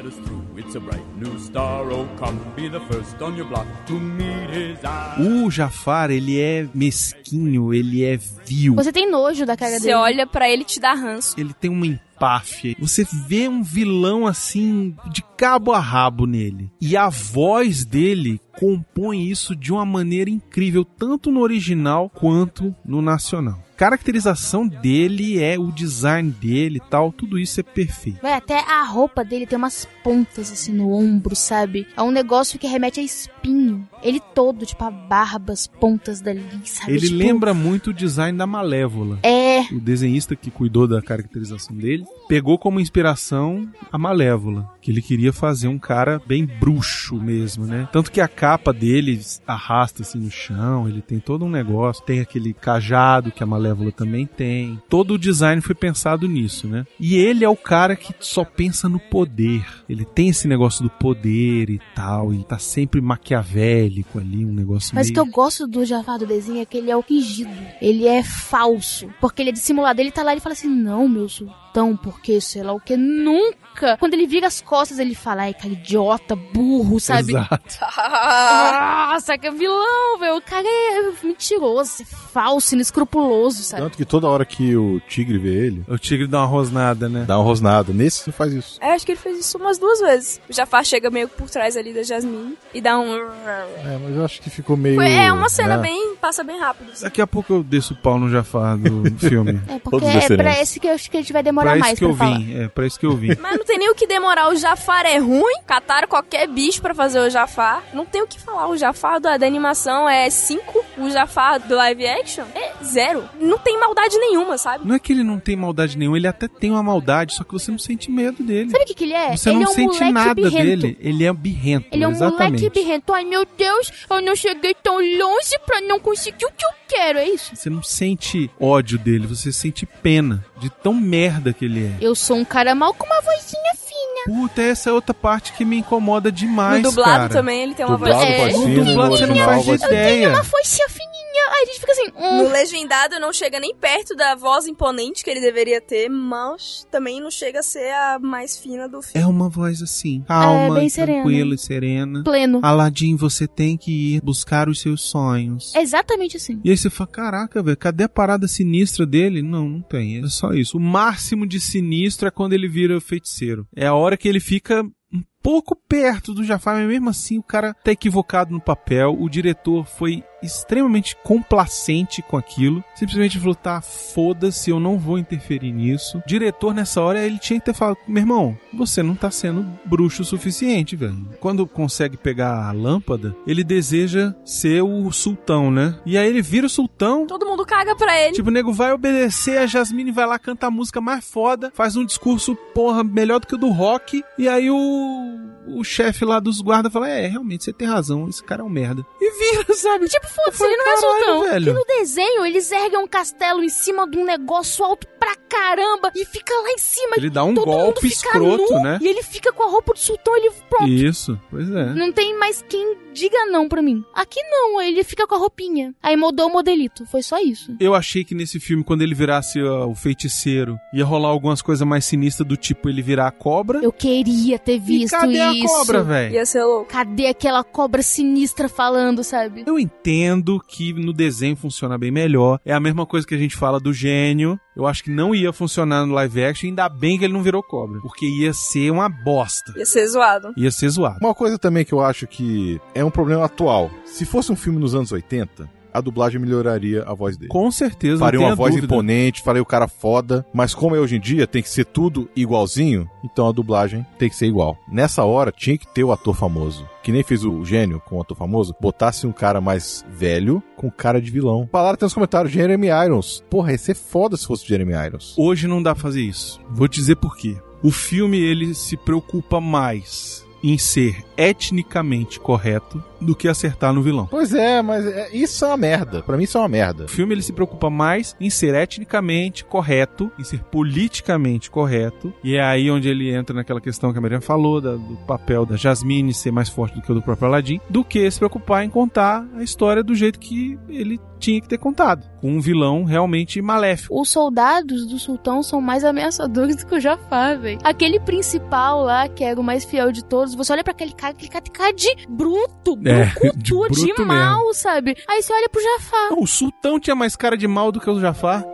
O 5.18 5.50
Jafar, 5.50 6.10
ele 6.10 6.38
é 6.38 6.68
mesquinho, 6.74 7.23
ele 7.32 8.04
é 8.04 8.16
vil. 8.16 8.74
Você 8.74 8.92
tem 8.92 9.10
nojo 9.10 9.46
da 9.46 9.56
cara 9.56 9.72
Você 9.78 9.86
dele. 9.86 9.94
olha 9.94 10.26
pra 10.26 10.48
ele 10.48 10.62
e 10.62 10.66
te 10.66 10.80
dá 10.80 10.92
ranço. 10.94 11.34
Ele 11.38 11.52
tem 11.52 11.70
uma 11.70 11.86
empáfia. 11.86 12.76
Você 12.78 13.06
vê 13.26 13.48
um 13.48 13.62
vilão 13.62 14.26
assim, 14.26 14.94
de 15.10 15.22
cabo 15.36 15.72
a 15.72 15.78
rabo 15.78 16.26
nele. 16.26 16.70
E 16.80 16.96
a 16.96 17.08
voz 17.08 17.84
dele 17.84 18.40
compõe 18.58 19.28
isso 19.28 19.56
de 19.56 19.72
uma 19.72 19.84
maneira 19.84 20.30
incrível, 20.30 20.84
tanto 20.84 21.30
no 21.30 21.40
original 21.40 22.10
quanto 22.10 22.74
no 22.84 23.02
nacional. 23.02 23.63
Caracterização 23.84 24.66
dele 24.66 25.42
é 25.42 25.58
o 25.58 25.70
design 25.70 26.30
dele 26.30 26.78
e 26.78 26.88
tal, 26.90 27.12
tudo 27.12 27.38
isso 27.38 27.60
é 27.60 27.62
perfeito. 27.62 28.18
Vai, 28.22 28.32
até 28.32 28.58
a 28.58 28.82
roupa 28.82 29.22
dele 29.22 29.46
tem 29.46 29.58
umas 29.58 29.86
pontas 30.02 30.50
assim 30.50 30.72
no 30.72 30.90
ombro, 30.90 31.36
sabe? 31.36 31.86
É 31.94 32.00
um 32.02 32.10
negócio 32.10 32.58
que 32.58 32.66
remete 32.66 32.98
a 32.98 33.02
espinho. 33.02 33.86
Ele 34.02 34.20
todo, 34.34 34.64
tipo, 34.64 34.82
a 34.82 34.90
barba, 34.90 35.52
as 35.52 35.66
pontas 35.66 36.22
dali, 36.22 36.42
sabe? 36.64 36.92
Ele 36.92 37.00
Tipo, 37.08 37.14
lembra 37.14 37.52
muito 37.52 37.90
o 37.90 37.92
design 37.92 38.38
da 38.38 38.46
Malévola. 38.46 39.18
É, 39.22 39.60
O 39.70 39.78
desenhista 39.80 40.34
que 40.34 40.50
cuidou 40.50 40.88
da 40.88 41.02
caracterização 41.02 41.76
dele 41.76 42.04
pegou 42.26 42.58
como 42.58 42.80
inspiração 42.80 43.68
a 43.92 43.98
Malévola, 43.98 44.66
que 44.84 44.90
ele 44.90 45.00
queria 45.00 45.32
fazer 45.32 45.66
um 45.66 45.78
cara 45.78 46.20
bem 46.26 46.44
bruxo 46.44 47.16
mesmo, 47.16 47.64
né? 47.64 47.88
Tanto 47.90 48.12
que 48.12 48.20
a 48.20 48.28
capa 48.28 48.70
dele 48.70 49.18
arrasta 49.46 50.02
assim 50.02 50.18
no 50.18 50.30
chão, 50.30 50.86
ele 50.86 51.00
tem 51.00 51.18
todo 51.18 51.46
um 51.46 51.48
negócio, 51.48 52.04
tem 52.04 52.20
aquele 52.20 52.52
cajado 52.52 53.32
que 53.32 53.42
a 53.42 53.46
Malévola 53.46 53.90
também 53.90 54.26
tem. 54.26 54.78
Todo 54.90 55.14
o 55.14 55.18
design 55.18 55.62
foi 55.62 55.74
pensado 55.74 56.28
nisso, 56.28 56.68
né? 56.68 56.84
E 57.00 57.16
ele 57.16 57.46
é 57.46 57.48
o 57.48 57.56
cara 57.56 57.96
que 57.96 58.14
só 58.20 58.44
pensa 58.44 58.86
no 58.86 59.00
poder. 59.00 59.64
Ele 59.88 60.04
tem 60.04 60.28
esse 60.28 60.46
negócio 60.46 60.82
do 60.82 60.90
poder 60.90 61.70
e 61.70 61.80
tal, 61.94 62.34
e 62.34 62.44
tá 62.44 62.58
sempre 62.58 63.00
maquiavélico 63.00 64.18
ali, 64.18 64.44
um 64.44 64.52
negócio 64.52 64.94
Mas 64.94 65.06
o 65.06 65.12
meio... 65.12 65.14
que 65.14 65.20
eu 65.20 65.32
gosto 65.32 65.66
do 65.66 65.82
Jafar 65.86 66.18
do 66.18 66.26
desenho 66.26 66.60
é 66.60 66.66
que 66.66 66.76
ele 66.76 66.90
é 66.90 66.96
o 66.96 67.00
fingido. 67.00 67.50
Ele 67.80 68.06
é 68.06 68.22
falso. 68.22 69.08
Porque 69.18 69.40
ele 69.40 69.48
é 69.48 69.54
dissimulado. 69.54 69.98
Ele 69.98 70.10
tá 70.10 70.22
lá 70.22 70.36
e 70.36 70.40
fala 70.40 70.52
assim: 70.52 70.68
Não, 70.68 71.08
meu, 71.08 71.26
sultão, 71.74 71.96
porque 71.96 72.40
sei 72.40 72.62
lá 72.62 72.72
o 72.72 72.80
que, 72.80 72.96
nunca. 72.96 73.96
Quando 73.98 74.14
ele 74.14 74.26
vira 74.26 74.46
as 74.46 74.60
costas, 74.60 75.00
ele 75.00 75.14
fala, 75.14 75.42
ai, 75.42 75.54
cara, 75.54 75.72
idiota, 75.72 76.36
burro, 76.36 77.00
sabe? 77.00 77.32
Exato. 77.32 77.78
Nossa, 79.10 79.36
que 79.36 79.50
vilão, 79.50 80.18
velho. 80.20 80.36
O 80.36 80.40
cara 80.40 80.66
é 80.66 81.26
mentiroso, 81.26 82.02
é 82.02 82.04
falso, 82.04 82.74
inescrupuloso, 82.74 83.64
sabe? 83.64 83.82
Tanto 83.82 83.96
que 83.96 84.04
toda 84.04 84.28
hora 84.28 84.44
que 84.44 84.76
o 84.76 85.00
tigre 85.00 85.38
vê 85.38 85.66
ele, 85.66 85.84
O 85.88 85.98
tigre 85.98 86.28
dá 86.28 86.38
uma 86.38 86.46
rosnada, 86.46 87.08
né? 87.08 87.24
dá 87.26 87.36
uma 87.36 87.44
rosnada. 87.44 87.92
Nesse 87.92 88.28
não 88.28 88.32
faz 88.32 88.52
isso. 88.52 88.78
É, 88.80 88.92
acho 88.92 89.04
que 89.04 89.12
ele 89.12 89.18
fez 89.18 89.38
isso 89.38 89.58
umas 89.58 89.76
duas 89.78 89.98
vezes. 90.00 90.40
O 90.48 90.52
Jafar 90.52 90.84
chega 90.84 91.10
meio 91.10 91.28
por 91.28 91.50
trás 91.50 91.76
ali 91.76 91.92
da 91.92 92.02
Jasmine 92.04 92.56
e 92.72 92.80
dá 92.80 92.96
um. 92.98 93.16
É, 93.16 93.98
mas 94.02 94.16
eu 94.16 94.24
acho 94.24 94.40
que 94.40 94.50
ficou 94.50 94.76
meio. 94.76 95.00
É 95.02 95.32
uma 95.32 95.48
cena 95.48 95.76
né? 95.76 95.82
bem. 95.82 96.14
passa 96.20 96.44
bem 96.44 96.60
rápido. 96.60 96.92
assim. 96.92 97.04
Daqui 97.04 97.20
a 97.20 97.26
pouco 97.26 97.52
eu 97.54 97.62
desço 97.64 97.94
o 97.94 97.96
pau 97.96 98.18
no 98.18 98.30
Jafar 98.30 98.78
do 98.78 99.18
filme. 99.18 99.60
É, 99.68 99.78
porque 99.78 99.98
Todos 99.98 100.08
é 100.08 100.62
esse 100.62 100.78
que 100.78 100.86
eu 100.86 100.92
acho 100.92 101.10
que 101.10 101.16
a 101.16 101.20
gente 101.20 101.32
vai 101.32 101.42
demorar 101.42 101.63
pra 101.64 101.76
mais 101.76 101.92
isso 101.92 101.98
que 101.98 102.04
eu 102.04 102.16
pra 102.16 102.26
falar. 102.26 102.38
vim. 102.38 102.58
É, 102.62 102.68
pra 102.68 102.86
isso 102.86 103.00
que 103.00 103.06
eu 103.06 103.16
vim. 103.16 103.30
Mas 103.40 103.56
não 103.58 103.64
tem 103.64 103.78
nem 103.78 103.90
o 103.90 103.94
que 103.94 104.06
demorar. 104.06 104.48
O 104.48 104.56
Jafar 104.56 105.04
é 105.06 105.18
ruim. 105.18 105.60
Cataram 105.66 106.08
qualquer 106.08 106.46
bicho 106.48 106.80
pra 106.80 106.94
fazer 106.94 107.20
o 107.20 107.30
Jafar. 107.30 107.82
Não 107.92 108.04
tem 108.04 108.22
o 108.22 108.26
que 108.26 108.40
falar. 108.40 108.68
O 108.68 108.76
Jafar 108.76 109.20
da, 109.20 109.36
da 109.36 109.46
animação 109.46 110.08
é 110.08 110.28
5. 110.30 110.84
O 110.98 111.10
Jafar 111.10 111.60
do 111.60 111.74
live 111.74 112.06
action 112.06 112.44
é 112.54 112.72
zero. 112.84 113.28
Não 113.40 113.58
tem 113.58 113.78
maldade 113.78 114.16
nenhuma, 114.18 114.56
sabe? 114.58 114.86
Não 114.86 114.94
é 114.94 114.98
que 114.98 115.12
ele 115.12 115.22
não 115.22 115.38
tem 115.38 115.56
maldade 115.56 115.96
nenhuma, 115.98 116.16
ele 116.16 116.26
até 116.26 116.48
tem 116.48 116.70
uma 116.70 116.82
maldade, 116.82 117.34
só 117.34 117.44
que 117.44 117.52
você 117.52 117.70
não 117.70 117.78
sente 117.78 118.10
medo 118.10 118.42
dele. 118.42 118.70
Sabe 118.70 118.84
o 118.84 118.86
que, 118.86 118.94
que 118.94 119.04
ele 119.04 119.12
é? 119.12 119.36
Você 119.36 119.50
ele 119.50 119.58
não 119.58 119.66
é 119.66 119.68
um 119.68 119.74
sente 119.74 120.12
nada 120.12 120.34
birrento. 120.34 120.82
dele. 120.82 120.98
Ele 121.00 121.24
é 121.24 121.32
birrento. 121.32 121.86
Ele 121.92 122.04
é 122.04 122.08
um 122.08 122.12
exatamente. 122.12 122.62
moleque 122.62 122.70
birrento. 122.70 123.12
Ai, 123.12 123.24
meu 123.24 123.46
Deus, 123.56 123.92
eu 124.10 124.22
não 124.22 124.34
cheguei 124.36 124.74
tão 124.74 124.96
longe 124.96 125.58
pra 125.66 125.80
não 125.80 125.98
conseguir 126.00 126.44
o 126.44 126.50
que 126.52 126.64
eu 126.64 126.70
quero, 126.94 127.18
é 127.18 127.28
isso? 127.28 127.54
Você 127.54 127.68
não 127.68 127.82
sente 127.82 128.50
ódio 128.60 128.98
dele, 128.98 129.26
você 129.26 129.52
sente 129.52 129.84
pena 129.84 130.44
de 130.58 130.70
tão 130.70 130.94
merda 130.94 131.52
que 131.52 131.64
ele 131.64 131.86
é. 131.86 131.96
Eu 132.00 132.14
sou 132.14 132.36
um 132.36 132.44
cara 132.44 132.74
mal 132.74 132.94
com 132.94 133.04
uma 133.04 133.20
vozinha 133.20 133.74
fina. 133.74 134.40
Puta, 134.40 134.62
essa 134.62 134.90
é 134.90 134.92
outra 134.92 135.12
parte 135.12 135.52
que 135.52 135.64
me 135.64 135.78
incomoda 135.78 136.30
demais, 136.30 136.82
no 136.82 136.90
dublado 136.90 137.10
cara. 137.10 137.28
também 137.28 137.62
ele 137.62 137.74
tem 137.74 137.84
uma 137.84 137.96
Dublado 137.96 138.20
voz. 138.20 138.28
É, 138.28 138.38
voz 138.38 138.54
no 138.54 138.84
dublado 138.84 139.16
você 139.16 139.26
não 139.26 139.36
faz 139.36 139.66
voz 139.66 139.82
ideia. 139.82 140.30
Uma 140.30 140.44
foicinha 140.44 140.88
fininha. 140.88 141.13
Aí 141.50 141.62
a 141.62 141.66
gente 141.66 141.80
fica 141.80 141.92
assim, 141.92 142.06
hum, 142.16 142.42
No 142.44 142.48
legendado 142.50 143.18
não 143.20 143.32
chega 143.32 143.58
nem 143.60 143.74
perto 143.74 144.14
da 144.14 144.34
voz 144.34 144.66
imponente 144.66 145.22
que 145.24 145.30
ele 145.30 145.40
deveria 145.40 145.80
ter, 145.80 146.08
mas 146.08 146.86
também 146.90 147.20
não 147.20 147.30
chega 147.30 147.60
a 147.60 147.62
ser 147.62 147.92
a 147.92 148.18
mais 148.20 148.58
fina 148.58 148.88
do 148.88 149.02
filme. 149.02 149.24
É 149.24 149.26
uma 149.28 149.48
voz 149.48 149.82
assim, 149.82 150.22
calma, 150.26 150.76
É, 150.76 150.80
bem 150.80 150.88
serena. 150.88 151.22
tranquila 151.22 151.54
e 151.54 151.58
serena. 151.58 152.22
pleno. 152.24 152.60
Aladim, 152.62 153.16
você 153.16 153.46
tem 153.46 153.76
que 153.76 154.16
ir 154.16 154.20
buscar 154.22 154.68
os 154.68 154.80
seus 154.80 155.02
sonhos. 155.02 155.74
É 155.74 155.82
exatamente 155.82 156.36
assim. 156.36 156.60
E 156.64 156.70
aí 156.70 156.76
você 156.76 156.90
fala, 156.90 157.08
caraca, 157.10 157.62
velho, 157.62 157.76
cadê 157.76 158.04
a 158.04 158.08
parada 158.08 158.48
sinistra 158.48 159.04
dele? 159.06 159.42
Não, 159.42 159.68
não 159.68 159.82
tem, 159.82 160.22
é 160.24 160.28
só 160.28 160.52
isso. 160.52 160.76
O 160.76 160.80
máximo 160.80 161.46
de 161.46 161.60
sinistro 161.60 162.28
é 162.28 162.30
quando 162.30 162.52
ele 162.52 162.68
vira 162.68 163.00
feiticeiro. 163.00 163.66
É 163.74 163.86
a 163.86 163.94
hora 163.94 164.16
que 164.16 164.28
ele 164.28 164.40
fica 164.40 164.82
um 165.12 165.22
pouco 165.42 165.76
perto 165.76 166.32
do 166.34 166.42
Jafar, 166.42 166.76
mas 166.76 166.88
mesmo 166.88 167.10
assim 167.10 167.38
o 167.38 167.42
cara 167.42 167.72
tá 167.74 167.92
equivocado 167.92 168.50
no 168.52 168.60
papel. 168.60 169.14
O 169.18 169.28
diretor 169.28 169.86
foi 169.86 170.24
extremamente 170.44 171.16
complacente 171.22 172.22
com 172.22 172.36
aquilo. 172.36 172.84
Simplesmente 172.94 173.38
falou, 173.38 173.54
tá, 173.54 173.80
foda-se, 173.80 174.70
eu 174.70 174.78
não 174.78 174.98
vou 174.98 175.18
interferir 175.18 175.72
nisso. 175.72 176.18
O 176.18 176.22
diretor, 176.26 176.74
nessa 176.74 177.00
hora, 177.00 177.24
ele 177.24 177.38
tinha 177.38 177.58
que 177.58 177.66
ter 177.66 177.74
falado, 177.74 177.98
meu 178.06 178.22
irmão, 178.22 178.58
você 178.72 179.02
não 179.02 179.14
tá 179.14 179.30
sendo 179.30 179.66
bruxo 179.84 180.22
o 180.22 180.24
suficiente, 180.24 180.96
velho. 180.96 181.28
Quando 181.40 181.66
consegue 181.66 182.16
pegar 182.16 182.68
a 182.68 182.72
lâmpada, 182.72 183.34
ele 183.46 183.64
deseja 183.64 184.34
ser 184.44 184.82
o 184.82 185.10
sultão, 185.10 185.70
né? 185.70 185.98
E 186.04 186.16
aí 186.18 186.28
ele 186.28 186.42
vira 186.42 186.66
o 186.66 186.70
sultão, 186.70 187.26
Todo 187.26 187.46
mundo 187.46 187.64
caga 187.64 187.96
pra 187.96 188.18
ele. 188.20 188.34
Tipo, 188.34 188.48
o 188.48 188.52
nego 188.52 188.72
vai 188.72 188.92
obedecer, 188.92 189.58
a 189.58 189.66
Jasmine 189.66 190.10
vai 190.10 190.26
lá 190.26 190.38
cantar 190.38 190.68
a 190.68 190.70
música 190.70 191.00
mais 191.00 191.24
foda, 191.24 191.72
faz 191.74 191.96
um 191.96 192.04
discurso, 192.04 192.54
porra, 192.74 193.02
melhor 193.02 193.40
do 193.40 193.46
que 193.46 193.54
o 193.54 193.58
do 193.58 193.70
rock, 193.70 194.22
e 194.38 194.48
aí 194.48 194.70
o, 194.70 195.38
o 195.66 195.84
chefe 195.84 196.24
lá 196.24 196.40
dos 196.40 196.60
guardas 196.60 196.92
fala, 196.92 197.08
é, 197.08 197.26
realmente, 197.26 197.64
você 197.64 197.72
tem 197.72 197.88
razão, 197.88 198.28
esse 198.28 198.42
cara 198.42 198.62
é 198.62 198.64
um 198.64 198.68
merda. 198.68 199.04
E 199.20 199.52
vira, 199.52 199.74
sabe? 199.74 200.08
Tipo, 200.08 200.26
foda-se, 200.34 200.64
ele 200.64 200.76
não 200.76 200.82
é 200.82 200.94
"Caralho, 200.94 201.00
sultão. 201.16 201.42
velho." 201.50 201.64
Que 201.66 201.72
no 201.72 201.84
desenho 201.98 202.46
eles 202.46 202.70
erguem 202.72 202.98
um 202.98 203.06
castelo 203.06 203.62
em 203.62 203.68
cima 203.68 204.08
de 204.08 204.18
um 204.18 204.24
negócio 204.24 204.84
alto 204.84 205.06
pra 205.18 205.34
caramba 205.36 206.10
e 206.14 206.24
fica 206.24 206.52
lá 206.54 206.70
em 206.70 206.78
cima. 206.78 207.16
Ele 207.16 207.30
dá 207.30 207.44
um 207.44 207.54
todo 207.54 207.66
mundo 207.66 207.76
golpe 207.82 208.00
fica 208.08 208.14
escroto, 208.28 208.72
nu, 208.74 208.82
né? 208.82 208.98
E 209.00 209.08
ele 209.08 209.22
fica 209.22 209.52
com 209.52 209.62
a 209.62 209.66
roupa 209.70 209.92
do 209.92 209.98
sultão, 209.98 210.36
ele 210.36 210.50
pronto. 210.68 210.88
Isso, 210.88 211.38
pois 211.50 211.68
é. 211.70 211.94
Não 211.94 212.12
tem 212.12 212.36
mais 212.38 212.62
quem 212.68 212.96
diga 213.12 213.46
não 213.46 213.68
pra 213.68 213.80
mim. 213.80 214.02
Aqui 214.14 214.40
não, 214.50 214.80
ele 214.82 215.02
fica 215.04 215.26
com 215.26 215.34
a 215.34 215.38
roupinha. 215.38 215.94
Aí 216.02 216.16
mudou 216.16 216.48
o 216.48 216.52
modelito, 216.52 217.06
foi 217.06 217.22
só 217.22 217.38
isso. 217.38 217.74
Eu 217.78 217.94
achei 217.94 218.24
que 218.24 218.34
nesse 218.34 218.58
filme, 218.58 218.82
quando 218.84 219.02
ele 219.02 219.14
virasse 219.14 219.62
ó, 219.62 219.86
o 219.86 219.94
feiticeiro, 219.94 220.78
ia 220.92 221.04
rolar 221.04 221.28
algumas 221.28 221.62
coisas 221.62 221.86
mais 221.86 222.04
sinistras 222.04 222.46
do 222.46 222.56
tipo 222.56 222.88
ele 222.88 223.02
virar 223.02 223.28
a 223.28 223.30
cobra. 223.30 223.78
Eu 223.82 223.92
queria 223.92 224.58
ter 224.58 224.74
E 224.76 224.78
visto 224.80 225.12
cadê 225.12 225.40
a 225.40 225.52
isso. 225.54 225.66
cobra, 225.66 226.02
velho? 226.02 226.34
Ia 226.34 226.44
ser 226.46 226.64
louco. 226.64 226.86
Cadê 226.86 227.26
aquela 227.28 227.62
cobra 227.62 228.02
sinistra 228.02 228.68
falando, 228.68 229.22
sabe? 229.22 229.64
Eu 229.66 229.78
entendo 229.78 230.23
que 230.68 230.92
no 230.92 231.12
desenho 231.12 231.56
funciona 231.56 231.98
bem 231.98 232.10
melhor. 232.10 232.58
É 232.64 232.72
a 232.72 232.80
mesma 232.80 233.06
coisa 233.06 233.26
que 233.26 233.34
a 233.34 233.38
gente 233.38 233.56
fala 233.56 233.80
do 233.80 233.92
gênio. 233.92 234.58
Eu 234.76 234.86
acho 234.86 235.04
que 235.04 235.10
não 235.10 235.34
ia 235.34 235.52
funcionar 235.52 236.04
no 236.04 236.14
live 236.14 236.44
action, 236.44 236.68
ainda 236.68 236.88
bem 236.88 237.18
que 237.18 237.24
ele 237.24 237.32
não 237.32 237.42
virou 237.42 237.62
cobra. 237.62 238.00
Porque 238.00 238.26
ia 238.26 238.52
ser 238.52 238.90
uma 238.90 239.08
bosta. 239.08 239.72
Ia 239.76 239.86
ser 239.86 240.06
zoado. 240.08 240.52
Ia 240.56 240.70
ser 240.70 240.88
zoado. 240.88 241.18
Uma 241.20 241.34
coisa 241.34 241.58
também 241.58 241.84
que 241.84 241.92
eu 241.92 242.00
acho 242.00 242.26
que 242.26 242.80
é 242.94 243.04
um 243.04 243.10
problema 243.10 243.44
atual. 243.44 243.90
Se 244.04 244.24
fosse 244.24 244.50
um 244.50 244.56
filme 244.56 244.78
nos 244.78 244.94
anos 244.94 245.12
80, 245.12 245.68
a 245.94 246.00
dublagem 246.00 246.40
melhoraria 246.40 247.04
a 247.06 247.14
voz 247.14 247.36
dele. 247.36 247.48
Com 247.48 247.70
certeza, 247.70 248.18
Faria 248.18 248.40
uma 248.40 248.54
voz 248.56 248.74
dúvida. 248.74 248.92
imponente, 248.92 249.42
faria 249.42 249.62
o 249.62 249.66
cara 249.66 249.86
foda. 249.86 250.44
Mas 250.52 250.74
como 250.74 250.96
é 250.96 250.98
hoje 250.98 251.16
em 251.16 251.20
dia, 251.20 251.46
tem 251.46 251.62
que 251.62 251.68
ser 251.68 251.84
tudo 251.86 252.28
igualzinho, 252.34 253.08
então 253.24 253.48
a 253.48 253.52
dublagem 253.52 254.04
tem 254.18 254.28
que 254.28 254.34
ser 254.36 254.46
igual. 254.46 254.76
Nessa 254.88 255.22
hora, 255.24 255.52
tinha 255.52 255.78
que 255.78 255.86
ter 255.86 256.02
o 256.02 256.10
ator 256.12 256.34
famoso. 256.36 256.84
Que 257.02 257.12
nem 257.12 257.22
fez 257.22 257.44
o 257.44 257.64
gênio 257.64 258.00
com 258.04 258.16
o 258.16 258.20
ator 258.20 258.36
famoso, 258.36 258.74
botasse 258.80 259.26
um 259.26 259.32
cara 259.32 259.60
mais 259.60 260.04
velho 260.10 260.62
com 260.76 260.90
cara 260.90 261.20
de 261.20 261.30
vilão. 261.30 261.68
Falaram 261.70 261.94
até 261.94 262.04
nos 262.06 262.14
comentários, 262.14 262.52
Jeremy 262.52 262.88
Irons. 262.88 263.44
Porra, 263.48 263.72
ia 263.72 263.78
ser 263.78 263.94
foda 263.94 264.36
se 264.36 264.46
fosse 264.46 264.66
Jeremy 264.66 264.94
Irons. 265.06 265.34
Hoje 265.38 265.66
não 265.68 265.82
dá 265.82 265.94
pra 265.94 266.02
fazer 266.02 266.22
isso. 266.22 266.60
Vou 266.70 266.88
te 266.88 266.96
dizer 266.96 267.16
por 267.16 267.36
quê. 267.36 267.56
O 267.82 267.90
filme 267.90 268.38
ele 268.40 268.74
se 268.74 268.96
preocupa 268.96 269.60
mais 269.60 270.42
em 270.62 270.78
ser 270.78 271.22
etnicamente 271.36 272.40
correto 272.40 273.02
do 273.24 273.34
que 273.34 273.48
acertar 273.48 273.92
no 273.92 274.02
vilão. 274.02 274.26
Pois 274.30 274.52
é, 274.54 274.82
mas 274.82 275.06
é- 275.06 275.28
isso 275.34 275.64
é 275.64 275.68
uma 275.68 275.76
merda. 275.76 276.22
Pra 276.22 276.36
mim 276.36 276.44
isso 276.44 276.58
é 276.58 276.60
uma 276.60 276.68
merda. 276.68 277.04
O 277.04 277.08
filme 277.08 277.34
ele 277.34 277.42
se 277.42 277.52
preocupa 277.52 277.88
mais 277.90 278.36
em 278.40 278.50
ser 278.50 278.74
etnicamente 278.74 279.64
correto, 279.64 280.30
em 280.38 280.44
ser 280.44 280.60
politicamente 280.64 281.70
correto, 281.70 282.32
e 282.42 282.56
é 282.56 282.62
aí 282.62 282.90
onde 282.90 283.08
ele 283.08 283.34
entra 283.34 283.54
naquela 283.54 283.80
questão 283.80 284.12
que 284.12 284.18
a 284.18 284.20
Mariana 284.20 284.40
falou, 284.42 284.80
da- 284.80 284.94
do 284.96 285.16
papel 285.26 285.66
da 285.66 285.76
Jasmine 285.76 286.32
ser 286.32 286.50
mais 286.50 286.68
forte 286.68 286.94
do 286.94 287.02
que 287.02 287.10
o 287.10 287.14
do 287.14 287.22
próprio 287.22 287.48
Aladdin, 287.48 287.80
do 287.88 288.04
que 288.04 288.30
se 288.30 288.38
preocupar 288.38 288.84
em 288.84 288.90
contar 288.90 289.46
a 289.56 289.62
história 289.62 290.02
do 290.02 290.14
jeito 290.14 290.38
que 290.38 290.78
ele 290.88 291.18
tinha 291.38 291.60
que 291.60 291.68
ter 291.68 291.76
contado, 291.78 292.26
com 292.40 292.52
um 292.52 292.60
vilão 292.60 293.04
realmente 293.04 293.60
maléfico. 293.60 294.18
Os 294.18 294.30
soldados 294.30 295.06
do 295.06 295.18
sultão 295.18 295.62
são 295.62 295.80
mais 295.80 296.02
ameaçadores 296.02 296.76
do 296.76 296.86
que 296.86 296.94
o 296.94 297.00
Jafar, 297.00 297.58
velho. 297.60 297.78
Aquele 297.84 298.18
principal 298.18 299.02
lá, 299.02 299.28
que 299.28 299.44
era 299.44 299.60
o 299.60 299.62
mais 299.64 299.84
fiel 299.84 300.10
de 300.10 300.24
todos, 300.24 300.54
você 300.54 300.72
olha 300.72 300.82
pra 300.84 300.92
aquele 300.92 301.12
cara, 301.12 301.34
aquele 301.34 301.50
cara 301.70 301.92
de 301.92 302.08
bruto, 302.28 302.96
É, 303.14 303.26
brucutu, 303.26 303.58
de 303.58 303.70
bruto 303.72 304.22
de, 304.22 304.24
mal, 304.24 304.74
sabe? 304.74 305.16
Aí 305.28 305.42
você 305.42 305.52
olha 305.52 305.68
pro 305.68 305.82
Jafar. 305.82 306.38
O 306.38 306.46
sultão 306.46 306.98
tinha 306.98 307.14
mais 307.14 307.36
cara 307.36 307.56
de 307.56 307.66
mal 307.66 307.92
do 307.92 308.00
que 308.00 308.10
o 308.10 308.20
Jafar. 308.20 308.64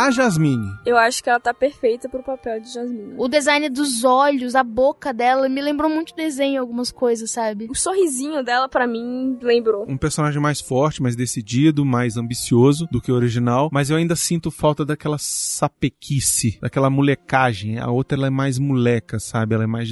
A 0.00 0.10
Jasmine. 0.10 0.78
Eu 0.86 0.96
acho 0.96 1.22
que 1.22 1.28
ela 1.28 1.38
tá 1.38 1.52
perfeita 1.52 2.08
pro 2.08 2.22
papel 2.22 2.58
de 2.58 2.72
Jasmine. 2.72 3.16
O 3.18 3.28
design 3.28 3.68
dos 3.68 4.02
olhos, 4.02 4.54
a 4.54 4.64
boca 4.64 5.12
dela, 5.12 5.46
me 5.46 5.60
lembrou 5.60 5.90
muito 5.90 6.16
desenho, 6.16 6.58
algumas 6.58 6.90
coisas, 6.90 7.30
sabe? 7.30 7.66
O 7.68 7.74
sorrisinho 7.74 8.42
dela, 8.42 8.66
pra 8.66 8.86
mim, 8.86 9.36
lembrou. 9.42 9.84
um 9.86 9.98
personagem 9.98 10.40
mais 10.40 10.58
forte, 10.58 11.02
mais 11.02 11.14
decidido, 11.14 11.84
mais 11.84 12.16
ambicioso 12.16 12.88
do 12.90 12.98
que 12.98 13.12
o 13.12 13.14
original, 13.14 13.68
mas 13.70 13.90
eu 13.90 13.98
ainda 13.98 14.16
sinto 14.16 14.50
falta 14.50 14.86
daquela 14.86 15.18
sapequice, 15.18 16.58
daquela 16.62 16.88
molecagem. 16.88 17.78
A 17.78 17.90
outra 17.90 18.16
ela 18.16 18.28
é 18.28 18.30
mais 18.30 18.58
moleca, 18.58 19.18
sabe? 19.18 19.54
Ela 19.54 19.64
é 19.64 19.66
mais 19.66 19.86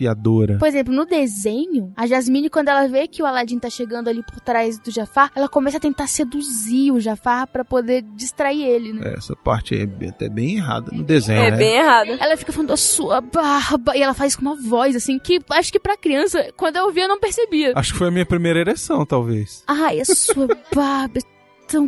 desafiadora. 0.00 0.58
Por 0.58 0.68
exemplo, 0.68 0.92
no 0.94 1.04
desenho, 1.04 1.92
a 1.96 2.06
Jasmine, 2.06 2.48
quando 2.48 2.68
ela 2.68 2.88
vê 2.88 3.06
que 3.06 3.22
o 3.22 3.26
Aladdin 3.26 3.58
tá 3.58 3.68
chegando 3.68 4.08
ali 4.08 4.22
por 4.22 4.40
trás 4.40 4.78
do 4.78 4.90
Jafar, 4.90 5.30
ela 5.34 5.48
começa 5.48 5.76
a 5.76 5.80
tentar 5.80 6.06
seduzir 6.06 6.90
o 6.92 7.00
Jafar 7.00 7.46
pra 7.46 7.64
poder 7.64 8.02
distrair 8.14 8.62
ele, 8.62 8.92
né? 8.92 9.14
Essa 9.16 9.36
parte 9.36 9.74
aí 9.74 9.88
é 10.00 10.08
até 10.08 10.28
bem 10.28 10.56
errada 10.56 10.90
no 10.92 11.02
desenho, 11.02 11.40
É 11.42 11.50
né? 11.50 11.56
bem 11.56 11.76
errado. 11.76 12.10
Ela 12.18 12.36
fica 12.36 12.52
falando 12.52 12.72
a 12.72 12.76
sua 12.76 13.20
barba 13.20 13.96
e 13.96 14.02
ela 14.02 14.14
faz 14.14 14.34
com 14.34 14.42
uma 14.42 14.56
voz 14.56 14.96
assim 14.96 15.18
que 15.18 15.38
acho 15.50 15.70
que 15.72 15.78
pra 15.80 15.96
criança, 15.96 16.50
quando 16.56 16.76
eu 16.76 16.84
ouvia, 16.86 17.04
eu 17.04 17.08
não 17.08 17.20
percebia. 17.20 17.72
Acho 17.76 17.92
que 17.92 17.98
foi 17.98 18.08
a 18.08 18.10
minha 18.10 18.26
primeira 18.26 18.60
ereção, 18.60 19.04
talvez. 19.04 19.62
Ai, 19.66 20.00
a 20.00 20.04
sua 20.04 20.46
barba 20.74 21.18
é 21.18 21.22
tão 21.68 21.86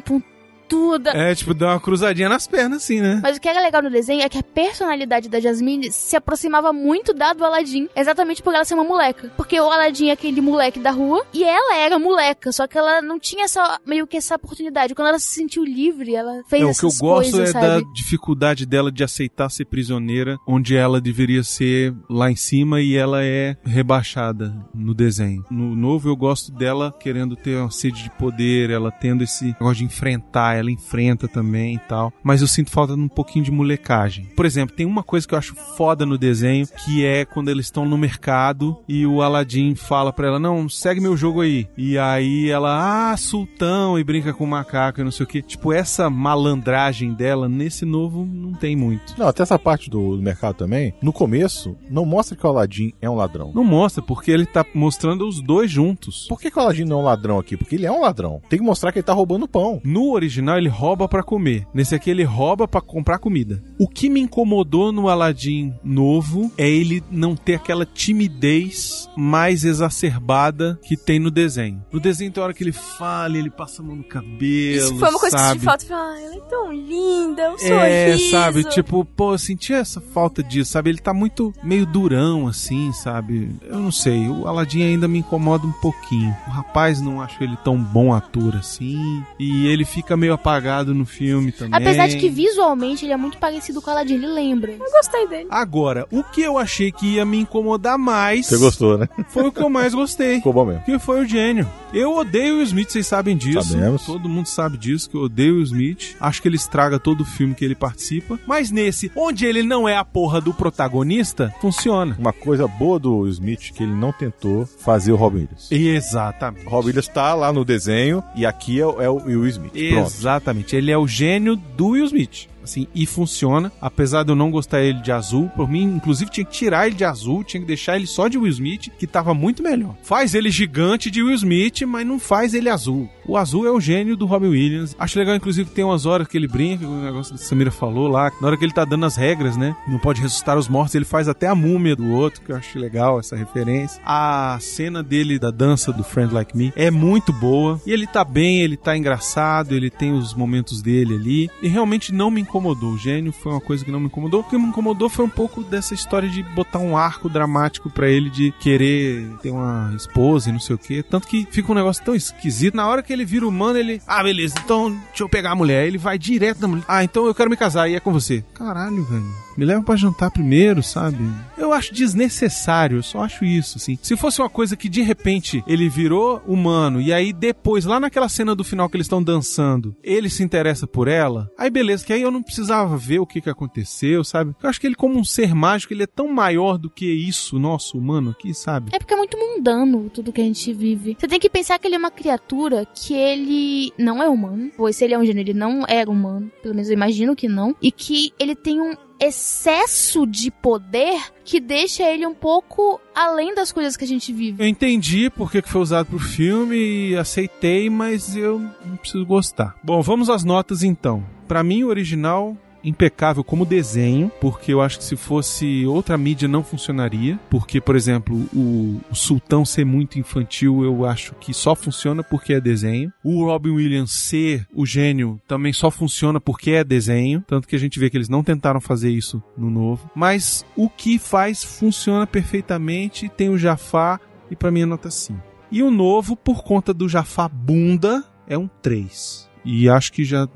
É, 1.14 1.34
tipo, 1.34 1.54
dá 1.54 1.68
uma 1.68 1.80
cruzadinha 1.80 2.28
nas 2.28 2.46
pernas, 2.46 2.82
assim, 2.82 3.00
né? 3.00 3.20
Mas 3.22 3.36
o 3.36 3.40
que 3.40 3.48
era 3.48 3.60
legal 3.60 3.82
no 3.82 3.90
desenho 3.90 4.22
é 4.22 4.28
que 4.28 4.38
a 4.38 4.42
personalidade 4.42 5.28
da 5.28 5.40
Jasmine 5.40 5.90
se 5.92 6.16
aproximava 6.16 6.72
muito 6.72 7.12
da 7.12 7.32
do 7.32 7.44
Aladdin, 7.44 7.88
exatamente 7.96 8.42
por 8.42 8.54
ela 8.54 8.64
ser 8.64 8.74
uma 8.74 8.84
moleca. 8.84 9.30
Porque 9.36 9.58
o 9.60 9.70
Aladdin 9.70 10.08
é 10.08 10.12
aquele 10.12 10.40
moleque 10.40 10.78
da 10.80 10.90
rua 10.90 11.24
e 11.32 11.44
ela 11.44 11.76
era 11.76 11.98
moleca, 11.98 12.52
só 12.52 12.66
que 12.66 12.76
ela 12.78 13.00
não 13.02 13.18
tinha 13.18 13.44
essa, 13.44 13.80
meio 13.86 14.06
que 14.06 14.16
essa 14.16 14.36
oportunidade. 14.36 14.94
Quando 14.94 15.08
ela 15.08 15.18
se 15.18 15.28
sentiu 15.28 15.64
livre, 15.64 16.14
ela 16.14 16.42
fez 16.48 16.62
É, 16.62 16.66
o 16.66 16.68
essas 16.70 16.80
que 16.80 16.86
eu 16.86 17.08
gosto 17.08 17.32
coisas, 17.32 17.48
é 17.48 17.52
sabe? 17.52 17.66
da 17.66 17.92
dificuldade 17.92 18.66
dela 18.66 18.90
de 18.92 19.02
aceitar 19.04 19.50
ser 19.50 19.64
prisioneira, 19.64 20.36
onde 20.46 20.76
ela 20.76 21.00
deveria 21.00 21.42
ser 21.42 21.94
lá 22.08 22.30
em 22.30 22.36
cima 22.36 22.80
e 22.80 22.94
ela 22.96 23.24
é 23.24 23.56
rebaixada 23.64 24.54
no 24.74 24.94
desenho. 24.94 25.44
No 25.50 25.74
novo 25.74 26.08
eu 26.08 26.16
gosto 26.16 26.52
dela 26.52 26.94
querendo 26.98 27.36
ter 27.36 27.56
uma 27.56 27.70
sede 27.70 28.02
de 28.04 28.10
poder, 28.10 28.70
ela 28.70 28.90
tendo 28.90 29.22
esse 29.24 29.46
negócio 29.46 29.76
de 29.76 29.84
enfrentar, 29.84 30.56
ela 30.62 30.70
enfrenta 30.70 31.28
também 31.28 31.74
e 31.74 31.78
tal. 31.78 32.12
Mas 32.22 32.40
eu 32.40 32.46
sinto 32.46 32.70
falta 32.70 32.94
de 32.94 33.00
um 33.00 33.08
pouquinho 33.08 33.44
de 33.44 33.50
molecagem. 33.50 34.26
Por 34.36 34.46
exemplo, 34.46 34.74
tem 34.74 34.86
uma 34.86 35.02
coisa 35.02 35.26
que 35.26 35.34
eu 35.34 35.38
acho 35.38 35.54
foda 35.54 36.06
no 36.06 36.16
desenho, 36.16 36.66
que 36.84 37.04
é 37.04 37.24
quando 37.24 37.50
eles 37.50 37.66
estão 37.66 37.84
no 37.84 37.98
mercado 37.98 38.78
e 38.88 39.06
o 39.06 39.22
Aladdin 39.22 39.74
fala 39.74 40.12
pra 40.12 40.28
ela: 40.28 40.38
"Não, 40.38 40.68
segue 40.68 41.00
meu 41.00 41.16
jogo 41.16 41.40
aí". 41.40 41.68
E 41.76 41.98
aí 41.98 42.48
ela: 42.48 43.12
"Ah, 43.12 43.16
sultão" 43.16 43.98
e 43.98 44.04
brinca 44.04 44.32
com 44.32 44.44
o 44.44 44.48
macaco 44.48 45.00
e 45.00 45.04
não 45.04 45.10
sei 45.10 45.24
o 45.24 45.28
que. 45.28 45.42
Tipo, 45.42 45.72
essa 45.72 46.08
malandragem 46.08 47.12
dela 47.12 47.48
nesse 47.48 47.84
novo 47.84 48.24
não 48.24 48.52
tem 48.52 48.76
muito. 48.76 49.14
Não, 49.18 49.28
até 49.28 49.42
essa 49.42 49.58
parte 49.58 49.90
do, 49.90 50.16
do 50.16 50.22
mercado 50.22 50.56
também, 50.56 50.94
no 51.02 51.12
começo, 51.12 51.76
não 51.90 52.04
mostra 52.04 52.36
que 52.36 52.46
o 52.46 52.48
Aladdin 52.48 52.92
é 53.00 53.08
um 53.08 53.14
ladrão. 53.14 53.52
Não 53.54 53.64
mostra, 53.64 54.02
porque 54.02 54.30
ele 54.30 54.46
tá 54.46 54.64
mostrando 54.74 55.26
os 55.26 55.40
dois 55.40 55.70
juntos. 55.70 56.26
Por 56.28 56.40
que, 56.40 56.50
que 56.50 56.58
o 56.58 56.62
Aladdin 56.62 56.84
não 56.84 56.98
é 56.98 57.02
um 57.02 57.04
ladrão 57.04 57.38
aqui? 57.38 57.56
Porque 57.56 57.76
ele 57.76 57.86
é 57.86 57.92
um 57.92 58.02
ladrão. 58.02 58.40
Tem 58.48 58.58
que 58.58 58.64
mostrar 58.64 58.92
que 58.92 58.98
ele 58.98 59.06
tá 59.06 59.12
roubando 59.12 59.48
pão. 59.48 59.80
No 59.84 60.12
original 60.12 60.51
ele 60.59 60.68
rouba 60.68 61.09
pra 61.09 61.22
comer. 61.22 61.66
Nesse 61.74 61.94
aqui 61.94 62.11
ele 62.11 62.24
rouba 62.24 62.66
pra 62.68 62.80
comprar 62.80 63.18
comida. 63.18 63.62
O 63.78 63.88
que 63.88 64.09
me 64.09 64.20
incomodou 64.20 64.92
no 64.92 65.09
Aladdin 65.09 65.72
novo 65.84 66.50
é 66.57 66.68
ele 66.68 67.03
não 67.11 67.34
ter 67.36 67.55
aquela 67.55 67.84
timidez 67.86 69.09
mais 69.16 69.64
exacerbada 69.64 70.78
que 70.82 70.96
tem 70.96 71.18
no 71.18 71.30
desenho. 71.30 71.82
No 71.92 72.00
desenho 72.00 72.30
tem 72.32 72.42
hora 72.42 72.55
que 72.55 72.62
ele 72.64 72.72
fala, 72.72 73.36
ele 73.36 73.50
passa 73.50 73.82
a 73.82 73.84
mão 73.84 73.96
no 73.96 74.05
cabelo, 74.05 74.76
Isso 74.76 74.96
foi 74.98 75.09
uma 75.09 75.18
coisa 75.18 75.36
que 75.36 75.42
sabe? 75.42 75.61
falta. 75.61 75.84
Eu 75.84 75.88
falei, 75.88 76.05
ah, 76.05 76.20
ela 76.26 76.34
é 76.36 76.40
tão 76.48 76.72
linda, 76.72 77.50
um 77.50 77.55
É, 77.55 78.12
sorriso. 78.16 78.30
sabe? 78.30 78.64
Tipo, 78.64 79.05
pô, 79.05 79.32
eu 79.34 79.38
senti 79.38 79.72
essa 79.72 80.00
falta 80.00 80.42
disso, 80.42 80.72
sabe? 80.72 80.90
Ele 80.90 80.98
tá 80.98 81.12
muito 81.14 81.53
meio 81.62 81.84
durão, 81.86 82.46
assim, 82.46 82.92
sabe? 82.92 83.50
Eu 83.64 83.78
não 83.78 83.92
sei, 83.92 84.28
o 84.28 84.46
Aladdin 84.46 84.82
ainda 84.82 85.07
me 85.09 85.18
incomoda 85.18 85.66
um 85.66 85.72
pouquinho. 85.72 86.34
O 86.46 86.50
rapaz 86.50 87.00
não 87.00 87.20
acho 87.20 87.42
ele 87.42 87.57
tão 87.64 87.76
bom 87.82 88.12
ator 88.12 88.57
assim. 88.57 89.22
E 89.38 89.66
ele 89.66 89.84
fica 89.84 90.16
meio 90.16 90.34
apagado 90.43 90.93
no 90.93 91.07
filme 91.07 91.53
também. 91.53 91.80
Apesar 91.80 92.09
de 92.09 92.16
que 92.16 92.28
visualmente 92.28 93.07
ele 93.07 93.12
é 93.12 93.16
muito 93.16 93.38
parecido 93.38 93.80
com 93.80 93.88
o 93.88 93.93
Aladdin, 93.93 94.14
ele 94.14 94.26
lembra. 94.26 94.72
Eu 94.72 94.90
gostei 94.90 95.26
dele. 95.28 95.47
Agora, 95.49 96.07
o 96.11 96.22
que 96.24 96.43
eu 96.43 96.59
achei 96.59 96.90
que 96.90 97.14
ia 97.14 97.24
me 97.24 97.38
incomodar 97.38 97.97
mais 97.97 98.47
Você 98.47 98.59
gostou, 98.59 98.99
né? 98.99 99.09
foi 99.28 99.47
o 99.47 99.53
que 99.53 99.62
eu 99.62 99.70
mais 99.70 99.95
gostei. 99.95 100.36
Ficou 100.36 100.53
bom 100.53 100.66
mesmo. 100.66 100.82
Que 100.82 100.99
foi 100.99 101.20
o 101.20 101.24
gênio. 101.24 101.68
Eu 101.93 102.16
odeio 102.16 102.57
o 102.59 102.62
Smith, 102.62 102.90
vocês 102.90 103.07
sabem 103.07 103.36
disso. 103.36 103.62
Sabemos. 103.72 104.07
Todo 104.07 104.28
mundo 104.28 104.47
sabe 104.47 104.78
disso, 104.78 105.11
que 105.11 105.16
eu 105.16 105.22
odeio 105.22 105.57
o 105.57 105.62
Smith. 105.62 106.16
Acho 106.18 106.40
que 106.40 106.49
ele 106.49 106.57
estraga 106.57 106.99
todo 106.99 107.20
o 107.20 107.24
filme 107.24 107.55
que 107.55 107.64
ele 107.64 107.74
participa. 107.74 108.38
Mas 108.47 108.70
nesse, 108.70 109.11
onde 109.14 109.45
ele 109.45 109.62
não 109.62 109.86
é 109.88 109.97
a 109.97 110.05
porra 110.05 110.40
do 110.40 110.55
protagonista, 110.55 111.55
funciona. 111.61 112.16
Uma 112.18 112.32
coisa 112.32 112.66
boa 112.66 112.99
do 112.99 113.26
Smith 113.28 113.72
que 113.74 113.82
ele 113.82 113.93
não 113.93 114.12
tentou 114.12 114.64
fazer 114.66 115.12
o 115.12 115.16
Robin 115.16 115.40
Williams. 115.40 115.70
Exatamente. 115.70 116.66
O 116.66 116.70
Robin 116.70 116.86
Williams 116.88 117.09
tá 117.09 117.34
lá 117.34 117.53
no 117.53 117.64
desenho 117.64 118.22
e 118.34 118.47
aqui 118.47 118.80
é, 118.80 118.86
o- 118.86 119.01
é 119.03 119.09
o 119.11 119.16
Will 119.16 119.47
Smith. 119.49 119.72
Pronto. 119.72 120.07
Exatamente. 120.07 120.74
Ele 120.76 120.90
é 120.90 120.97
o 120.99 121.07
gênio 121.07 121.57
do 121.57 121.88
Will 121.88 122.05
Smith. 122.07 122.49
Assim, 122.62 122.86
e 122.94 123.06
funciona. 123.06 123.72
Apesar 123.80 124.22
de 124.22 124.30
eu 124.30 124.36
não 124.36 124.50
gostar 124.50 124.82
ele 124.82 125.00
de 125.00 125.12
azul, 125.12 125.50
por 125.56 125.68
mim, 125.68 125.82
inclusive, 125.82 126.30
tinha 126.30 126.44
que 126.44 126.52
tirar 126.52 126.86
ele 126.86 126.96
de 126.96 127.04
azul, 127.04 127.42
tinha 127.44 127.60
que 127.60 127.66
deixar 127.66 127.96
ele 127.96 128.06
só 128.06 128.28
de 128.28 128.38
Will 128.38 128.52
Smith, 128.52 128.88
que 128.98 129.06
tava 129.06 129.34
muito 129.34 129.62
melhor. 129.62 129.94
Faz 130.02 130.34
ele 130.34 130.50
gigante 130.50 131.10
de 131.10 131.22
Will 131.22 131.34
Smith, 131.34 131.82
mas 131.82 132.06
não 132.06 132.18
faz 132.18 132.54
ele 132.54 132.68
azul. 132.68 133.08
O 133.26 133.36
azul 133.36 133.66
é 133.66 133.70
o 133.70 133.80
gênio 133.80 134.16
do 134.16 134.26
Robin 134.26 134.48
Williams. 134.48 134.96
Acho 134.98 135.18
legal, 135.18 135.34
inclusive, 135.34 135.70
tem 135.70 135.84
umas 135.84 136.06
horas 136.06 136.26
que 136.26 136.36
ele 136.36 136.48
brinca, 136.48 136.86
o 136.86 137.02
negócio 137.02 137.34
que 137.34 137.40
a 137.40 137.44
Samira 137.44 137.70
falou 137.70 138.08
lá, 138.08 138.30
na 138.40 138.48
hora 138.48 138.56
que 138.56 138.64
ele 138.64 138.72
tá 138.72 138.84
dando 138.84 139.06
as 139.06 139.16
regras, 139.16 139.56
né? 139.56 139.76
Não 139.86 139.98
pode 139.98 140.20
ressuscitar 140.20 140.58
os 140.58 140.68
mortos, 140.68 140.94
ele 140.94 141.04
faz 141.04 141.28
até 141.28 141.46
a 141.46 141.54
múmia 141.54 141.94
do 141.94 142.10
outro, 142.10 142.42
que 142.42 142.52
eu 142.52 142.56
acho 142.56 142.78
legal 142.78 143.18
essa 143.18 143.36
referência. 143.36 144.00
A 144.04 144.58
cena 144.60 145.02
dele 145.02 145.38
da 145.38 145.50
dança 145.50 145.92
do 145.92 146.04
Friend 146.04 146.32
Like 146.32 146.56
Me 146.56 146.72
é 146.76 146.90
muito 146.90 147.32
boa. 147.32 147.80
E 147.86 147.92
ele 147.92 148.06
tá 148.06 148.24
bem, 148.24 148.60
ele 148.60 148.76
tá 148.76 148.96
engraçado, 148.96 149.74
ele 149.74 149.90
tem 149.90 150.12
os 150.12 150.34
momentos 150.34 150.82
dele 150.82 151.14
ali. 151.14 151.50
E 151.62 151.68
realmente 151.68 152.12
não 152.12 152.30
me 152.30 152.40
incomodou. 152.53 152.92
O 152.92 152.98
gênio 152.98 153.32
foi 153.32 153.53
uma 153.53 153.61
coisa 153.61 153.84
que 153.84 153.90
não 153.90 153.98
me 153.98 154.07
incomodou. 154.07 154.40
O 154.40 154.44
que 154.44 154.59
me 154.59 154.66
incomodou 154.66 155.09
foi 155.09 155.24
um 155.24 155.28
pouco 155.28 155.62
dessa 155.62 155.94
história 155.94 156.28
de 156.28 156.42
botar 156.42 156.78
um 156.78 156.96
arco 156.96 157.28
dramático 157.28 157.88
pra 157.88 158.09
ele 158.09 158.28
de 158.28 158.53
querer 158.61 159.26
ter 159.42 159.50
uma 159.50 159.92
esposa 159.96 160.50
e 160.50 160.53
não 160.53 160.61
sei 160.61 160.76
o 160.76 160.78
que. 160.78 161.03
Tanto 161.03 161.26
que 161.26 161.46
fica 161.50 161.72
um 161.72 161.74
negócio 161.74 162.05
tão 162.05 162.14
esquisito. 162.14 162.76
Na 162.76 162.86
hora 162.86 163.03
que 163.03 163.12
ele 163.12 163.24
vira 163.24 163.48
humano, 163.48 163.78
ele. 163.78 164.03
Ah, 164.07 164.22
beleza, 164.22 164.55
então 164.62 164.90
deixa 164.90 165.22
eu 165.22 165.28
pegar 165.28 165.53
a 165.53 165.57
mulher. 165.57 165.86
Ele 165.86 165.98
vai 165.98 166.18
direto 166.18 166.61
na 166.61 166.68
mulher. 166.68 166.84
Ah, 166.86 167.03
então 167.03 167.26
eu 167.26 167.34
quero 167.34 167.50
me 167.50 167.57
casar 167.57 167.88
e 167.88 167.94
é 167.94 168.00
com 168.00 168.12
você. 168.12 168.44
Caralho, 168.55 169.03
velho. 169.05 169.42
Me 169.57 169.64
leva 169.64 169.82
pra 169.82 169.96
jantar 169.96 170.30
primeiro, 170.30 170.82
sabe? 170.82 171.18
Eu 171.59 171.72
acho 171.72 171.92
desnecessário, 171.92 172.98
eu 172.98 173.03
só 173.03 173.22
acho 173.22 173.44
isso, 173.44 173.76
assim. 173.76 173.98
Se 174.03 174.16
fosse 174.16 174.40
uma 174.40 174.48
coisa 174.48 174.76
que 174.76 174.88
de 174.88 175.03
repente 175.03 175.62
ele 175.66 175.88
virou 175.88 176.42
humano 176.46 177.00
e 177.00 177.12
aí 177.12 177.32
depois, 177.32 177.84
lá 177.84 178.00
naquela 178.00 178.28
cena 178.28 178.55
do 178.55 178.64
final 178.64 178.88
que 178.88 178.96
eles 178.96 179.07
estão 179.07 179.22
dançando, 179.22 179.94
ele 180.03 180.30
se 180.30 180.42
interessa 180.42 180.86
por 180.86 181.07
ela, 181.07 181.50
aí 181.59 181.70
beleza, 181.70 182.05
que 182.05 182.12
aí 182.12 182.22
eu 182.22 182.30
não 182.30 182.41
precisava 182.43 182.97
ver 182.97 183.18
o 183.18 183.26
que 183.26 183.40
que 183.40 183.51
aconteceu, 183.51 184.24
sabe? 184.24 184.55
Eu 184.62 184.68
acho 184.68 184.80
que 184.80 184.86
ele 184.86 184.95
como 184.95 185.18
um 185.18 185.24
ser 185.24 185.55
mágico, 185.55 185.93
ele 185.93 186.05
é 186.05 186.07
tão 186.07 186.28
maior 186.28 186.78
do 186.78 186.90
que 186.90 187.07
isso, 187.07 187.59
nosso 187.59 187.99
humano 187.99 188.30
aqui, 188.30 188.55
sabe? 188.55 188.90
É 188.93 188.99
porque 188.99 189.14
é 189.14 189.16
muito 189.16 189.36
mundano 189.36 190.11
tudo 190.11 190.32
que 190.32 190.40
a 190.40 190.45
gente 190.45 190.72
vive. 190.72 191.16
Você 191.18 191.28
tem 191.28 191.40
que 191.40 191.51
pensar 191.51 191.78
que 191.78 191.86
ele 191.86 191.95
é 191.95 191.99
uma 191.99 192.11
criatura 192.11 192.86
que 192.86 193.14
ele 193.14 193.93
não 193.99 194.22
é 194.22 194.28
humano. 194.28 194.70
Pois 194.76 194.97
se 194.97 195.05
ele 195.05 195.14
é 195.14 195.18
um 195.18 195.24
gênero, 195.24 195.51
ele 195.51 195.59
não 195.59 195.84
era 195.88 196.11
humano. 196.11 196.51
Pelo 196.62 196.74
menos 196.74 196.88
eu 196.88 196.95
imagino 196.95 197.36
que 197.36 197.49
não. 197.49 197.74
E 197.80 197.90
que 197.90 198.32
ele 198.38 198.55
tem 198.55 198.80
um 198.80 198.95
excesso 199.22 200.26
de 200.26 200.51
poder 200.51 201.16
que 201.45 201.61
deixa 201.61 202.03
ele 202.03 202.26
um 202.26 202.34
pouco 202.34 203.01
além 203.14 203.55
das 203.55 203.70
coisas 203.70 203.97
que 203.97 204.05
a 204.05 204.07
gente 204.07 204.32
vive. 204.32 204.62
Eu 204.62 204.66
entendi 204.66 205.30
por 205.30 205.51
que 205.51 205.62
que 205.62 205.68
foi 205.68 205.80
usado 205.80 206.07
pro 206.07 206.18
filme 206.18 207.11
e 207.11 207.16
aceitei, 207.16 207.88
mas 207.88 208.36
eu 208.36 208.59
não 208.84 208.97
preciso 208.97 209.24
gostar. 209.24 209.76
Bom, 209.82 210.03
vamos 210.03 210.28
às 210.28 210.43
notas 210.43 210.82
então. 210.82 211.24
Pra 211.53 211.62
mim, 211.62 211.82
o 211.84 211.88
original 211.88 212.57
impecável 212.82 213.44
como 213.44 213.66
desenho, 213.66 214.32
porque 214.40 214.72
eu 214.72 214.80
acho 214.80 214.96
que 214.96 215.05
se 215.05 215.16
fosse 215.16 215.84
outra 215.84 216.16
mídia 216.16 216.48
não 216.48 216.64
funcionaria, 216.64 217.38
porque, 217.50 217.78
por 217.78 217.94
exemplo, 217.94 218.34
o, 218.55 218.98
o 219.11 219.14
Sultão 219.14 219.62
ser 219.62 219.84
muito 219.84 220.18
infantil, 220.18 220.82
eu 220.82 221.05
acho 221.05 221.34
que 221.34 221.53
só 221.53 221.74
funciona 221.74 222.22
porque 222.22 222.55
é 222.55 222.61
desenho. 222.61 223.12
O 223.22 223.44
Robin 223.44 223.72
Williams 223.72 224.12
ser 224.12 224.66
o 224.74 224.86
gênio 224.86 225.38
também 225.46 225.74
só 225.74 225.90
funciona 225.90 226.40
porque 226.40 226.70
é 226.70 226.82
desenho, 226.82 227.44
tanto 227.46 227.68
que 227.68 227.76
a 227.76 227.78
gente 227.78 228.00
vê 228.00 228.09
que 228.09 228.16
eles 228.16 228.30
não 228.30 228.42
tentaram 228.42 228.80
fazer 228.80 229.11
isso 229.11 229.42
no 229.55 229.68
novo. 229.68 230.11
Mas 230.14 230.64
o 230.74 230.88
que 230.88 231.18
faz 231.18 231.62
funciona 231.62 232.26
perfeitamente, 232.26 233.28
tem 233.28 233.50
o 233.50 233.59
Jafar 233.59 234.18
e 234.50 234.57
pra 234.57 234.70
mim 234.70 234.80
é 234.80 234.86
nota 234.86 235.11
5. 235.11 235.38
E 235.70 235.82
o 235.82 235.90
novo, 235.90 236.34
por 236.34 236.64
conta 236.64 236.94
do 236.94 237.11
Jafar 237.11 237.50
bunda, 237.50 238.24
é 238.48 238.57
um 238.57 238.70
3. 238.80 239.53
E 239.64 239.88
acho 239.88 240.12
que 240.12 240.24
já 240.24 240.48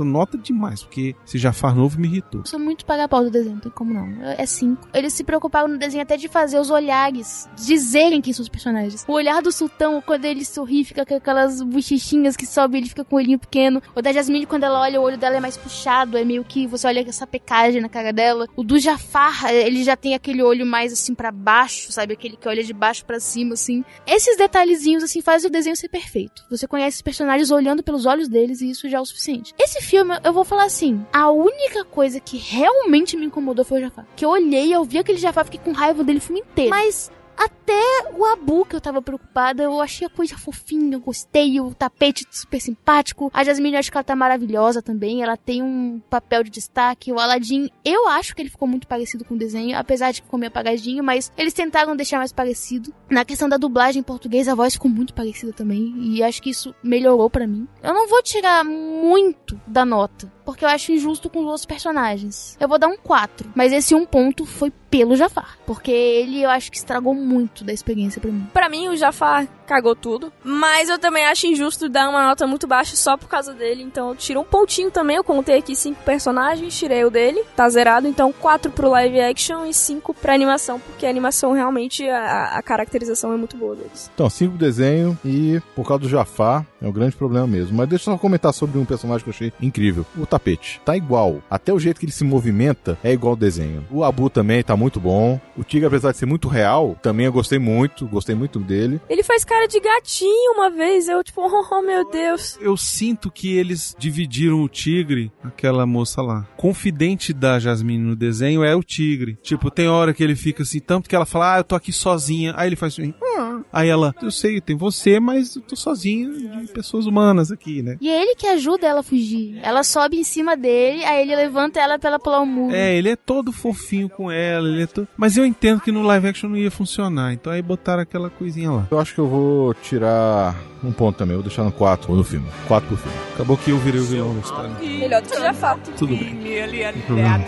nota 0.00 0.36
demais, 0.38 0.82
porque 0.82 1.14
esse 1.26 1.38
Jafar 1.38 1.74
novo 1.74 1.98
me 2.00 2.08
irritou. 2.08 2.40
Eu 2.40 2.46
sou 2.46 2.58
muito 2.58 2.84
paga-pau 2.84 3.24
do 3.24 3.30
desenho, 3.30 3.54
não 3.54 3.60
tem 3.60 3.72
como 3.72 3.92
não. 3.92 4.22
É 4.22 4.46
cinco. 4.46 4.88
Eles 4.92 5.12
se 5.12 5.24
preocuparam 5.24 5.68
no 5.68 5.78
desenho 5.78 6.02
até 6.02 6.16
de 6.16 6.28
fazer 6.28 6.58
os 6.58 6.70
olhares 6.70 7.48
dizerem 7.56 8.20
quem 8.20 8.32
são 8.32 8.42
os 8.42 8.48
personagens. 8.48 9.04
O 9.08 9.12
olhar 9.12 9.42
do 9.42 9.52
sultão, 9.52 10.02
quando 10.04 10.24
ele 10.24 10.44
sorri, 10.44 10.84
fica 10.84 11.04
com 11.04 11.14
aquelas 11.14 11.62
bochechinhas 11.62 12.36
que 12.36 12.46
sobe, 12.46 12.78
ele 12.78 12.88
fica 12.88 13.04
com 13.04 13.16
o 13.16 13.18
olhinho 13.18 13.38
pequeno. 13.38 13.82
O 13.94 14.02
da 14.02 14.12
Jasmine, 14.12 14.46
quando 14.46 14.64
ela 14.64 14.80
olha, 14.80 15.00
o 15.00 15.04
olho 15.04 15.18
dela 15.18 15.36
é 15.36 15.40
mais 15.40 15.56
puxado, 15.56 16.16
é 16.16 16.24
meio 16.24 16.44
que 16.44 16.66
você 16.66 16.86
olha 16.86 17.04
essa 17.08 17.26
pecagem 17.26 17.80
na 17.80 17.88
cara 17.88 18.12
dela. 18.12 18.46
O 18.56 18.62
do 18.62 18.78
Jafar, 18.78 19.50
ele 19.50 19.82
já 19.84 19.96
tem 19.96 20.14
aquele 20.14 20.42
olho 20.42 20.64
mais 20.64 20.92
assim 20.92 21.14
pra 21.14 21.30
baixo, 21.30 21.92
sabe? 21.92 22.12
Aquele 22.14 22.36
que 22.36 22.48
olha 22.48 22.62
de 22.62 22.72
baixo 22.72 23.04
pra 23.04 23.20
cima, 23.20 23.54
assim. 23.54 23.84
Esses 24.06 24.36
detalhezinhos, 24.36 25.02
assim, 25.02 25.20
fazem 25.20 25.48
o 25.48 25.52
desenho 25.52 25.76
ser 25.76 25.88
perfeito. 25.88 26.44
Você 26.50 26.66
conhece 26.66 26.96
os 26.96 27.02
personagens 27.02 27.50
olhando 27.50 27.82
pelos 27.82 28.06
olhos 28.06 28.28
deles 28.28 28.60
e 28.60 28.70
isso 28.70 28.88
já 28.88 28.98
é 28.98 29.00
o 29.00 29.04
suficiente. 29.04 29.54
Esse 29.58 29.67
filme, 29.80 30.18
eu 30.24 30.32
vou 30.32 30.44
falar 30.44 30.64
assim, 30.64 31.04
a 31.12 31.30
única 31.30 31.84
coisa 31.84 32.18
que 32.20 32.36
realmente 32.36 33.16
me 33.16 33.26
incomodou 33.26 33.64
foi 33.64 33.78
o 33.78 33.82
Jafar. 33.82 34.06
Que 34.16 34.24
eu 34.24 34.30
olhei, 34.30 34.74
eu 34.74 34.84
vi 34.84 34.98
aquele 34.98 35.18
Jafar, 35.18 35.44
fiquei 35.44 35.60
com 35.60 35.72
raiva 35.72 36.02
dele 36.02 36.18
o 36.18 36.22
filme 36.22 36.40
inteiro. 36.40 36.70
Mas 36.70 37.10
Até 37.38 38.10
o 38.16 38.24
Abu, 38.24 38.64
que 38.64 38.74
eu 38.74 38.80
tava 38.80 39.00
preocupada, 39.00 39.62
eu 39.62 39.80
achei 39.80 40.06
a 40.06 40.10
coisa 40.10 40.36
fofinha, 40.36 40.96
eu 40.96 41.00
gostei, 41.00 41.60
o 41.60 41.72
tapete 41.72 42.26
super 42.30 42.60
simpático. 42.60 43.30
A 43.32 43.44
Jasmine, 43.44 43.74
eu 43.74 43.78
acho 43.78 43.92
que 43.92 43.96
ela 43.96 44.02
tá 44.02 44.16
maravilhosa 44.16 44.82
também, 44.82 45.22
ela 45.22 45.36
tem 45.36 45.62
um 45.62 46.00
papel 46.10 46.42
de 46.42 46.50
destaque. 46.50 47.12
O 47.12 47.20
Aladdin, 47.20 47.70
eu 47.84 48.08
acho 48.08 48.34
que 48.34 48.42
ele 48.42 48.50
ficou 48.50 48.66
muito 48.66 48.88
parecido 48.88 49.24
com 49.24 49.34
o 49.34 49.38
desenho, 49.38 49.78
apesar 49.78 50.10
de 50.10 50.20
que 50.20 50.26
ficou 50.26 50.38
meio 50.38 50.48
apagadinho, 50.48 51.04
mas 51.04 51.32
eles 51.36 51.54
tentaram 51.54 51.94
deixar 51.94 52.18
mais 52.18 52.32
parecido. 52.32 52.92
Na 53.08 53.24
questão 53.24 53.48
da 53.48 53.56
dublagem 53.56 54.00
em 54.00 54.02
português, 54.04 54.48
a 54.48 54.54
voz 54.54 54.72
ficou 54.72 54.90
muito 54.90 55.14
parecida 55.14 55.52
também, 55.52 55.94
e 55.98 56.22
acho 56.22 56.42
que 56.42 56.50
isso 56.50 56.74
melhorou 56.82 57.30
pra 57.30 57.46
mim. 57.46 57.68
Eu 57.82 57.94
não 57.94 58.08
vou 58.08 58.22
tirar 58.22 58.64
muito 58.64 59.60
da 59.64 59.84
nota, 59.84 60.32
porque 60.48 60.64
eu 60.64 60.68
acho 60.70 60.92
injusto 60.92 61.28
com 61.28 61.40
os 61.40 61.44
outros 61.44 61.66
personagens. 61.66 62.56
Eu 62.58 62.66
vou 62.66 62.78
dar 62.78 62.88
um 62.88 62.96
4, 62.96 63.50
mas 63.54 63.70
esse 63.70 63.94
um 63.94 64.06
ponto 64.06 64.46
foi 64.46 64.72
pelo 64.90 65.14
Jafar, 65.14 65.58
porque 65.66 65.90
ele 65.90 66.42
eu 66.42 66.48
acho 66.48 66.70
que 66.70 66.78
estragou 66.78 67.14
muito 67.14 67.64
da 67.64 67.72
experiência 67.74 68.18
pra 68.18 68.30
mim. 68.30 68.46
Pra 68.54 68.68
mim, 68.70 68.88
o 68.88 68.96
Jafar 68.96 69.46
cagou 69.68 69.94
tudo. 69.94 70.32
Mas 70.42 70.88
eu 70.88 70.98
também 70.98 71.26
acho 71.26 71.46
injusto 71.46 71.88
dar 71.88 72.08
uma 72.08 72.24
nota 72.24 72.46
muito 72.46 72.66
baixa 72.66 72.96
só 72.96 73.16
por 73.16 73.28
causa 73.28 73.52
dele. 73.52 73.82
Então 73.82 74.08
eu 74.08 74.16
tiro 74.16 74.40
um 74.40 74.44
pontinho 74.44 74.90
também. 74.90 75.16
Eu 75.16 75.24
contei 75.24 75.58
aqui 75.58 75.76
cinco 75.76 76.02
personagens, 76.02 76.76
tirei 76.76 77.04
o 77.04 77.10
dele. 77.10 77.44
Tá 77.54 77.68
zerado. 77.68 78.08
Então 78.08 78.32
quatro 78.32 78.72
pro 78.72 78.88
live 78.88 79.20
action 79.20 79.66
e 79.66 79.74
cinco 79.74 80.14
pra 80.14 80.32
animação. 80.32 80.80
Porque 80.80 81.04
a 81.04 81.10
animação 81.10 81.52
realmente, 81.52 82.08
a, 82.08 82.56
a 82.56 82.62
caracterização 82.62 83.32
é 83.32 83.36
muito 83.36 83.56
boa 83.56 83.76
deles. 83.76 84.10
Então, 84.14 84.30
cinco 84.30 84.56
desenho 84.56 85.18
e 85.22 85.60
por 85.76 85.86
causa 85.86 86.02
do 86.02 86.08
Jafar, 86.08 86.66
é 86.80 86.88
um 86.88 86.92
grande 86.92 87.14
problema 87.14 87.46
mesmo. 87.46 87.76
Mas 87.76 87.88
deixa 87.88 88.08
eu 88.08 88.14
só 88.14 88.18
comentar 88.18 88.54
sobre 88.54 88.78
um 88.78 88.86
personagem 88.86 89.22
que 89.22 89.28
eu 89.28 89.34
achei 89.34 89.52
incrível. 89.60 90.06
O 90.16 90.24
tapete. 90.38 90.80
Tá 90.84 90.96
igual. 90.96 91.42
Até 91.50 91.72
o 91.72 91.78
jeito 91.78 91.98
que 91.98 92.06
ele 92.06 92.12
se 92.12 92.24
movimenta 92.24 92.98
é 93.02 93.12
igual 93.12 93.32
ao 93.32 93.36
desenho. 93.36 93.84
O 93.90 94.04
Abu 94.04 94.30
também 94.30 94.62
tá 94.62 94.76
muito 94.76 95.00
bom. 95.00 95.40
O 95.56 95.64
Tigre, 95.64 95.86
apesar 95.86 96.12
de 96.12 96.18
ser 96.18 96.26
muito 96.26 96.48
real, 96.48 96.96
também 97.02 97.26
eu 97.26 97.32
gostei 97.32 97.58
muito. 97.58 98.06
Gostei 98.06 98.34
muito 98.34 98.58
dele. 98.58 99.00
Ele 99.08 99.22
faz 99.22 99.44
cara 99.44 99.66
de 99.66 99.80
gatinho 99.80 100.52
uma 100.54 100.70
vez. 100.70 101.08
Eu, 101.08 101.22
tipo, 101.22 101.42
oh 101.42 101.82
meu 101.82 102.08
Deus. 102.10 102.58
Eu 102.60 102.76
sinto 102.76 103.30
que 103.30 103.56
eles 103.56 103.94
dividiram 103.98 104.62
o 104.62 104.68
tigre, 104.68 105.32
aquela 105.42 105.84
moça 105.86 106.22
lá. 106.22 106.46
Confidente 106.56 107.32
da 107.32 107.58
Jasmine 107.58 108.02
no 108.02 108.16
desenho 108.16 108.62
é 108.62 108.74
o 108.74 108.82
tigre. 108.82 109.38
Tipo, 109.42 109.70
tem 109.70 109.88
hora 109.88 110.14
que 110.14 110.22
ele 110.22 110.36
fica 110.36 110.62
assim, 110.62 110.80
tanto 110.80 111.08
que 111.08 111.16
ela 111.16 111.26
fala, 111.26 111.54
ah, 111.54 111.58
eu 111.58 111.64
tô 111.64 111.74
aqui 111.74 111.92
sozinha. 111.92 112.54
Aí 112.56 112.68
ele 112.68 112.76
faz 112.76 112.92
assim, 112.92 113.12
"Ah." 113.36 113.60
aí 113.72 113.88
ela, 113.88 114.14
eu 114.22 114.30
sei, 114.30 114.60
tem 114.60 114.76
você, 114.76 115.18
mas 115.20 115.56
eu 115.56 115.62
tô 115.62 115.76
sozinha 115.76 116.30
de 116.30 116.72
pessoas 116.72 117.06
humanas 117.06 117.50
aqui, 117.50 117.82
né? 117.82 117.96
E 118.00 118.08
é 118.08 118.22
ele 118.22 118.34
que 118.34 118.46
ajuda 118.46 118.86
ela 118.86 119.00
a 119.00 119.02
fugir. 119.02 119.58
Ela 119.62 119.82
sobe 119.82 120.18
em 120.18 120.24
cima 120.28 120.56
dele, 120.56 121.04
aí 121.04 121.22
ele 121.22 121.34
levanta 121.34 121.80
ela 121.80 121.98
pra 121.98 122.10
ela 122.10 122.18
pular 122.18 122.40
o 122.40 122.46
muro. 122.46 122.74
É, 122.74 122.94
ele 122.94 123.08
é 123.08 123.16
todo 123.16 123.50
fofinho 123.50 124.08
com 124.08 124.30
ela, 124.30 124.68
ele 124.68 124.82
é 124.82 124.86
todo... 124.86 125.08
Mas 125.16 125.36
eu 125.36 125.44
entendo 125.44 125.80
que 125.80 125.90
no 125.90 126.02
live 126.02 126.28
action 126.28 126.48
não 126.50 126.56
ia 126.56 126.70
funcionar, 126.70 127.32
então 127.32 127.52
aí 127.52 127.62
botaram 127.62 128.02
aquela 128.02 128.30
coisinha 128.30 128.70
lá. 128.70 128.86
Eu 128.90 129.00
acho 129.00 129.14
que 129.14 129.20
eu 129.20 129.26
vou 129.26 129.74
tirar 129.74 130.54
um 130.84 130.92
ponto 130.92 131.16
também. 131.16 131.34
Vou 131.34 131.42
deixar 131.42 131.64
no 131.64 131.72
4 131.72 132.14
no 132.14 132.22
filme. 132.22 132.46
4 132.68 132.86
pro 132.86 132.96
filme. 132.96 133.18
Acabou 133.34 133.56
que 133.56 133.70
eu 133.70 133.78
virei 133.78 134.00
o 134.00 134.04
vilão 134.04 134.34
da 134.34 134.40
história. 134.40 134.70
Melhor 134.80 135.22
do 135.22 135.28
que 135.28 135.36
o 135.36 135.40
Jafar. 135.40 135.78
Tudo 135.96 136.16
bem. 136.16 136.34
Não 136.34 136.92
tem 136.92 137.02
problema. 137.02 137.44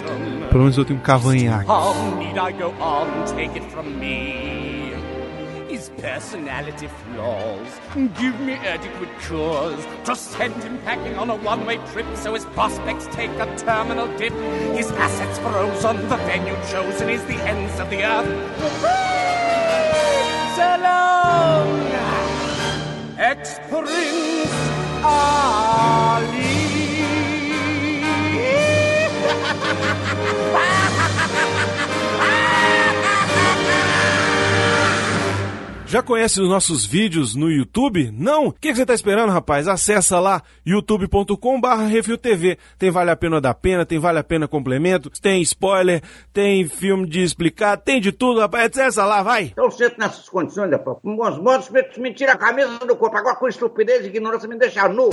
Pelo 0.48 0.62
menos 0.62 0.76
eu 0.76 0.84
tenho 0.84 0.98
um 0.98 1.02
cavanhaque. 1.02 1.70
How 1.70 1.94
need 2.16 2.38
I 2.38 2.52
go 2.52 2.74
on? 2.80 3.06
Take 3.36 3.58
it 3.58 3.66
from 3.70 3.84
me. 3.98 4.79
His 5.80 5.88
personality 5.96 6.88
flaws 6.88 7.80
give 7.94 8.38
me 8.40 8.52
adequate 8.52 9.18
cause 9.20 9.82
to 10.04 10.14
send 10.14 10.62
him 10.62 10.76
packing 10.82 11.16
on 11.16 11.30
a 11.30 11.36
one-way 11.36 11.78
trip 11.90 12.04
so 12.16 12.34
his 12.34 12.44
prospects 12.44 13.06
take 13.12 13.30
a 13.30 13.46
terminal 13.56 14.06
dip. 14.18 14.34
His 14.76 14.90
assets 14.92 15.38
frozen, 15.38 16.06
the 16.10 16.16
venue 16.16 16.54
chosen 16.70 17.08
is 17.08 17.24
the 17.24 17.36
ends 17.48 17.80
of 17.80 17.88
the 17.88 18.04
earth. 18.04 18.28
So 20.54 20.68
long, 20.84 21.80
ex-Prince 23.18 24.50
ah! 25.02 25.49
Já 35.90 36.04
conhece 36.04 36.40
os 36.40 36.48
nossos 36.48 36.86
vídeos 36.86 37.34
no 37.34 37.50
YouTube? 37.50 38.12
Não? 38.12 38.46
O 38.46 38.52
que, 38.52 38.68
que 38.68 38.76
você 38.76 38.86
tá 38.86 38.94
esperando, 38.94 39.32
rapaz? 39.32 39.66
Acessa 39.66 40.20
lá 40.20 40.40
youtube.com 40.64 41.60
barra 41.60 41.84
RefilTV. 41.86 42.58
Tem 42.78 42.92
Vale 42.92 43.10
a 43.10 43.16
Pena 43.16 43.40
da 43.40 43.52
Pena, 43.52 43.84
tem 43.84 43.98
Vale 43.98 44.20
a 44.20 44.22
Pena 44.22 44.46
Complemento, 44.46 45.10
tem 45.20 45.42
spoiler, 45.42 46.00
tem 46.32 46.68
filme 46.68 47.08
de 47.08 47.24
explicar, 47.24 47.76
tem 47.76 48.00
de 48.00 48.12
tudo, 48.12 48.38
rapaz. 48.38 48.70
Acessa 48.70 49.04
lá, 49.04 49.20
vai! 49.20 49.46
Então, 49.46 49.68
sento 49.68 49.98
nessas 49.98 50.28
condições, 50.28 50.70
rapaz. 50.70 50.98
Bons 51.02 51.38
modos, 51.38 51.68
me 51.98 52.14
tira 52.14 52.34
a 52.34 52.38
camisa 52.38 52.78
do 52.86 52.94
corpo. 52.94 53.16
Agora, 53.16 53.34
com 53.34 53.48
estupidez 53.48 54.04
e 54.04 54.10
ignorância, 54.10 54.48
me 54.48 54.56
deixa 54.56 54.88
nu. 54.88 55.10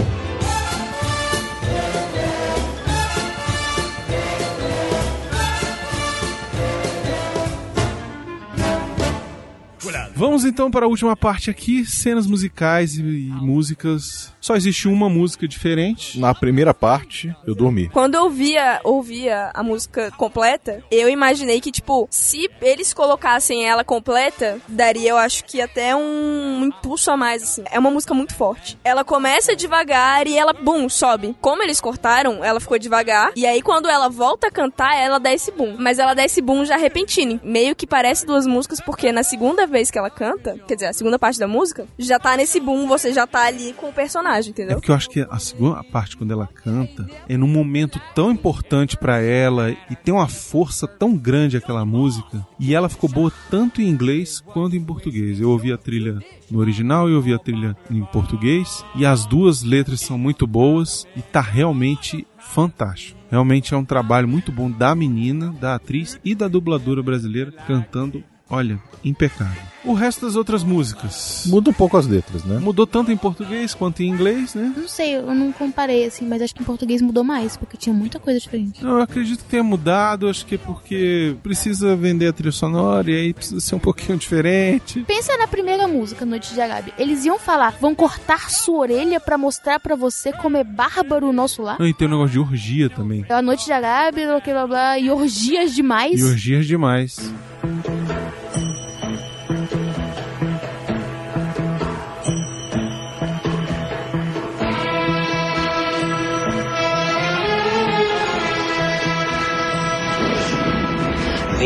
Vamos 10.18 10.45
então 10.45 10.72
para 10.72 10.88
a 10.88 10.89
última 10.89 11.15
parte 11.15 11.51
aqui, 11.51 11.86
cenas 11.86 12.26
musicais 12.26 12.97
e, 12.97 13.03
e 13.03 13.30
músicas. 13.30 14.34
Só 14.47 14.55
existe 14.55 14.87
uma 14.87 15.09
música 15.09 15.45
diferente. 15.45 16.17
Na 16.17 16.33
primeira 16.33 16.73
parte, 16.73 17.35
eu 17.45 17.53
dormi. 17.53 17.89
Quando 17.89 18.15
eu 18.15 18.23
ouvia, 18.23 18.79
ouvia 18.81 19.51
a 19.53 19.61
música 19.61 20.09
completa, 20.11 20.81
eu 20.89 21.09
imaginei 21.09 21.59
que, 21.59 21.69
tipo, 21.69 22.07
se 22.09 22.49
eles 22.61 22.93
colocassem 22.93 23.67
ela 23.67 23.83
completa, 23.83 24.57
daria, 24.65 25.09
eu 25.09 25.17
acho 25.17 25.43
que 25.43 25.59
até 25.59 25.93
um 25.93 26.63
impulso 26.63 27.11
a 27.11 27.17
mais, 27.17 27.43
assim. 27.43 27.65
É 27.69 27.77
uma 27.77 27.91
música 27.91 28.13
muito 28.13 28.33
forte. 28.35 28.79
Ela 28.85 29.03
começa 29.03 29.53
devagar 29.53 30.25
e 30.25 30.37
ela, 30.37 30.53
bum, 30.53 30.87
sobe. 30.87 31.35
Como 31.41 31.61
eles 31.61 31.81
cortaram, 31.81 32.41
ela 32.41 32.61
ficou 32.61 32.79
devagar. 32.79 33.33
E 33.35 33.45
aí, 33.45 33.61
quando 33.61 33.89
ela 33.89 34.07
volta 34.07 34.47
a 34.47 34.51
cantar, 34.51 34.95
ela 34.95 35.19
dá 35.19 35.33
esse 35.33 35.51
boom. 35.51 35.75
Mas 35.77 35.99
ela 35.99 36.13
dá 36.13 36.23
esse 36.23 36.41
boom 36.41 36.63
já 36.63 36.77
repentino. 36.77 37.37
Meio 37.43 37.75
que 37.75 37.85
parece 37.85 38.25
duas 38.25 38.47
músicas, 38.47 38.79
porque 38.79 39.11
na 39.11 39.23
segunda 39.23 39.67
vez 39.67 39.91
que 39.91 39.99
ela 39.99 40.09
canta, 40.09 40.57
quer 40.65 40.75
dizer, 40.75 40.87
a 40.87 40.93
segunda 40.93 41.19
parte 41.19 41.37
da 41.37 41.49
música, 41.49 41.85
já 41.99 42.17
tá 42.17 42.37
nesse 42.37 42.61
boom, 42.61 42.87
você 42.87 43.11
já 43.11 43.27
tá 43.27 43.41
ali 43.41 43.73
com 43.73 43.89
o 43.89 43.93
personagem, 43.93 44.36
É 44.45 44.49
entendeu? 44.49 44.75
porque 44.75 44.91
eu 44.91 44.95
acho 44.95 45.09
que 45.09 45.25
a 45.29 45.39
segunda 45.39 45.83
parte, 45.83 46.15
quando 46.15 46.31
ela 46.31 46.47
canta, 46.47 47.09
é 47.27 47.38
num 47.38 47.47
momento 47.47 47.99
tão 48.13 48.31
importante 48.31 48.95
pra 48.97 49.19
ela 49.21 49.71
e 49.89 49.95
tem 49.95 50.13
uma 50.13 50.27
força 50.27 50.88
tão 50.88 51.15
grande 51.15 51.57
aquela 51.57 51.85
música. 51.85 52.45
E 52.59 52.75
ela 52.75 52.89
ficou 52.89 53.09
boa 53.09 53.31
tanto 53.49 53.81
em 53.81 53.88
inglês 53.88 54.41
quanto 54.41 54.75
em 54.75 54.83
português. 54.83 55.39
Eu 55.39 55.49
ouvi 55.49 55.71
a 55.71 55.77
trilha 55.77 56.19
no 56.49 56.59
original 56.59 57.09
e 57.09 57.13
ouvi 57.13 57.33
a 57.33 57.39
trilha 57.39 57.75
em 57.89 58.03
português. 58.05 58.83
E 58.95 59.05
as 59.05 59.25
duas 59.25 59.63
letras 59.63 60.01
são 60.01 60.17
muito 60.17 60.45
boas 60.45 61.07
e 61.15 61.21
tá 61.21 61.41
realmente 61.41 62.25
fantástico. 62.38 63.17
Realmente 63.29 63.73
é 63.73 63.77
um 63.77 63.83
trabalho 63.83 64.27
muito 64.27 64.51
bom 64.51 64.71
da 64.71 64.95
menina, 64.95 65.53
da 65.59 65.75
atriz 65.75 66.19
e 66.23 66.33
da 66.33 66.47
dubladora 66.47 67.03
brasileira 67.03 67.51
cantando, 67.51 68.23
olha, 68.49 68.79
impecável. 69.03 69.61
O 69.85 69.93
resto 69.93 70.25
das 70.25 70.35
outras 70.35 70.63
músicas 70.63 71.43
Muda 71.45 71.69
um 71.69 71.73
pouco 71.73 71.95
as 71.95 72.05
letras, 72.05 72.43
né? 72.43 72.59
mudou 72.59 72.85
tanto 72.85 73.09
em 73.09 73.15
português 73.15 73.73
quanto 73.73 74.03
em 74.03 74.09
inglês, 74.09 74.53
né? 74.53 74.73
Não 74.75 74.87
sei, 74.87 75.15
eu 75.15 75.33
não 75.33 75.51
comparei 75.53 76.05
assim, 76.05 76.27
mas 76.27 76.41
acho 76.41 76.53
que 76.53 76.61
em 76.61 76.65
português 76.65 77.01
mudou 77.01 77.23
mais, 77.23 77.55
porque 77.55 77.77
tinha 77.77 77.93
muita 77.93 78.19
coisa 78.19 78.37
diferente. 78.39 78.83
Eu 78.83 78.99
acredito 79.01 79.43
que 79.43 79.49
tenha 79.49 79.63
mudado, 79.63 80.27
acho 80.27 80.45
que 80.45 80.55
é 80.55 80.57
porque 80.57 81.35
precisa 81.41 81.95
vender 81.95 82.27
a 82.27 82.33
trilha 82.33 82.51
sonora 82.51 83.09
e 83.09 83.15
aí 83.15 83.33
precisa 83.33 83.61
ser 83.61 83.75
um 83.75 83.79
pouquinho 83.79 84.17
diferente. 84.17 85.05
Pensa 85.07 85.37
na 85.37 85.47
primeira 85.47 85.87
música, 85.87 86.25
Noite 86.25 86.53
de 86.53 86.59
Arábia. 86.59 86.93
Eles 86.97 87.23
iam 87.23 87.39
falar, 87.39 87.75
vão 87.79 87.95
cortar 87.95 88.49
sua 88.49 88.79
orelha 88.79 89.19
pra 89.21 89.37
mostrar 89.37 89.79
pra 89.79 89.95
você 89.95 90.33
como 90.33 90.57
é 90.57 90.63
bárbaro 90.65 91.29
o 91.29 91.33
nosso 91.33 91.61
lar. 91.61 91.77
Não, 91.79 91.87
e 91.87 91.93
tem 91.93 92.07
um 92.07 92.11
negócio 92.11 92.31
de 92.31 92.39
orgia 92.39 92.89
também. 92.89 93.25
É 93.29 93.33
a 93.33 93.41
Noite 93.41 93.65
de 93.65 93.71
Arábia, 93.71 94.27
blá 94.27 94.39
blá 94.41 94.67
blá, 94.67 94.99
e 94.99 95.09
orgias 95.09 95.73
demais. 95.73 96.19
E 96.19 96.23
orgias 96.25 96.65
demais. 96.65 97.31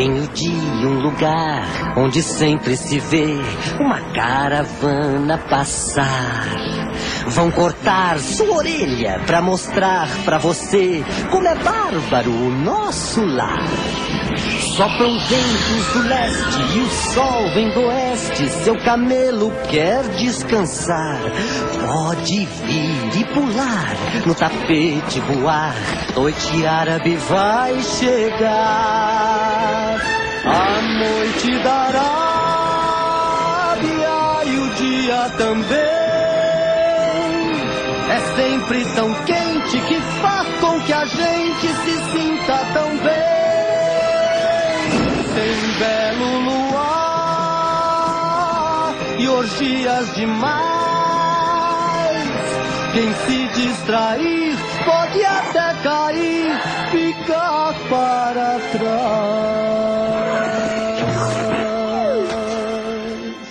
Venho 0.02 0.26
de 0.34 0.50
um 0.84 0.98
lugar 1.00 1.62
onde 1.96 2.24
sempre 2.24 2.76
se 2.76 2.98
vê 2.98 3.36
uma 3.78 4.00
caravana 4.12 5.38
passar. 5.38 6.44
Vão 7.28 7.52
cortar 7.52 8.18
sua 8.18 8.56
orelha 8.56 9.20
pra 9.24 9.40
mostrar 9.40 10.08
pra 10.24 10.38
você 10.38 11.04
como 11.30 11.46
é 11.46 11.54
bárbaro 11.54 12.32
o 12.32 12.50
nosso 12.50 13.24
lar. 13.24 13.62
Sopram 14.76 15.16
ventos 15.20 15.92
do 15.92 16.02
leste 16.08 16.60
e 16.74 16.80
o 16.80 16.88
sol 16.88 17.54
vem 17.54 17.70
do 17.70 17.82
oeste. 17.82 18.50
Seu 18.64 18.76
camelo 18.82 19.52
quer 19.70 20.02
descansar. 20.16 21.20
Pode 21.86 22.44
vir 22.44 23.20
e 23.20 23.24
pular, 23.26 23.94
no 24.26 24.34
tapete 24.34 25.20
voar. 25.20 25.76
Noite 26.16 26.66
árabe 26.66 27.14
vai 27.14 27.80
chegar. 27.82 29.81
A 30.44 30.80
noite 30.82 31.58
da 31.62 31.82
dia 34.82 35.30
também. 35.36 35.78
É 38.10 38.20
sempre 38.36 38.84
tão 38.94 39.14
quente 39.24 39.80
que 39.80 40.00
faz 40.20 40.48
com 40.60 40.80
que 40.80 40.92
a 40.92 41.04
gente 41.04 41.68
se 41.68 41.96
sinta 42.10 42.58
tão 42.74 42.98
bem. 42.98 43.32
Tem 45.34 45.56
belo 45.78 46.40
luar 46.40 46.92
e 49.18 49.28
orgias 49.28 50.14
demais. 50.14 50.72
Quem 52.92 53.14
se 53.14 53.48
distrair 53.48 54.58
pode 54.84 55.24
até 55.24 55.82
cair, 55.82 56.60
ficar 56.90 57.74
para 57.88 58.58
trás. 58.72 59.62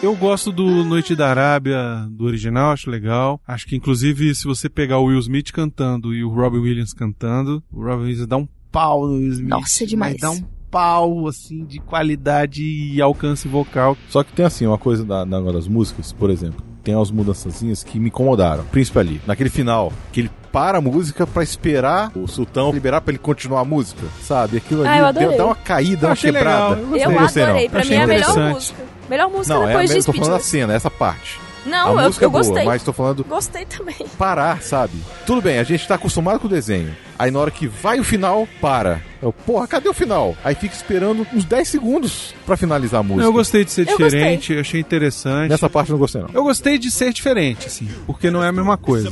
Eu 0.03 0.15
gosto 0.15 0.51
do 0.51 0.83
Noite 0.83 1.15
da 1.15 1.29
Arábia, 1.29 2.07
do 2.09 2.25
original, 2.25 2.71
acho 2.71 2.89
legal. 2.89 3.39
Acho 3.47 3.67
que, 3.67 3.75
inclusive, 3.75 4.33
se 4.33 4.45
você 4.45 4.67
pegar 4.67 4.97
o 4.97 5.05
Will 5.05 5.19
Smith 5.19 5.51
cantando 5.51 6.11
e 6.13 6.23
o 6.23 6.29
Robin 6.29 6.57
Williams 6.57 6.91
cantando, 6.91 7.61
o 7.71 7.83
Robin 7.83 8.05
Williams 8.05 8.25
dá 8.25 8.35
um 8.37 8.47
pau 8.71 9.05
no 9.07 9.17
Will 9.17 9.31
Smith. 9.33 9.49
Nossa, 9.49 9.85
demais. 9.85 10.13
Vai 10.19 10.19
dar 10.21 10.31
um 10.31 10.43
pau, 10.71 11.27
assim, 11.27 11.65
de 11.65 11.79
qualidade 11.79 12.63
e 12.63 12.99
alcance 12.99 13.47
vocal. 13.47 13.95
Só 14.09 14.23
que 14.23 14.33
tem 14.33 14.43
assim, 14.43 14.65
uma 14.65 14.77
coisa 14.79 15.05
da, 15.05 15.23
da- 15.23 15.39
das 15.51 15.67
músicas, 15.67 16.11
por 16.11 16.31
exemplo. 16.31 16.63
Tem 16.83 16.95
umas 16.95 17.11
mudançazinhas 17.11 17.83
que 17.83 17.99
me 17.99 18.07
incomodaram. 18.07 18.63
Príncipe 18.65 18.97
ali, 18.97 19.21
naquele 19.27 19.51
final, 19.51 19.93
que 20.11 20.21
ele 20.21 20.31
para 20.51 20.77
a 20.79 20.81
música 20.81 21.25
pra 21.25 21.43
esperar 21.43 22.11
o 22.15 22.27
sultão 22.27 22.71
liberar 22.71 23.01
pra 23.01 23.11
ele 23.11 23.19
continuar 23.19 23.61
a 23.61 23.65
música, 23.65 24.01
sabe? 24.23 24.57
Aquilo 24.57 24.81
ali 24.81 24.89
Ah, 24.89 25.07
eu 25.07 25.13
deu, 25.13 25.37
dá 25.37 25.45
uma 25.45 25.55
caída, 25.55 26.07
uma 26.07 26.15
quebrada. 26.15 26.75
legal, 26.75 26.91
eu. 26.91 26.97
Eu 26.97 27.09
Não 27.11 27.17
gostei, 27.19 27.43
não. 27.43 27.49
adorei. 27.51 27.69
Pra 27.69 27.79
Achei 27.81 27.95
mim 27.95 28.01
é 28.01 28.03
a 28.03 28.07
melhor 28.07 28.29
interessante. 28.29 28.53
música. 28.53 28.83
Melhor 29.09 29.29
música 29.29 29.53
Não, 29.53 29.61
é 29.61 29.65
a 29.65 29.67
depois 29.69 29.89
de 29.91 29.97
eu 29.97 30.03
tô 30.03 30.13
falando 30.13 30.31
da 30.31 30.39
cena, 30.39 30.73
essa 30.73 30.89
parte. 30.89 31.39
Não, 31.63 31.99
a 31.99 32.01
eu, 32.01 32.07
música 32.07 32.25
eu 32.25 32.29
é 32.29 32.31
boa, 32.31 32.43
gostei. 32.43 32.63
mas 32.65 32.81
tô 32.83 32.91
falando 32.91 33.23
Gostei 33.23 33.65
também. 33.65 33.95
parar, 34.17 34.63
sabe? 34.63 34.93
Tudo 35.27 35.43
bem, 35.43 35.59
a 35.59 35.63
gente 35.63 35.87
tá 35.87 35.93
acostumado 35.93 36.39
com 36.39 36.47
o 36.47 36.49
desenho. 36.49 36.95
Aí 37.19 37.29
na 37.29 37.37
hora 37.37 37.51
que 37.51 37.67
vai 37.67 37.99
o 37.99 38.03
final, 38.03 38.47
para. 38.59 38.99
Eu, 39.21 39.31
porra, 39.31 39.67
cadê 39.67 39.87
o 39.87 39.93
final? 39.93 40.35
Aí 40.43 40.55
fica 40.55 40.73
esperando 40.73 41.27
uns 41.31 41.45
10 41.45 41.67
segundos 41.67 42.33
pra 42.47 42.57
finalizar 42.57 43.01
a 43.01 43.03
música. 43.03 43.23
Eu 43.25 43.31
gostei 43.31 43.63
de 43.63 43.69
ser 43.71 43.87
Eu 43.87 43.95
diferente, 43.95 44.53
eu 44.53 44.61
achei 44.61 44.79
interessante. 44.81 45.51
Nessa 45.51 45.69
parte 45.69 45.89
eu 45.91 45.93
não 45.93 45.99
gostei, 45.99 46.21
não. 46.23 46.29
Eu 46.33 46.41
gostei 46.43 46.79
de 46.79 46.89
ser 46.89 47.13
diferente, 47.13 47.67
assim, 47.67 47.87
porque 48.07 48.31
não 48.31 48.43
é 48.43 48.47
a 48.47 48.51
mesma 48.51 48.75
coisa. 48.75 49.11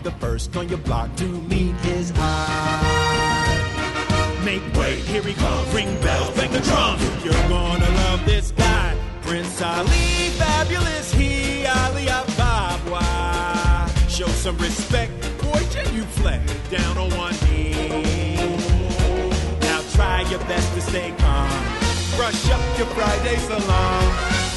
The 0.00 0.10
first 0.12 0.56
on 0.56 0.68
your 0.68 0.78
block 0.78 1.14
to 1.16 1.24
meet 1.24 1.74
his 1.76 2.12
eye. 2.16 3.54
Make 4.44 4.62
way, 4.74 4.96
here 4.96 5.22
he 5.22 5.34
comes. 5.34 5.74
Ring 5.74 6.00
bells, 6.00 6.30
bang 6.36 6.50
the 6.52 6.60
drums. 6.60 7.02
You're 7.24 7.48
gonna 7.48 7.90
love 7.90 8.24
this 8.24 8.52
guy. 8.52 8.96
Prince 9.22 9.60
Ali, 9.62 10.30
fabulous 10.38 11.12
he, 11.12 11.66
Ali 11.66 12.08
Ababa. 12.08 13.90
Show 14.08 14.28
some 14.28 14.56
respect, 14.58 15.12
boy, 15.42 15.62
genuflect 15.70 16.48
down 16.70 16.98
on 16.98 17.10
one 17.16 17.34
knee. 17.44 18.36
Now 19.60 19.80
try 19.94 20.22
your 20.30 20.40
best 20.40 20.74
to 20.74 20.80
stay 20.80 21.14
calm. 21.18 21.50
Brush 22.16 22.50
up 22.50 22.78
your 22.78 22.88
Friday 22.88 23.36
salon. 23.36 24.14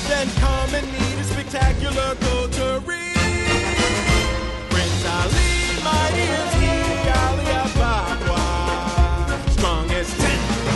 Then 0.07 0.27
come 0.39 0.75
and 0.75 0.87
meet 0.91 1.19
a 1.19 1.23
spectacular 1.23 2.15
coterie. 2.15 3.10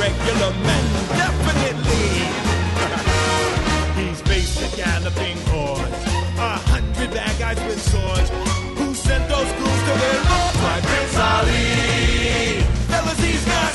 Regular 0.06 0.54
men, 0.70 0.86
definitely. 1.22 2.10
He's 3.98 4.22
a 4.62 4.70
galloping 4.78 5.38
horse, 5.48 6.02
a 6.38 6.58
hundred 6.72 7.12
bad 7.12 7.34
guys 7.40 7.60
with 7.68 7.82
swords. 7.82 8.30
Who 8.78 8.94
sent 8.94 9.28
those 9.30 9.52
ghouls 9.60 9.82
to 9.88 9.94
their 10.04 10.20
lord? 10.30 10.56
Why, 10.64 10.78
Prince 10.90 11.18
Ali. 11.18 12.62
Fellas, 12.90 13.20
he's 13.20 13.46
got. 13.46 13.75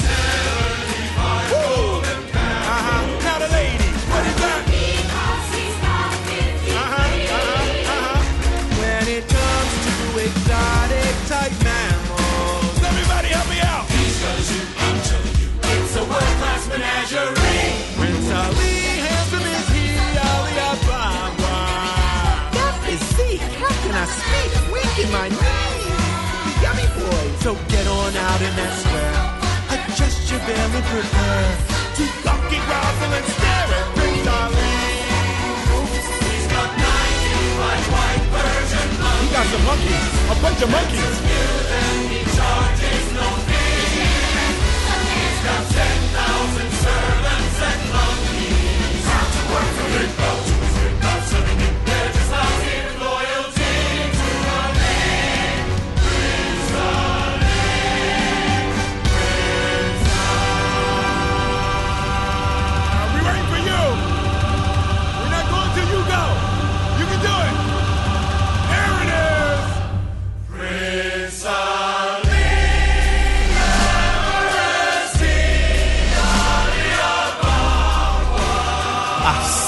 On 28.50 28.58
out 28.58 28.58
in 28.58 28.64
that 28.64 28.72
square. 28.82 29.22
Adjust 29.70 30.30
your 30.30 30.40
veil 30.40 30.68
to 30.70 30.80
grovel 32.66 33.12
and 33.14 33.26
stare 33.26 33.70
at 33.78 33.86
Prince 33.94 34.26
Ali. 34.26 34.74
He's 36.26 36.46
got 36.50 36.70
90 36.78 37.60
white, 37.60 37.86
white 37.94 38.24
Persian 38.34 38.90
monkeys. 38.98 39.22
He 39.22 39.34
got 39.34 39.46
some 39.46 39.64
monkeys, 39.64 40.06
a 40.30 40.36
bunch 40.42 40.60
of 40.62 40.70
monkeys. 40.70 41.16
He 42.10 42.20
charges 42.36 43.06
no 43.14 43.28
fee. 43.46 43.78
He's 45.14 45.40
got 45.46 45.62
10,000 45.70 46.70
servants 46.84 47.58
and 47.70 47.82
monkeys. 47.94 49.04
Time 49.06 49.30
to 49.34 49.42
work 49.52 49.70
for 49.76 50.29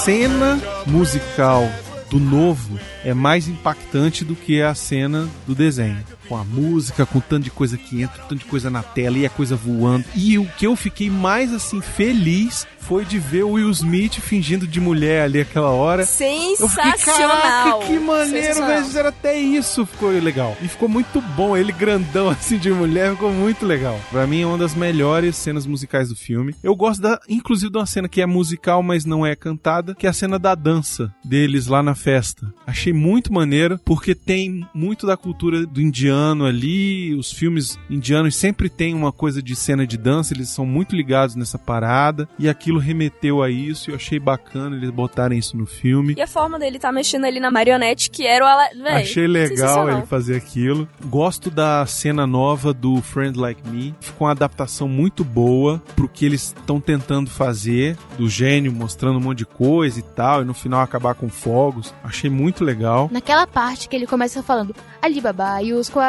cena 0.03 0.59
musical 0.85 1.63
do 2.09 2.19
novo 2.19 2.77
é 3.05 3.13
mais 3.13 3.47
impactante 3.47 4.25
do 4.25 4.35
que 4.35 4.61
a 4.61 4.75
cena 4.75 5.29
do 5.47 5.55
desenho. 5.55 6.03
Com 6.27 6.37
a 6.37 6.43
música, 6.43 7.05
com 7.05 7.19
tanto 7.19 7.43
de 7.43 7.51
coisa 7.51 7.77
que 7.77 8.01
entra, 8.01 8.21
tanto 8.23 8.39
de 8.39 8.45
coisa 8.45 8.69
na 8.69 8.81
tela 8.83 9.17
e 9.17 9.25
a 9.25 9.29
coisa 9.29 9.55
voando. 9.55 10.05
E 10.15 10.37
o 10.37 10.45
que 10.57 10.65
eu 10.65 10.75
fiquei 10.75 11.09
mais 11.09 11.53
assim 11.53 11.81
feliz 11.81 12.65
foi 12.79 13.05
de 13.05 13.17
ver 13.17 13.43
o 13.43 13.51
Will 13.51 13.69
Smith 13.71 14.15
fingindo 14.19 14.67
de 14.67 14.79
mulher 14.81 15.23
ali 15.23 15.39
aquela 15.39 15.69
hora. 15.69 16.01
Eu 16.03 16.07
fiquei, 16.07 16.55
Sensacional. 16.57 17.41
caraca, 17.41 17.85
que 17.87 17.97
maneiro, 17.99 18.45
Sensacional. 18.47 18.67
velho. 18.69 18.85
Fizeram 18.85 19.09
até 19.09 19.39
isso, 19.39 19.85
ficou 19.85 20.09
legal. 20.11 20.57
E 20.61 20.67
ficou 20.67 20.89
muito 20.89 21.21
bom. 21.21 21.55
Ele 21.55 21.71
grandão 21.71 22.27
assim 22.29 22.57
de 22.57 22.69
mulher, 22.71 23.11
ficou 23.11 23.31
muito 23.31 23.65
legal. 23.65 23.99
Pra 24.11 24.27
mim 24.27 24.41
é 24.41 24.45
uma 24.45 24.57
das 24.57 24.75
melhores 24.75 25.35
cenas 25.37 25.65
musicais 25.65 26.09
do 26.09 26.15
filme. 26.15 26.53
Eu 26.61 26.75
gosto 26.75 27.01
da, 27.01 27.19
inclusive, 27.29 27.71
de 27.71 27.77
uma 27.77 27.85
cena 27.85 28.09
que 28.09 28.21
é 28.21 28.25
musical, 28.25 28.83
mas 28.83 29.05
não 29.05 29.25
é 29.25 29.33
cantada, 29.35 29.95
que 29.95 30.05
é 30.05 30.09
a 30.09 30.13
cena 30.13 30.37
da 30.37 30.53
dança 30.53 31.13
deles 31.23 31.67
lá 31.67 31.81
na 31.81 31.95
festa. 31.95 32.53
Achei 32.67 32.91
muito 32.91 33.31
maneiro, 33.31 33.79
porque 33.85 34.13
tem 34.13 34.67
muito 34.73 35.07
da 35.07 35.15
cultura 35.15 35.65
do 35.65 35.79
indiano 35.81 36.13
ali. 36.45 37.13
Os 37.15 37.31
filmes 37.31 37.77
indianos 37.89 38.35
sempre 38.35 38.69
tem 38.69 38.93
uma 38.93 39.11
coisa 39.11 39.41
de 39.41 39.55
cena 39.55 39.85
de 39.85 39.97
dança, 39.97 40.33
eles 40.33 40.49
são 40.49 40.65
muito 40.65 40.95
ligados 40.95 41.35
nessa 41.35 41.59
parada. 41.59 42.27
E 42.39 42.47
aquilo 42.47 42.79
remeteu 42.79 43.41
a 43.41 43.49
isso, 43.49 43.89
e 43.89 43.91
eu 43.91 43.95
achei 43.95 44.19
bacana 44.19 44.75
eles 44.75 44.89
botarem 44.89 45.37
isso 45.37 45.57
no 45.57 45.65
filme. 45.65 46.15
E 46.17 46.21
a 46.21 46.27
forma 46.27 46.57
dele 46.57 46.79
tá 46.79 46.91
mexendo 46.91 47.25
ali 47.25 47.39
na 47.39 47.51
marionete, 47.51 48.09
que 48.09 48.25
era 48.25 48.43
o... 48.43 48.47
Ala... 48.47 48.69
Véi, 48.81 49.03
Achei 49.03 49.27
legal 49.27 49.89
ele 49.89 50.05
fazer 50.05 50.35
aquilo. 50.35 50.87
Gosto 51.05 51.49
da 51.49 51.85
cena 51.85 52.25
nova 52.25 52.73
do 52.73 53.01
Friend 53.01 53.37
Like 53.37 53.67
Me. 53.67 53.93
Ficou 53.99 54.27
uma 54.27 54.31
adaptação 54.31 54.87
muito 54.87 55.23
boa 55.23 55.81
pro 55.95 56.07
que 56.07 56.25
eles 56.25 56.53
estão 56.57 56.79
tentando 56.79 57.29
fazer. 57.29 57.97
Do 58.17 58.29
gênio 58.29 58.71
mostrando 58.71 59.17
um 59.17 59.21
monte 59.21 59.39
de 59.39 59.45
coisa 59.45 59.99
e 59.99 60.03
tal. 60.03 60.41
E 60.41 60.45
no 60.45 60.53
final 60.53 60.81
acabar 60.81 61.15
com 61.15 61.29
fogos. 61.29 61.93
Achei 62.03 62.29
muito 62.29 62.63
legal. 62.63 63.09
Naquela 63.11 63.47
parte 63.47 63.87
que 63.87 63.95
ele 63.95 64.07
começa 64.07 64.43
falando 64.43 64.75
Alibaba 65.01 65.61
e 65.61 65.73
os 65.73 65.89
40 65.89 66.02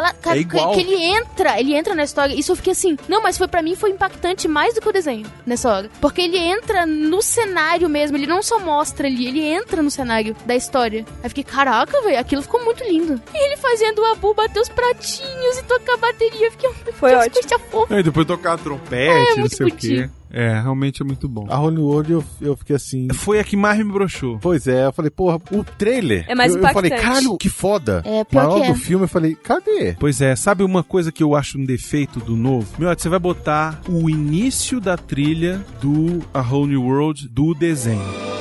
lá. 0.00 0.12
Cara, 0.14 0.36
É 0.36 0.40
igual. 0.40 0.72
que, 0.72 0.84
que 0.84 0.92
ele 0.92 1.04
entra, 1.04 1.58
ele 1.60 1.74
entra 1.74 1.94
na 1.94 2.04
história. 2.04 2.34
Isso 2.34 2.52
eu 2.52 2.56
fiquei 2.56 2.72
assim. 2.72 2.96
Não, 3.08 3.22
mas 3.22 3.36
foi 3.38 3.48
para 3.48 3.62
mim 3.62 3.74
foi 3.74 3.90
impactante 3.90 4.46
mais 4.48 4.74
do 4.74 4.80
que 4.80 4.88
o 4.88 4.92
desenho 4.92 5.26
nessa 5.46 5.70
hora. 5.72 5.90
Porque 6.00 6.20
ele 6.22 6.36
entra 6.38 6.86
no 6.86 7.20
cenário 7.22 7.88
mesmo, 7.88 8.16
ele 8.16 8.26
não 8.26 8.42
só 8.42 8.58
mostra 8.58 9.06
ali, 9.06 9.26
ele 9.26 9.40
entra 9.42 9.82
no 9.82 9.90
cenário 9.90 10.36
da 10.46 10.54
história. 10.54 11.04
Aí 11.08 11.24
eu 11.24 11.28
fiquei, 11.30 11.44
caraca, 11.44 12.00
velho, 12.02 12.18
aquilo 12.18 12.42
ficou 12.42 12.62
muito 12.64 12.82
lindo. 12.84 13.20
E 13.34 13.44
ele 13.44 13.56
fazendo 13.56 14.00
o 14.00 14.04
Abu 14.06 14.34
bater 14.34 14.60
os 14.60 14.68
pratinhos 14.68 15.58
e 15.58 15.62
tocar 15.64 15.94
a 15.94 15.96
bateria. 15.96 16.46
Eu 16.46 16.50
fiquei, 16.52 16.70
Foi 16.92 17.10
Deus, 17.10 17.22
ótimo. 17.26 17.40
coisa 17.48 17.58
fofa. 17.70 17.98
E 17.98 18.02
depois 18.02 18.26
tocar 18.26 18.58
trompete, 18.58 19.02
É, 19.10 19.30
não 19.30 19.36
muito 19.38 19.56
sei 19.56 19.66
o 19.66 19.68
bonitinho. 19.68 20.08
quê. 20.08 20.14
É, 20.32 20.60
realmente 20.60 21.02
é 21.02 21.04
muito 21.04 21.28
bom. 21.28 21.46
A 21.48 21.60
Holy 21.60 21.78
World 21.78 22.12
eu, 22.12 22.24
eu 22.40 22.56
fiquei 22.56 22.76
assim. 22.76 23.08
Foi 23.12 23.38
a 23.38 23.44
que 23.44 23.56
mais 23.56 23.78
me 23.78 23.92
broxou. 23.92 24.38
Pois 24.40 24.66
é, 24.66 24.86
eu 24.86 24.92
falei, 24.92 25.10
porra, 25.10 25.38
o 25.50 25.62
trailer. 25.62 26.24
É 26.28 26.34
mais 26.34 26.54
eu, 26.54 26.62
eu 26.62 26.72
falei, 26.72 26.90
impactante. 26.90 27.14
caralho, 27.20 27.36
que 27.36 27.48
foda. 27.48 28.02
É, 28.04 28.18
Na 28.18 28.24
pior 28.24 28.54
que 28.60 28.66
é. 28.66 28.72
do 28.72 28.78
filme 28.78 29.04
eu 29.04 29.08
falei, 29.08 29.34
cadê? 29.34 29.94
Pois 29.98 30.20
é, 30.20 30.34
sabe 30.34 30.64
uma 30.64 30.82
coisa 30.82 31.12
que 31.12 31.22
eu 31.22 31.34
acho 31.34 31.58
um 31.58 31.64
defeito 31.64 32.18
do 32.20 32.34
novo? 32.36 32.66
Meu, 32.78 32.88
você 32.88 33.08
vai 33.08 33.18
botar 33.18 33.80
o 33.88 34.08
início 34.08 34.80
da 34.80 34.96
trilha 34.96 35.60
do 35.80 36.20
A 36.32 36.40
Whole 36.40 36.68
New 36.70 36.82
World 36.84 37.28
do 37.28 37.54
desenho. 37.54 38.31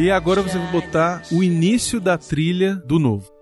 E 0.00 0.12
agora 0.12 0.40
você 0.40 0.56
vai 0.56 0.70
botar 0.70 1.22
o 1.32 1.42
início 1.42 2.00
da 2.00 2.16
trilha 2.16 2.76
do 2.76 3.00
novo. 3.00 3.32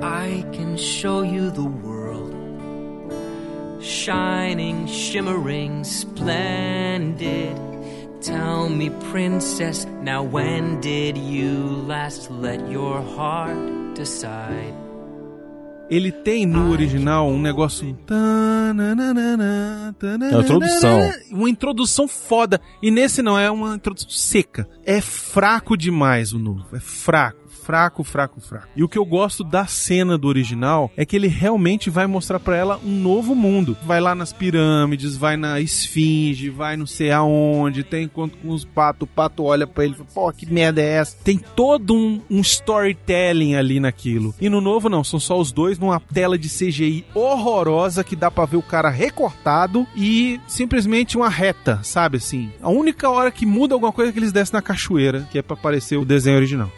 I 0.00 0.46
can 0.56 0.78
show 0.78 1.22
you 1.26 1.50
the 1.50 1.60
world. 1.60 2.34
Shining, 3.82 4.86
shimmering, 4.86 5.84
splendid. 5.84 7.77
Tell 8.28 8.68
me, 8.68 8.90
princess, 9.10 9.86
now 10.02 10.22
when 10.22 10.80
did 10.82 11.16
you 11.16 11.82
last 11.86 12.30
let 12.30 12.60
your 12.70 13.00
heart 13.16 13.56
decide? 13.94 14.74
Ele 15.88 16.12
tem 16.12 16.44
no 16.44 16.70
original 16.70 17.26
um 17.26 17.40
negócio. 17.40 17.98
É 20.20 20.34
uma 20.34 20.42
introdução. 20.42 21.10
Uma 21.30 21.48
introdução 21.48 22.06
foda. 22.06 22.60
E 22.82 22.90
nesse 22.90 23.22
não, 23.22 23.38
é 23.38 23.50
uma 23.50 23.76
introdução 23.76 24.10
seca. 24.10 24.68
É 24.84 25.00
fraco 25.00 25.74
demais 25.74 26.34
o 26.34 26.38
novo. 26.38 26.76
É 26.76 26.80
fraco. 26.80 27.47
Fraco, 27.48 28.04
fraco, 28.04 28.40
fraco. 28.40 28.68
E 28.76 28.82
o 28.82 28.88
que 28.88 28.98
eu 28.98 29.04
gosto 29.04 29.42
da 29.42 29.66
cena 29.66 30.16
do 30.16 30.28
original 30.28 30.90
é 30.96 31.04
que 31.04 31.16
ele 31.16 31.28
realmente 31.28 31.90
vai 31.90 32.06
mostrar 32.06 32.38
pra 32.40 32.56
ela 32.56 32.80
um 32.84 32.90
novo 32.90 33.34
mundo. 33.34 33.76
Vai 33.84 34.00
lá 34.00 34.14
nas 34.14 34.32
pirâmides, 34.32 35.16
vai 35.16 35.36
na 35.36 35.60
esfinge, 35.60 36.50
vai 36.50 36.76
não 36.76 36.86
sei 36.86 37.10
aonde, 37.10 37.84
tem 37.84 38.04
encontro 38.04 38.38
com 38.38 38.50
os 38.50 38.64
patos, 38.64 39.02
o 39.02 39.06
pato 39.06 39.44
olha 39.44 39.66
pra 39.66 39.84
ele 39.84 39.94
e 39.94 39.96
fala, 39.96 40.08
pô, 40.14 40.32
que 40.32 40.46
merda 40.52 40.80
é 40.80 40.96
essa? 40.96 41.16
Tem 41.22 41.38
todo 41.38 41.94
um, 41.94 42.20
um 42.30 42.40
storytelling 42.40 43.54
ali 43.54 43.80
naquilo. 43.80 44.34
E 44.40 44.48
no 44.48 44.60
novo 44.60 44.88
não, 44.88 45.02
são 45.02 45.20
só 45.20 45.38
os 45.38 45.52
dois 45.52 45.78
numa 45.78 46.00
tela 46.00 46.38
de 46.38 46.48
CGI 46.48 47.04
horrorosa 47.14 48.04
que 48.04 48.16
dá 48.16 48.30
pra 48.30 48.44
ver 48.44 48.56
o 48.56 48.62
cara 48.62 48.90
recortado 48.90 49.86
e 49.96 50.40
simplesmente 50.46 51.16
uma 51.16 51.28
reta, 51.28 51.80
sabe 51.82 52.18
assim? 52.18 52.50
A 52.60 52.68
única 52.68 53.08
hora 53.08 53.30
que 53.30 53.46
muda 53.46 53.74
alguma 53.74 53.92
coisa 53.92 54.10
é 54.10 54.12
que 54.12 54.18
eles 54.18 54.32
descem 54.32 54.54
na 54.54 54.62
cachoeira, 54.62 55.26
que 55.30 55.38
é 55.38 55.42
pra 55.42 55.54
aparecer 55.54 55.96
o 55.96 56.04
desenho 56.04 56.36
original. 56.36 56.70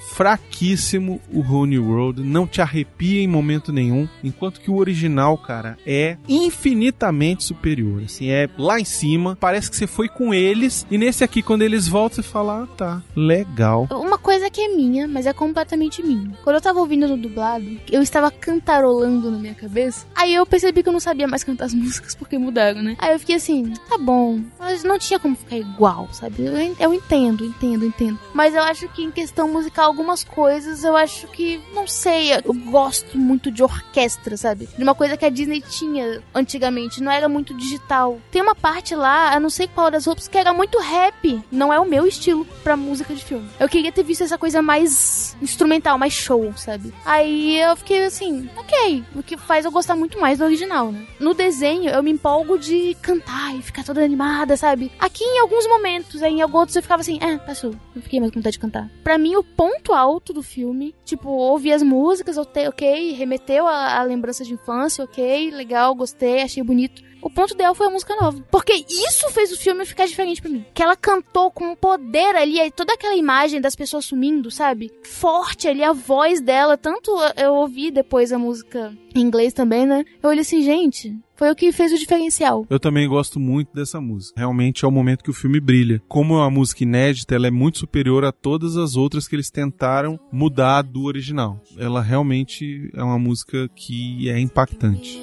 O 1.33 1.65
New 1.65 1.89
World, 1.89 2.23
não 2.23 2.47
te 2.47 2.61
arrepia 2.61 3.23
em 3.23 3.27
momento 3.27 3.73
nenhum, 3.73 4.07
enquanto 4.23 4.61
que 4.61 4.71
o 4.71 4.77
original, 4.77 5.39
cara, 5.39 5.79
é 5.87 6.17
infinitamente 6.29 7.45
superior. 7.45 8.03
Assim, 8.05 8.31
é 8.31 8.49
lá 8.59 8.79
em 8.79 8.85
cima, 8.85 9.37
parece 9.41 9.71
que 9.71 9.77
você 9.77 9.87
foi 9.87 10.09
com 10.09 10.35
eles 10.35 10.87
e 10.91 10.99
nesse 10.99 11.25
aqui 11.25 11.43
quando 11.43 11.63
eles 11.63 11.89
voltam 11.89 12.17
você 12.17 12.23
fala, 12.23 12.65
ah, 12.65 12.67
tá, 12.77 13.03
legal. 13.17 13.89
Uma 13.91 14.19
coisa 14.19 14.51
que 14.51 14.61
é 14.61 14.69
minha, 14.69 15.09
mas 15.09 15.27
é 15.27 15.33
completamente 15.33 16.03
minha. 16.03 16.31
Quando 16.45 16.57
eu 16.57 16.63
tava 16.63 16.81
ouvindo 16.81 17.09
no 17.09 17.17
dublado, 17.17 17.81
eu 17.91 18.03
estava 18.03 18.31
cantarolando 18.31 19.31
na 19.31 19.39
minha 19.39 19.55
cabeça. 19.55 20.07
Aí 20.15 20.35
eu 20.35 20.45
percebi 20.45 20.83
que 20.83 20.89
eu 20.89 20.93
não 20.93 21.01
sabia 21.01 21.27
mais 21.27 21.45
cantar 21.45 21.67
as 21.67 21.75
músicas 21.75 22.15
porque 22.15 22.37
mudaram, 22.37 22.83
né? 22.83 22.97
Aí 22.99 23.13
eu 23.13 23.19
fiquei 23.19 23.37
assim, 23.37 23.73
tá 23.89 23.97
bom, 23.97 24.41
mas 24.59 24.85
não 24.85 24.99
tinha 24.99 25.19
como 25.19 25.37
ficar 25.37 25.57
igual, 25.57 26.09
sabe? 26.13 26.45
Eu, 26.45 26.55
eu 26.79 26.93
entendo, 26.93 27.45
entendo, 27.45 27.85
entendo. 27.85 28.19
Mas 28.35 28.55
eu 28.55 28.63
acho 28.63 28.89
que 28.89 29.03
em 29.03 29.11
questão 29.11 29.51
musical, 29.51 29.87
algumas 29.87 30.23
coisas 30.23 30.50
eu 30.85 30.97
acho 30.97 31.27
que, 31.29 31.61
não 31.75 31.87
sei, 31.87 32.33
eu 32.33 32.55
gosto 32.71 33.19
muito 33.19 33.51
de 33.51 33.63
orquestra, 33.63 34.37
sabe? 34.37 34.69
De 34.77 34.83
uma 34.83 34.95
coisa 34.95 35.17
que 35.17 35.25
a 35.25 35.31
Disney 35.31 35.61
tinha 35.61 36.23
antigamente, 36.35 37.03
não 37.03 37.11
era 37.11 37.29
muito 37.29 37.55
digital. 37.55 38.21
Tem 38.31 38.43
uma 38.43 38.55
parte 38.55 38.95
lá, 38.95 39.35
eu 39.35 39.41
não 39.41 39.51
sei 39.51 39.69
qual 39.69 39.91
das 39.91 40.07
roupas, 40.07 40.29
que 40.29 40.39
era 40.39 40.53
muito 40.53 40.79
rap. 40.79 41.43
Não 41.51 41.73
é 41.73 41.79
o 41.79 41.89
meu 41.89 42.07
estilo 42.07 42.45
pra 42.63 42.77
música 42.77 43.15
de 43.15 43.25
filme. 43.25 43.49
Eu 43.59 43.69
queria 43.69 43.93
ter 43.93 44.03
visto 44.03 44.25
essa 44.25 44.39
coisa 44.39 44.63
mais 44.63 45.37
instrumental, 45.41 45.99
mais 45.99 46.13
show, 46.13 46.53
sabe? 46.57 46.93
Aí 47.05 47.61
eu 47.61 47.77
fiquei 47.77 48.05
assim, 48.05 48.49
ok. 48.57 49.05
O 49.15 49.23
que 49.23 49.37
faz 49.37 49.65
eu 49.65 49.71
gostar 49.71 49.97
muito 49.97 50.21
mais 50.21 50.39
do 50.39 50.45
original, 50.45 50.93
né? 50.93 51.07
No 51.19 51.35
desenho, 51.35 51.91
eu 51.91 52.03
me 52.03 52.11
empolgo 52.11 52.59
de 52.59 52.97
cantar 53.03 53.55
e 53.57 53.63
ficar 53.63 53.85
toda 53.85 54.05
animada, 54.05 54.57
sabe? 54.57 54.91
Aqui 54.99 55.25
em 55.25 55.41
alguns 55.41 55.67
momentos, 55.67 56.23
aí 56.23 56.33
em 56.33 56.43
outros 56.43 56.77
eu 56.77 56.83
ficava 56.83 57.01
assim, 57.01 57.19
é, 57.21 57.39
passou. 57.39 57.75
Não 57.95 58.03
fiquei 58.03 58.21
mais 58.21 58.33
com 58.33 58.41
vontade 58.41 58.55
de 58.55 58.59
cantar. 58.59 58.91
Pra 59.03 59.19
mim, 59.19 59.37
o 59.37 59.43
ponto 59.43 59.93
alto 59.93 60.33
do 60.33 60.40
filme, 60.43 60.95
tipo, 61.05 61.29
ouvir 61.29 61.73
as 61.73 61.83
músicas, 61.83 62.37
ok, 62.37 63.13
remeteu 63.13 63.67
a, 63.67 63.99
a 63.99 64.03
lembranças 64.03 64.47
de 64.47 64.55
infância, 64.55 65.05
ok, 65.05 65.51
legal, 65.51 65.95
gostei, 65.95 66.43
achei 66.43 66.63
bonito. 66.63 67.10
O 67.23 67.31
ponto 67.31 67.55
dela 67.55 67.75
foi 67.75 67.87
a 67.87 67.91
música 67.91 68.15
nova. 68.17 68.43
Porque 68.51 68.73
isso 68.89 69.29
fez 69.31 69.53
o 69.53 69.59
filme 69.59 69.85
ficar 69.85 70.07
diferente 70.07 70.41
pra 70.41 70.51
mim. 70.51 70.65
Que 70.75 70.83
ela 70.83 70.97
cantou 70.97 71.51
com 71.51 71.73
um 71.73 71.77
poder 71.77 72.37
ali, 72.37 72.61
aí 72.61 72.71
toda 72.71 72.95
aquela 72.95 73.17
imagem 73.17 73.61
das 73.61 73.77
pessoas 73.77 74.05
sumindo, 74.05 74.51
sabe? 74.51 74.91
Forte 75.03 75.69
ali, 75.69 75.83
a 75.83 75.93
voz 75.93 76.41
dela. 76.41 76.77
Tanto 76.77 77.11
eu 77.37 77.55
ouvi 77.55 77.91
depois 77.91 78.33
a 78.33 78.39
música 78.39 78.93
em 79.15 79.21
inglês 79.21 79.53
também, 79.53 79.87
né? 79.87 80.05
Eu 80.23 80.31
olhei 80.31 80.43
assim, 80.43 80.63
gente, 80.63 81.17
foi 81.41 81.51
o 81.51 81.57
que 81.57 81.73
fez 81.73 81.93
o 81.93 81.99
diferencial. 81.99 82.67
Eu 82.69 82.79
também 82.79 83.09
gosto 83.09 83.41
muito 83.41 83.75
dessa 83.75 84.01
música. 84.01 84.39
Realmente 84.39 84.85
é 84.85 84.89
o 84.89 84.91
momento 84.91 85.25
que 85.25 85.31
o 85.31 85.35
filme 85.35 85.59
brilha. 85.59 86.03
Como 86.07 86.35
é 86.35 86.39
uma 86.39 86.51
música 86.51 86.83
inédita, 86.83 87.35
ela 87.35 87.47
é 87.47 87.51
muito 87.51 87.79
superior 87.79 88.25
a 88.25 88.33
todas 88.33 88.77
as 88.77 88.97
outras 88.97 89.27
que 89.27 89.37
eles 89.37 89.51
tentaram 89.51 90.21
mudar 90.31 90.83
do 90.83 91.05
original. 91.05 91.59
Ela 91.79 92.03
realmente 92.03 92.91
é 92.95 93.03
uma 93.03 93.19
música 93.19 93.69
que 93.75 94.29
é 94.29 94.39
impactante. 94.39 95.19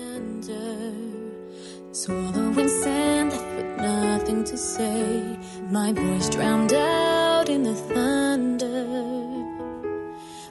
Swallowing 2.04 2.70
sand 2.70 3.32
left 3.32 3.56
with 3.56 3.78
nothing 3.78 4.44
to 4.44 4.56
say. 4.56 5.36
My 5.72 5.92
voice 5.92 6.30
drowned 6.30 6.72
out 6.74 7.50
in 7.50 7.64
the 7.64 7.74
thunder. 7.74 8.86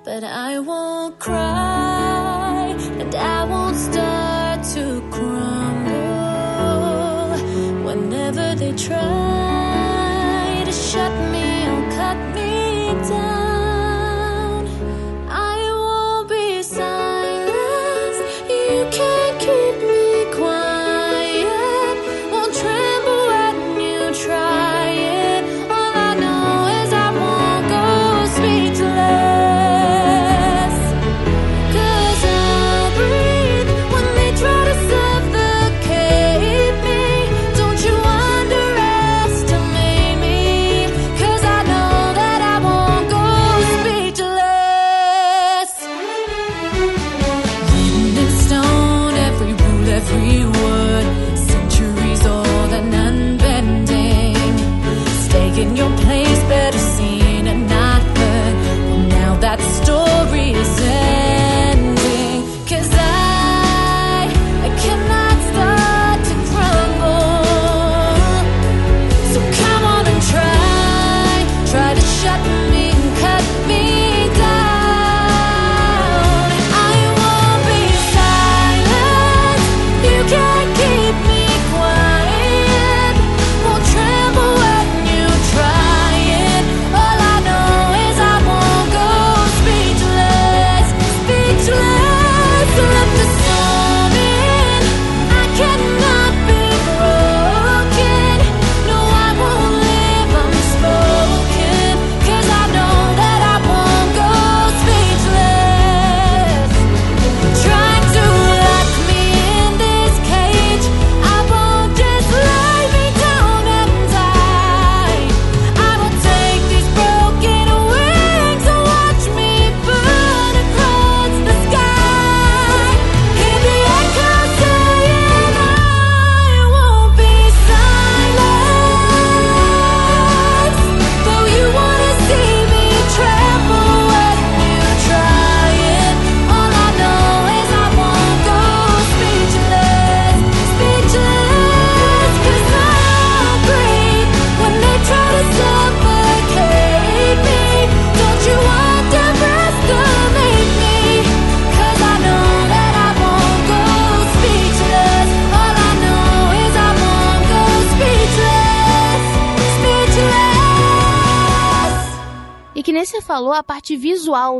But 0.03 0.25
I 0.25 0.59
won't 0.59 1.21
cry 1.21 2.75
and 2.99 3.15
I 3.15 3.45
won't 3.45 3.77
start 3.77 4.65
to 4.75 5.01
crumble. 5.13 5.95
Whenever 7.85 8.57
they 8.57 8.73
try 8.73 10.65
to 10.67 10.73
shut 10.73 11.13
me 11.31 11.46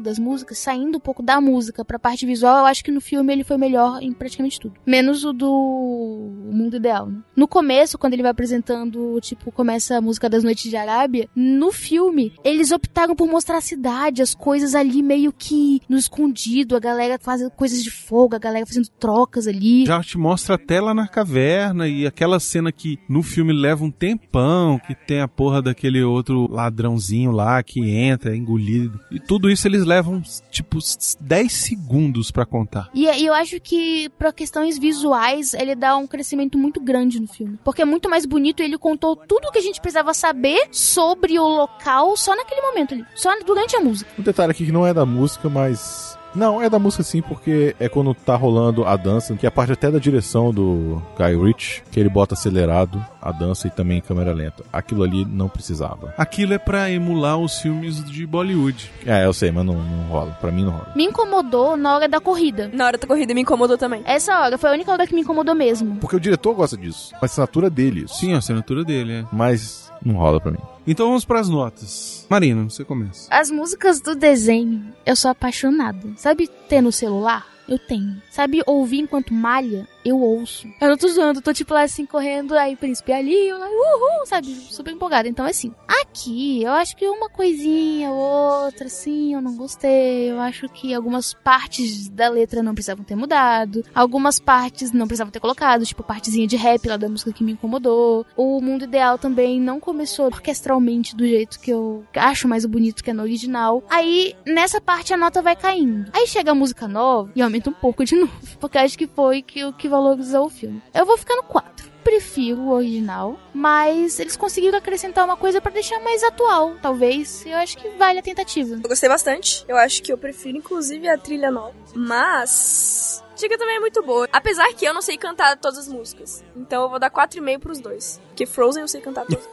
das 0.01 0.19
músicas, 0.19 0.59
saindo 0.59 0.86
pouco 1.07 1.23
da 1.23 1.41
música 1.41 1.85
pra 1.85 2.01
parte 2.01 2.27
visual, 2.27 2.59
eu 2.59 2.67
acho 2.67 2.83
que 2.83 2.91
no 2.91 3.01
filme 3.01 3.33
ele 3.33 3.45
foi 3.45 3.57
melhor 3.57 4.03
em 4.03 4.13
praticamente 4.13 4.59
tudo. 4.59 4.75
Menos 4.85 5.25
o 5.25 5.33
do 5.33 5.47
o 5.49 6.51
Mundo 6.53 6.77
Ideal, 6.77 7.07
né? 7.07 7.21
No 7.37 7.47
começo, 7.47 7.97
quando 7.97 8.15
ele 8.15 8.23
vai 8.23 8.33
apresentando, 8.33 9.21
tipo, 9.21 9.53
começa 9.53 9.99
a 9.99 10.01
música 10.01 10.29
das 10.29 10.43
Noites 10.43 10.69
de 10.69 10.77
Arábia, 10.77 11.29
no 11.37 11.71
filme, 11.71 12.33
eles 12.43 12.73
optaram 12.73 13.15
por 13.15 13.29
mostrar 13.29 13.59
a 13.59 13.61
cidade, 13.61 14.21
as 14.21 14.35
coisas 14.35 14.75
ali 14.75 15.01
meio 15.01 15.33
que 15.33 15.81
no 15.89 15.97
escondido, 15.97 16.75
a 16.75 16.81
galera 16.81 17.19
fazendo 17.21 17.51
coisas 17.53 17.85
de 17.85 17.91
fogo, 17.91 18.35
a 18.35 18.39
galera 18.39 18.67
fazendo 18.67 18.89
trocas 18.99 19.47
ali. 19.47 19.87
Já 19.87 20.01
te 20.01 20.19
mostra 20.19 20.57
até 20.57 20.81
lá 20.81 20.93
na 20.93 21.07
caverna 21.07 21.87
e 21.87 22.05
aquela 22.05 22.41
cena 22.41 22.73
que 22.73 22.99
no 23.09 23.23
filme 23.23 23.53
leva 23.53 23.85
um 23.85 23.93
tempão, 23.93 24.81
que 24.81 24.95
tem 24.95 25.21
a 25.21 25.29
porra 25.29 25.63
daquele 25.63 26.03
outro 26.03 26.51
ladrãozinho 26.51 27.31
lá 27.31 27.63
que 27.63 27.81
entra, 27.91 28.33
é 28.33 28.37
engolido. 28.37 28.99
E 29.11 29.21
tudo 29.21 29.49
isso 29.49 29.69
eles 29.69 29.85
levam, 29.85 30.21
tipo, 30.51 30.81
10 31.21 31.53
segundos 31.53 32.31
pra 32.31 32.47
contar. 32.47 32.89
E, 32.95 33.07
e 33.07 33.27
eu 33.27 33.35
acho 33.35 33.61
que, 33.61 34.09
pra 34.19 34.33
questões 34.33 34.79
visuais, 34.79 35.55
ele 35.55 35.75
dá 35.75 35.97
um 35.97 36.07
crescimento 36.07 36.59
muito 36.59 36.81
grande 36.81 37.21
no 37.21 37.29
filme. 37.29 37.59
Porque 37.65 37.83
é 37.83 37.85
muito 37.85 38.09
mais 38.09 38.27
bonito 38.27 38.63
e 38.63 38.65
ele 38.65 38.79
contou 38.79 39.17
tudo 39.17 39.49
o 39.49 39.53
que 39.53 39.59
a 39.59 39.63
gente 39.63 39.81
precisava 39.81 40.15
saber 40.15 40.69
sobre 40.71 41.39
o 41.39 41.47
local 41.47 42.17
só 42.17 42.35
naquele 42.37 42.61
momento 42.63 42.95
ali. 42.95 43.05
Só 43.15 43.31
durante 43.45 43.77
a 43.77 43.81
música. 43.81 44.11
Um 44.19 44.23
detalhe 44.23 44.51
aqui 44.51 44.67
que 44.67 44.73
não 44.73 44.87
é 44.87 44.93
da 44.93 45.07
música, 45.07 45.49
mas. 45.49 46.17
Não, 46.35 46.61
é 46.61 46.69
da 46.69 46.79
música 46.79 47.03
sim, 47.03 47.23
porque 47.23 47.75
é 47.81 47.89
quando 47.89 48.15
tá 48.15 48.37
rolando 48.37 48.85
a 48.85 48.95
dança, 48.95 49.35
que 49.35 49.47
é 49.47 49.49
a 49.49 49.53
parte 49.53 49.73
até 49.73 49.91
da 49.91 49.99
direção 49.99 50.53
do 50.53 51.03
Guy 51.17 51.35
Ritchie, 51.35 51.83
que 51.91 51.99
ele 51.99 52.11
bota 52.11 52.35
acelerado 52.35 53.03
a 53.29 53.33
dança 53.33 53.67
e 53.67 53.71
também 53.71 53.99
em 53.99 54.01
câmera 54.01 54.33
lenta. 54.33 54.65
Aquilo 54.73 55.03
ali 55.03 55.25
não 55.25 55.49
precisava. 55.49 56.15
Aquilo 56.17 56.55
é 56.55 56.59
pra 56.59 56.91
emular 56.91 57.39
os 57.39 57.59
filmes 57.61 58.05
de 58.05 58.27
Bollywood. 58.27 58.91
É, 59.05 59.25
eu 59.25 59.33
sei, 59.33 59.51
mas 59.51 59.65
não, 59.65 59.75
não 59.75 60.09
rola. 60.09 60.33
Pra 60.41 60.53
mim 60.53 60.65
não 60.65 60.73
rola. 60.73 60.93
Me 60.95 61.05
incomodou 61.05 61.77
na 61.77 61.95
hora 61.95 62.09
da 62.09 62.21
corrida. 62.21 62.71
Na 62.73 62.87
hora 62.87 62.99
da 62.99 63.07
corrida 63.07 63.35
me 63.35 63.43
incomodou 63.43 63.77
também. 63.77 64.03
Essa 64.05 64.39
hora 64.41 64.57
foi 64.57 64.71
a 64.71 64.73
única 64.73 64.93
hora 64.93 65.07
que 65.07 65.15
me 65.15 65.23
incomodou 65.23 65.55
mesmo. 65.55 65.97
Porque 65.97 66.17
o 66.17 66.21
diretor 66.21 66.55
gosta 66.55 66.77
disso. 66.77 67.15
A 67.21 67.25
assinatura 67.25 67.69
dele. 67.71 68.05
Isso. 68.05 68.19
Sim, 68.19 68.35
a 68.35 68.39
assinatura 68.39 68.85
dele, 68.85 69.13
é. 69.13 69.25
Mas 69.33 69.93
não 70.05 70.15
rola 70.15 70.41
pra 70.41 70.53
mim. 70.53 70.59
Então 70.87 71.09
vamos 71.09 71.25
pras 71.25 71.49
notas. 71.49 72.27
Marina, 72.31 72.65
você 72.65 72.85
começa. 72.85 73.29
As 73.31 73.51
músicas 73.51 74.01
do 74.01 74.15
desenho, 74.15 74.85
eu 75.05 75.17
sou 75.17 75.31
apaixonada. 75.31 76.01
Sabe 76.17 76.49
ter 76.69 76.81
no 76.81 76.93
celular? 76.93 77.47
Eu 77.69 77.79
tenho. 77.79 78.23
Sabe 78.31 78.63
ouvir 78.65 78.99
enquanto 78.99 79.35
malha? 79.35 79.89
Eu 80.07 80.21
ouço. 80.21 80.69
Eu 80.81 80.89
não 80.89 80.97
tô 80.97 81.09
zoando, 81.09 81.43
tô 81.43 81.53
tipo 81.53 81.75
lá 81.75 81.83
assim 81.83 82.07
correndo, 82.07 82.57
aí 82.57 82.77
príncipe 82.77 83.13
ali, 83.13 83.49
eu 83.49 83.59
lá, 83.59 83.67
uhul, 83.67 84.25
sabe? 84.25 84.47
Super 84.47 84.93
empolgada. 84.93 85.29
Então, 85.29 85.45
assim, 85.45 85.75
aqui 85.89 86.63
eu 86.63 86.71
acho 86.71 86.97
que 86.97 87.09
uma 87.09 87.29
coisinha, 87.29 88.13
outra, 88.13 88.87
assim, 88.87 89.35
eu 89.35 89.43
não 89.43 89.57
gostei. 89.57 90.31
Eu 90.31 90.39
acho 90.39 90.69
que 90.69 90.95
algumas 90.95 91.35
partes 91.35 92.09
da 92.09 92.29
letra 92.29 92.63
não 92.63 92.73
precisavam 92.73 93.05
ter 93.05 93.17
mudado. 93.17 93.85
Algumas 93.93 94.39
partes 94.39 94.93
não 94.93 95.09
precisavam 95.09 95.33
ter 95.33 95.41
colocado, 95.41 95.85
tipo, 95.85 96.05
partezinha 96.05 96.47
de 96.47 96.55
rap 96.55 96.87
lá 96.87 96.97
da 96.97 97.09
música 97.09 97.33
que 97.33 97.43
me 97.43 97.53
incomodou. 97.53 98.25
O 98.37 98.61
Mundo 98.61 98.85
Ideal 98.85 99.19
também 99.19 99.61
não 99.61 99.81
começou 99.81 100.27
orquestralmente 100.27 101.17
do 101.17 101.27
jeito 101.27 101.59
que 101.59 101.73
eu 101.73 102.05
acho 102.15 102.47
mais 102.47 102.65
bonito 102.65 103.03
que 103.03 103.11
é 103.11 103.13
no 103.13 103.25
original. 103.25 103.83
Aí, 103.91 104.37
nessa 104.47 104.81
parte, 104.81 105.13
a 105.13 105.17
nota 105.17 105.43
vai 105.43 105.57
caindo. 105.57 106.09
Aí 106.13 106.29
chega 106.29 106.53
a 106.53 106.55
música 106.55 106.87
nova 106.87 107.33
e 107.35 107.43
aumenta 107.43 107.71
um 107.71 107.75
pouco 107.75 108.05
de 108.05 108.15
novo. 108.17 108.33
Porque 108.61 108.79
acho 108.79 108.97
que 108.97 109.09
foi 109.09 109.43
que 109.43 109.65
o 109.65 109.73
que 109.73 109.96
valorizou 109.97 110.47
o 110.47 110.51
filme. 110.51 110.83
Eu 110.95 111.07
vou 111.07 111.17
ficar 111.17 111.37
no 111.37 111.43
4. 111.43 111.87
Prefiro 112.05 112.61
o 112.61 112.71
original, 112.71 113.37
mas 113.53 114.21
eles 114.21 114.37
conseguiram 114.37 114.79
acrescentar 114.79 115.25
uma 115.25 115.37
coisa 115.37 115.61
pra 115.61 115.73
deixar 115.73 115.99
mais 116.01 116.23
atual, 116.23 116.77
talvez. 116.81 117.45
Eu 117.45 117.57
acho 117.57 117.77
que 117.77 117.89
vale 117.91 118.21
a 118.21 118.23
tentativa. 118.23 118.77
Eu 118.77 118.89
gostei 118.89 119.09
bastante. 119.09 119.65
Eu 119.67 119.77
acho 119.77 120.01
que 120.03 120.13
eu 120.13 120.17
prefiro, 120.17 120.57
inclusive, 120.57 121.09
a 121.09 121.19
trilha 121.19 121.51
nova. 121.51 121.75
Mas. 121.95 123.25
A 123.33 123.35
dica 123.35 123.59
também 123.59 123.77
é 123.77 123.81
muito 123.81 124.03
boa. 124.03 124.29
Apesar 124.33 124.73
que 124.73 124.85
eu 124.85 124.95
não 124.95 125.03
sei 125.03 125.17
cantar 125.17 125.57
todas 125.59 125.79
as 125.79 125.89
músicas. 125.89 126.45
Então 126.57 126.85
eu 126.85 126.89
vou 126.89 127.01
dar 127.01 127.11
4,5 127.11 127.59
pros 127.59 127.81
dois. 127.81 128.21
Porque 128.29 128.47
Frozen 128.47 128.83
eu 128.83 128.89
sei 128.89 129.01
cantar 129.01 129.27
todas. 129.27 129.47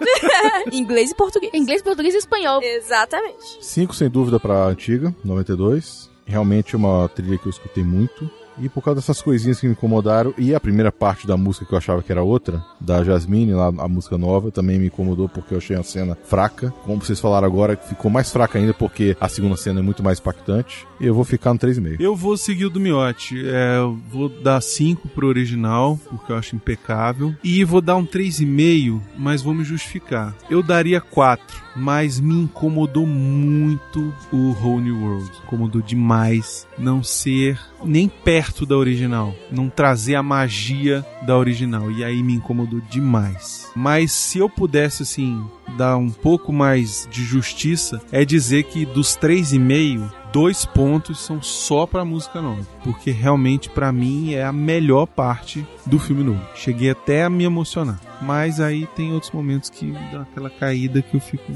Inglês 0.72 1.10
e 1.10 1.14
português. 1.14 1.52
Inglês, 1.54 1.82
português 1.82 2.14
e 2.14 2.18
espanhol. 2.18 2.62
Exatamente. 2.62 3.58
5 3.60 3.94
sem 3.94 4.08
dúvida 4.08 4.40
pra 4.40 4.64
antiga, 4.64 5.14
92. 5.22 6.10
Realmente 6.24 6.74
uma 6.74 7.08
trilha 7.08 7.38
que 7.38 7.46
eu 7.46 7.50
escutei 7.50 7.84
muito. 7.84 8.30
E 8.60 8.68
por 8.68 8.82
causa 8.82 9.00
dessas 9.00 9.22
coisinhas 9.22 9.60
que 9.60 9.66
me 9.66 9.72
incomodaram, 9.72 10.34
e 10.36 10.54
a 10.54 10.60
primeira 10.60 10.90
parte 10.90 11.26
da 11.26 11.36
música 11.36 11.66
que 11.66 11.72
eu 11.72 11.78
achava 11.78 12.02
que 12.02 12.12
era 12.12 12.22
outra, 12.22 12.62
da 12.80 13.02
Jasmine, 13.02 13.52
lá 13.52 13.68
a 13.68 13.88
música 13.88 14.18
nova, 14.18 14.50
também 14.50 14.78
me 14.78 14.86
incomodou 14.86 15.28
porque 15.28 15.54
eu 15.54 15.58
achei 15.58 15.76
a 15.76 15.82
cena 15.82 16.16
fraca. 16.24 16.72
Como 16.84 17.04
vocês 17.04 17.20
falaram 17.20 17.46
agora, 17.46 17.76
ficou 17.76 18.10
mais 18.10 18.32
fraca 18.32 18.58
ainda 18.58 18.74
porque 18.74 19.16
a 19.20 19.28
segunda 19.28 19.56
cena 19.56 19.80
é 19.80 19.82
muito 19.82 20.02
mais 20.02 20.18
impactante. 20.18 20.86
E 21.00 21.06
eu 21.06 21.14
vou 21.14 21.24
ficar 21.24 21.52
no 21.52 21.58
3,5. 21.58 21.96
Eu 22.00 22.16
vou 22.16 22.36
seguir 22.36 22.66
o 22.66 22.70
do 22.70 22.80
Miotti. 22.80 23.42
É, 23.46 23.78
vou 24.10 24.28
dar 24.28 24.60
5 24.60 25.08
pro 25.08 25.28
original, 25.28 25.98
porque 26.08 26.32
eu 26.32 26.36
acho 26.36 26.56
impecável. 26.56 27.34
E 27.42 27.64
vou 27.64 27.80
dar 27.80 27.96
um 27.96 28.06
3,5, 28.06 29.00
mas 29.16 29.42
vou 29.42 29.54
me 29.54 29.64
justificar. 29.64 30.34
Eu 30.50 30.62
daria 30.62 31.00
4 31.00 31.68
mas 31.78 32.18
me 32.18 32.34
incomodou 32.34 33.06
muito 33.06 34.12
o 34.32 34.50
Whole 34.50 34.82
New 34.82 35.00
World. 35.00 35.30
Incomodou 35.46 35.80
demais 35.80 36.66
não 36.76 37.02
ser 37.02 37.58
nem 37.84 38.08
perto 38.08 38.47
da 38.66 38.76
original, 38.76 39.34
não 39.50 39.68
trazer 39.68 40.14
a 40.14 40.22
magia 40.22 41.04
da 41.22 41.36
original. 41.36 41.90
E 41.90 42.04
aí 42.04 42.22
me 42.22 42.34
incomodou 42.34 42.80
demais. 42.90 43.70
Mas 43.74 44.12
se 44.12 44.38
eu 44.38 44.48
pudesse, 44.48 45.02
assim, 45.02 45.44
dar 45.76 45.96
um 45.96 46.10
pouco 46.10 46.52
mais 46.52 47.08
de 47.10 47.22
justiça, 47.22 48.00
é 48.10 48.24
dizer 48.24 48.64
que 48.64 48.84
dos 48.84 49.16
3,5, 49.16 50.10
dois 50.32 50.64
pontos 50.64 51.20
são 51.20 51.40
só 51.42 51.86
pra 51.86 52.04
música 52.04 52.40
nova. 52.40 52.66
Porque 52.82 53.10
realmente, 53.10 53.68
pra 53.68 53.92
mim, 53.92 54.34
é 54.34 54.44
a 54.44 54.52
melhor 54.52 55.06
parte 55.06 55.66
do 55.86 55.98
filme 55.98 56.24
novo. 56.24 56.42
Cheguei 56.54 56.90
até 56.90 57.24
a 57.24 57.30
me 57.30 57.44
emocionar. 57.44 58.00
Mas 58.20 58.60
aí 58.60 58.86
tem 58.96 59.12
outros 59.12 59.32
momentos 59.32 59.70
que 59.70 59.92
dá 60.12 60.22
aquela 60.22 60.50
caída 60.50 61.02
que 61.02 61.14
eu 61.14 61.20
fico. 61.20 61.52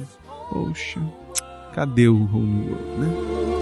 Poxa, 0.51 1.01
cadê 1.75 2.09
o 2.09 2.19
World, 2.19 2.77
né? 2.99 3.62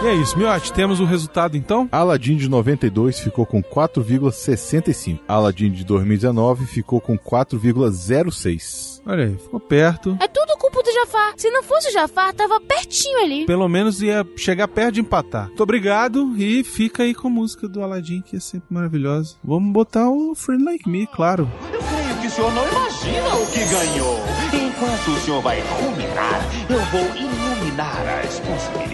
E 0.00 0.06
é 0.06 0.14
isso, 0.14 0.38
Miotti, 0.38 0.72
temos 0.72 1.00
o 1.00 1.04
resultado 1.04 1.56
então? 1.56 1.88
Aladdin 1.90 2.36
de 2.36 2.48
92 2.48 3.18
ficou 3.18 3.44
com 3.44 3.60
4,65. 3.62 5.18
Aladdin 5.26 5.70
de 5.72 5.84
2019 5.84 6.66
ficou 6.66 7.00
com 7.00 7.18
4,06. 7.18 9.02
Olha 9.04 9.24
aí, 9.24 9.36
ficou 9.36 9.58
perto. 9.58 10.16
É 10.20 10.28
tudo 10.28 10.56
culpa 10.58 10.82
do 10.82 10.92
Jafar. 10.92 11.32
Se 11.36 11.50
não 11.50 11.62
fosse 11.62 11.88
o 11.88 11.92
Jafar, 11.92 12.32
tava 12.32 12.60
pertinho 12.60 13.18
ali. 13.18 13.46
Pelo 13.46 13.68
menos 13.68 14.00
ia 14.00 14.24
chegar 14.36 14.68
perto 14.68 14.94
de 14.94 15.00
empatar. 15.00 15.46
Muito 15.46 15.62
obrigado 15.62 16.34
e 16.36 16.62
fica 16.62 17.02
aí 17.02 17.12
com 17.14 17.26
a 17.28 17.30
música 17.30 17.66
do 17.66 17.82
Aladdin, 17.82 18.20
que 18.20 18.36
é 18.36 18.40
sempre 18.40 18.66
maravilhosa. 18.70 19.36
Vamos 19.42 19.72
botar 19.72 20.08
o 20.08 20.34
Friend 20.34 20.62
Like 20.62 20.88
Me, 20.88 21.06
claro. 21.06 21.50
Eu 21.72 21.80
creio 21.80 22.20
que 22.20 22.26
o 22.26 22.30
senhor 22.30 22.52
não 22.52 22.68
imagina 22.68 23.34
o 23.34 23.46
que 23.50 23.64
ganhou. 23.64 24.18
Enquanto 24.52 25.08
o 25.10 25.20
senhor 25.20 25.42
vai 25.42 25.60
ruminar, 25.60 26.40
eu 26.70 26.80
vou 26.86 27.16
iluminar 27.16 28.20
as 28.24 28.38
possibilidades. 28.40 28.87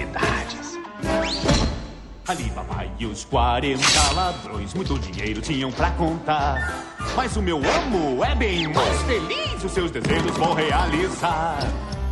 Ali 2.27 2.51
papai 2.51 2.91
e 2.99 3.05
os 3.05 3.23
40 3.27 3.83
ladrões 4.15 4.73
muito 4.73 4.99
dinheiro 4.99 5.43
tinham 5.43 5.71
pra 5.71 5.91
contar. 5.91 6.83
Mas 7.15 7.37
o 7.37 7.43
meu 7.43 7.59
amo 7.59 8.25
é 8.25 8.35
bem 8.35 8.67
mais 8.73 9.03
feliz, 9.03 9.63
os 9.63 9.71
seus 9.71 9.91
desejos 9.91 10.35
vou 10.39 10.55
realizar. 10.55 11.59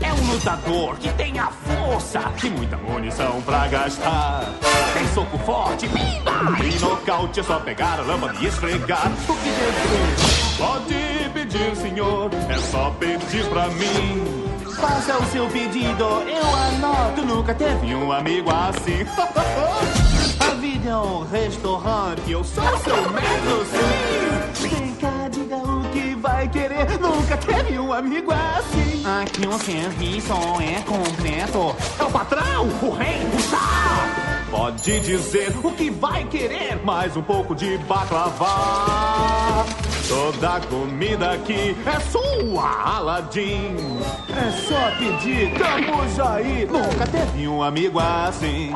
É 0.03 0.13
um 0.13 0.33
lutador 0.33 0.97
que 0.99 1.11
tem 1.15 1.39
a 1.39 1.47
força 1.47 2.31
e 2.45 2.51
muita 2.51 2.77
munição 2.77 3.41
pra 3.41 3.67
gastar. 3.69 4.53
Tem 4.93 5.09
soco 5.15 5.39
forte, 5.39 5.89
pimba! 5.89 6.33
E 6.63 6.79
nocaute 6.79 7.41
é 7.41 7.43
só 7.43 7.59
pegar 7.61 7.99
a 7.99 8.03
lâmpada 8.03 8.39
e 8.39 8.47
esfregar. 8.47 9.11
O 9.27 9.37
que? 9.37 10.59
Pode 10.59 11.31
pedir, 11.33 11.75
senhor, 11.77 12.31
é 12.51 12.59
só 12.59 12.91
pedir 13.01 13.47
pra 13.49 13.69
mim. 13.69 14.43
Faça 14.77 15.19
o 15.19 15.25
seu 15.27 15.47
pedido, 15.49 16.05
eu 16.05 16.55
anoto. 16.55 17.23
Nunca 17.23 17.55
teve 17.55 17.95
um 17.95 18.13
amigo 18.13 18.51
assim. 18.51 19.07
A 20.41 20.55
vida 20.55 20.91
é 20.91 20.97
um 20.97 21.23
restaurante, 21.25 22.31
eu 22.31 22.43
sou 22.43 22.65
seu 22.79 22.97
metro, 23.11 23.65
sim. 23.67 24.69
Vem 24.69 24.95
cá, 24.95 25.29
diga 25.31 25.57
o 25.57 25.83
que 25.91 26.15
vai 26.17 26.49
querer. 26.49 26.99
Nunca 26.99 27.37
teve 27.37 27.79
um 27.79 27.93
amigo 27.93 28.33
assim. 28.33 29.03
Aqui 29.23 29.47
um 29.47 29.59
serviço 29.59 30.33
é 30.61 30.81
completo. 30.83 31.77
É 31.99 32.03
o 32.03 32.11
patrão, 32.11 32.69
o 32.83 32.91
rei, 32.91 33.21
o 33.37 33.41
chá. 33.41 34.22
Pode 34.53 35.01
dizer 35.01 35.51
o 35.65 35.73
que 35.73 35.89
vai 35.89 36.25
querer, 36.25 36.77
mais 36.85 37.17
um 37.17 37.23
pouco 37.23 37.55
de 37.55 37.79
baklava. 37.79 39.65
Toda 40.07 40.61
comida 40.67 41.33
aqui 41.33 41.75
é 41.87 41.99
sua, 42.01 42.69
Aladim. 42.99 43.99
É 44.29 44.51
só 44.51 44.91
pedir, 44.99 45.55
Tamo 45.59 46.29
aí. 46.29 46.67
Nunca 46.67 47.07
teve 47.07 47.49
um 47.49 47.63
amigo 47.63 47.99
assim. 47.99 48.73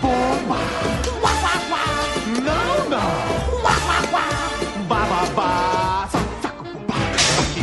Bomba! 0.00 0.58
Não, 2.44 2.88
não! 2.88 3.26
Bababá! 4.86 6.08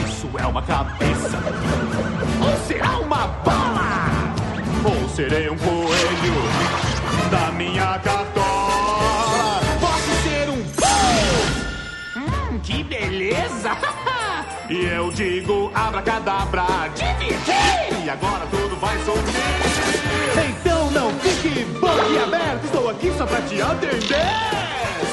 Isso 0.05 0.29
é 0.37 0.45
uma 0.45 0.61
cabeça. 0.63 1.82
Serei 5.29 5.49
um 5.49 5.57
coelho 5.57 7.29
da 7.31 7.51
minha 7.53 7.97
cartola. 7.99 9.61
Posso 9.79 10.11
ser 10.23 10.49
um 10.49 10.63
Hum, 12.17 12.59
que 12.61 12.83
beleza! 12.83 13.71
e 14.69 14.85
eu 14.85 15.09
digo 15.11 15.71
abracadabra, 15.73 16.65
divertir! 16.93 18.03
E 18.03 18.09
agora 18.09 18.45
tudo 18.51 18.75
vai 18.81 18.97
sumir. 18.99 20.49
Então 20.49 20.91
não 20.91 21.09
fique 21.19 21.63
boquiaberto, 21.79 22.65
estou 22.65 22.89
aqui 22.89 23.13
só 23.17 23.25
pra 23.25 23.41
te 23.43 23.61
atender. 23.61 24.27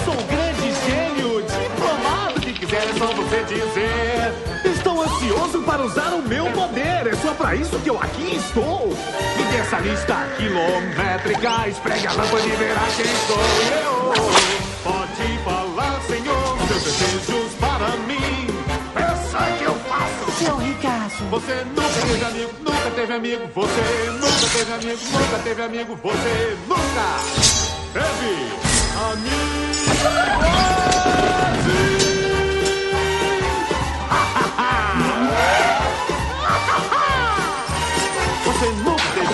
Sou 0.04 0.14
um 0.14 0.26
grande 0.26 0.72
gênio, 0.86 1.42
diplomado, 1.42 2.36
o 2.36 2.40
que 2.40 2.52
quiser 2.52 2.82
é 2.82 2.92
só 2.98 3.06
você 3.06 3.44
dizer. 3.44 4.72
Estou 4.72 4.89
ansioso 5.02 5.62
para 5.62 5.82
usar 5.82 6.14
o 6.14 6.22
meu 6.22 6.44
poder, 6.52 7.06
é 7.06 7.16
só 7.22 7.32
pra 7.34 7.54
isso 7.54 7.78
que 7.78 7.90
eu 7.90 8.00
aqui 8.00 8.36
estou. 8.36 8.88
Me 9.36 9.44
dê 9.44 9.56
essa 9.58 9.78
lista 9.78 10.14
quilométrica, 10.36 11.68
esfregue 11.68 12.06
a 12.06 12.12
lâmpada 12.12 12.46
e 12.46 12.50
verá 12.50 12.86
quem 12.96 13.06
sou 13.26 13.38
eu. 13.82 14.12
Pode 14.82 15.38
falar, 15.44 16.00
Senhor, 16.06 16.58
seus 16.68 16.82
desejos 16.82 17.54
para 17.60 17.88
mim. 18.06 18.46
Pensa 18.94 19.38
que 19.58 19.64
eu 19.64 19.74
faço. 19.74 20.30
Seu 20.38 20.56
ricaço. 20.56 21.24
Você 21.30 21.64
nunca 21.76 22.00
teve 22.06 22.24
amigo, 22.24 22.50
nunca 22.60 22.90
teve 22.94 23.12
amigo. 23.12 23.50
Você 23.54 24.10
nunca 24.12 24.46
teve 24.52 24.72
amigo, 24.72 25.00
nunca 25.12 25.38
teve 25.44 25.62
amigo. 25.62 25.98
Você 26.02 26.56
nunca 26.66 27.20
teve 27.92 28.50
amigo. 29.12 29.60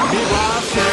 Nunca 0.05 0.86